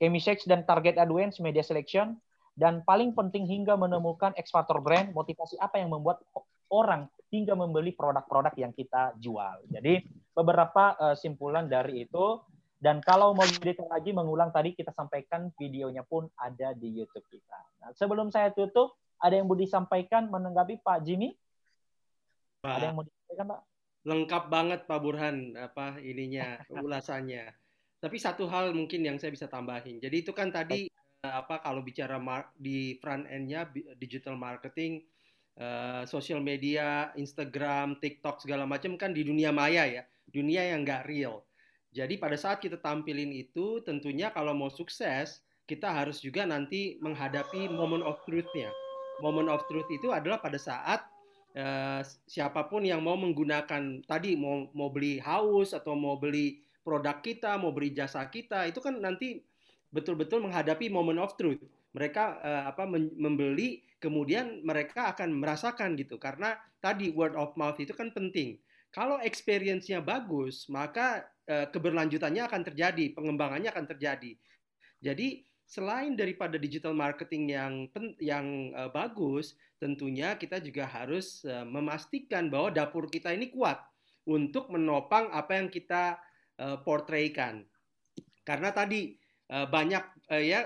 [0.03, 2.19] chemistry dan target audience, media selection,
[2.59, 6.27] dan paling penting hingga menemukan X factor brand, motivasi apa yang membuat
[6.75, 9.63] orang hingga membeli produk-produk yang kita jual.
[9.71, 10.03] Jadi
[10.35, 12.43] beberapa uh, simpulan dari itu.
[12.83, 17.61] Dan kalau mau detail lagi mengulang tadi kita sampaikan videonya pun ada di YouTube kita.
[17.79, 21.31] Nah, sebelum saya tutup, ada yang mau disampaikan menanggapi Pak Jimmy?
[22.59, 23.61] Pak, ada yang mau disampaikan Pak?
[24.03, 27.62] Lengkap banget Pak Burhan apa ininya ulasannya.
[28.03, 30.03] Tapi satu hal mungkin yang saya bisa tambahin.
[30.03, 35.07] Jadi itu kan tadi eh, apa kalau bicara mar- di front end-nya digital marketing,
[35.55, 41.07] eh, social media, Instagram, TikTok segala macam kan di dunia maya ya, dunia yang nggak
[41.07, 41.47] real.
[41.95, 47.71] Jadi pada saat kita tampilin itu, tentunya kalau mau sukses, kita harus juga nanti menghadapi
[47.71, 48.75] moment of truth-nya.
[49.23, 51.07] Moment of truth itu adalah pada saat
[51.55, 57.23] eh, siapa pun yang mau menggunakan tadi mau mau beli haus atau mau beli produk
[57.23, 59.43] kita, mau beli jasa kita, itu kan nanti
[59.95, 61.63] betul-betul menghadapi moment of truth.
[61.95, 66.19] Mereka eh, apa membeli, kemudian mereka akan merasakan gitu.
[66.19, 68.59] Karena tadi word of mouth itu kan penting.
[68.93, 74.37] Kalau experience-nya bagus, maka eh, keberlanjutannya akan terjadi, pengembangannya akan terjadi.
[75.03, 75.43] Jadi
[75.73, 77.73] selain daripada digital marketing yang
[78.21, 78.47] yang
[78.77, 83.81] eh, bagus, tentunya kita juga harus eh, memastikan bahwa dapur kita ini kuat
[84.29, 86.21] untuk menopang apa yang kita
[86.59, 87.65] eh, portraykan.
[88.43, 89.15] Karena tadi
[89.49, 90.61] eh, banyak eh, ya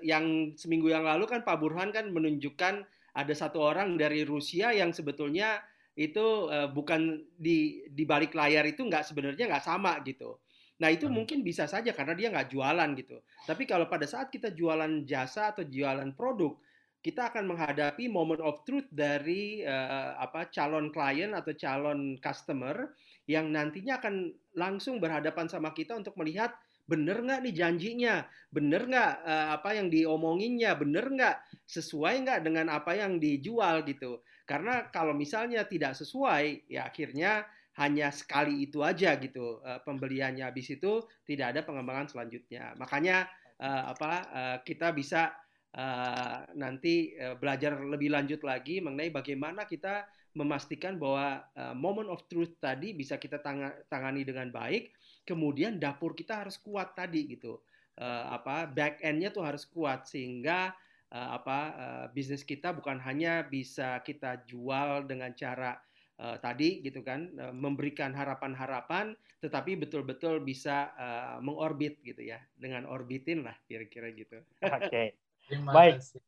[0.00, 2.74] yang seminggu yang lalu kan Pak Burhan kan menunjukkan
[3.14, 5.62] ada satu orang dari Rusia yang sebetulnya
[5.94, 10.42] itu bukan di di balik layar itu nggak sebenarnya nggak sama gitu.
[10.82, 13.22] Nah itu mungkin bisa saja karena dia nggak jualan gitu.
[13.46, 16.58] Tapi kalau pada saat kita jualan jasa atau jualan produk,
[17.04, 23.48] kita akan menghadapi moment of truth dari eh, apa calon klien atau calon customer yang
[23.48, 26.52] nantinya akan langsung berhadapan sama kita untuk melihat
[26.84, 28.14] bener nggak nih janjinya,
[28.52, 34.20] bener nggak eh, apa yang diomonginnya, bener nggak sesuai nggak dengan apa yang dijual gitu.
[34.44, 37.48] Karena kalau misalnya tidak sesuai, ya akhirnya
[37.80, 40.44] hanya sekali itu aja gitu eh, pembeliannya.
[40.44, 42.76] Habis itu tidak ada pengembangan selanjutnya.
[42.76, 43.24] Makanya
[43.56, 45.32] eh, apa eh, kita bisa
[45.72, 50.04] eh, nanti eh, belajar lebih lanjut lagi mengenai bagaimana kita
[50.34, 54.90] memastikan bahwa eh, moment of truth tadi bisa kita tanga- tangani dengan baik.
[55.24, 57.62] Kemudian dapur kita harus kuat tadi gitu.
[57.94, 60.74] Eh, apa back end-nya tuh harus kuat sehingga
[61.14, 65.78] eh, apa eh, bisnis kita bukan hanya bisa kita jual dengan cara
[66.18, 72.90] eh, tadi gitu kan eh, memberikan harapan-harapan tetapi betul-betul bisa eh, mengorbit gitu ya dengan
[72.90, 74.42] orbitin lah kira-kira gitu.
[74.58, 75.14] Oke.
[75.44, 76.00] Terima Baik.
[76.00, 76.20] kasih.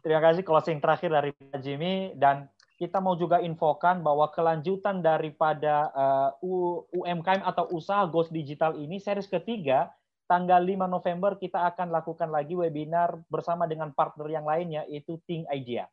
[0.00, 2.48] Terima kasih closing terakhir dari Pak Jimmy dan
[2.80, 8.96] kita mau juga infokan bahwa kelanjutan daripada uh, U- UMKM atau usaha Ghost Digital ini
[8.96, 9.92] series ketiga
[10.24, 15.44] tanggal 5 November kita akan lakukan lagi webinar bersama dengan partner yang lainnya yaitu Think
[15.52, 15.84] Idea.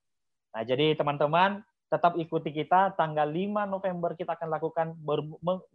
[0.56, 1.60] Nah, jadi teman-teman
[1.92, 4.96] tetap ikuti kita tanggal 5 November kita akan lakukan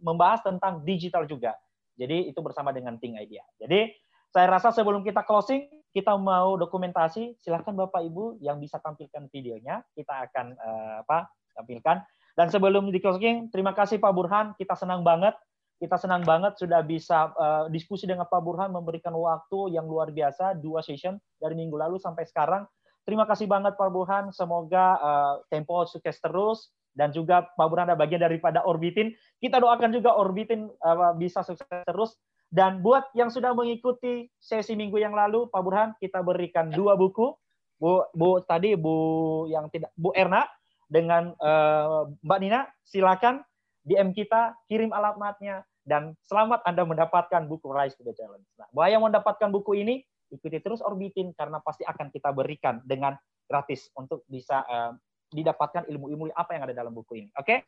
[0.01, 1.53] membahas tentang digital juga.
[1.93, 3.45] Jadi itu bersama dengan Think Idea.
[3.61, 3.93] Jadi
[4.33, 9.85] saya rasa sebelum kita closing, kita mau dokumentasi, silahkan Bapak Ibu yang bisa tampilkan videonya,
[9.93, 12.01] kita akan eh, apa tampilkan.
[12.33, 15.37] Dan sebelum di closing, terima kasih Pak Burhan, kita senang banget,
[15.77, 20.57] kita senang banget sudah bisa eh, diskusi dengan Pak Burhan, memberikan waktu yang luar biasa,
[20.57, 22.65] dua session dari minggu lalu sampai sekarang.
[23.05, 27.97] Terima kasih banget Pak Burhan, semoga eh, Tempo sukses terus, dan juga Pak Burhan ada
[27.97, 29.13] bagian daripada Orbitin.
[29.37, 32.17] Kita doakan juga Orbitin eh, bisa sukses terus.
[32.53, 37.33] Dan buat yang sudah mengikuti sesi minggu yang lalu, Pak Burhan, kita berikan dua buku.
[37.81, 40.45] Bu, Bu tadi Bu yang tidak Bu Erna
[40.85, 43.41] dengan eh, Mbak Nina, silakan
[43.81, 48.45] DM kita, kirim alamatnya, dan selamat Anda mendapatkan buku Rise to the Challenge.
[48.61, 53.17] Nah, buat yang mendapatkan buku ini, ikuti terus Orbitin karena pasti akan kita berikan dengan
[53.49, 54.93] gratis untuk bisa eh,
[55.33, 57.29] didapatkan ilmu-ilmu apa yang ada dalam buku ini.
[57.33, 57.65] Oke?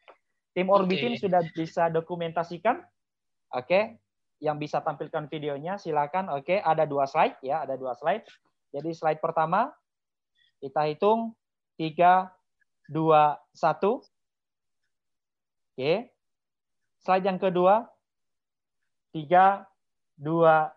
[0.54, 1.26] Tim Orbitin Oke.
[1.26, 2.86] sudah bisa dokumentasikan.
[3.52, 4.00] Oke,
[4.46, 6.30] yang bisa tampilkan videonya silakan.
[6.30, 8.22] Oke, ada dua slide ya, ada dua slide.
[8.70, 9.74] Jadi slide pertama
[10.62, 11.34] kita hitung
[11.82, 12.30] 3
[12.94, 14.06] 2 1.
[15.74, 15.94] Oke.
[17.02, 17.90] Slide yang kedua
[19.10, 19.66] 3
[20.22, 20.70] 2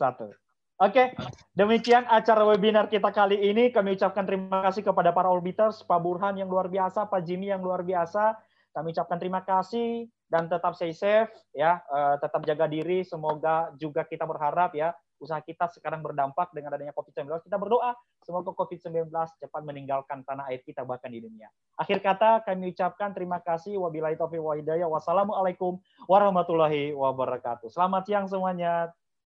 [0.00, 0.32] 1.
[0.76, 1.16] Oke,
[1.56, 3.72] demikian acara webinar kita kali ini.
[3.72, 7.64] Kami ucapkan terima kasih kepada para orbiters, Pak Burhan yang luar biasa, Pak Jimmy yang
[7.64, 8.36] luar biasa.
[8.76, 13.06] Kami ucapkan terima kasih dan tetap stay safe ya, eh, tetap jaga diri.
[13.06, 14.90] Semoga juga kita berharap ya
[15.20, 17.40] usaha kita sekarang berdampak dengan adanya COVID-19.
[17.48, 21.48] Kita berdoa semoga COVID-19 cepat meninggalkan tanah air kita bahkan di dunia.
[21.80, 23.80] Akhir kata kami ucapkan terima kasih.
[23.80, 24.88] Wabillahi taufiq wa hidayah.
[24.88, 27.72] Wassalamualaikum warahmatullahi wabarakatuh.
[27.72, 28.92] Selamat siang semuanya.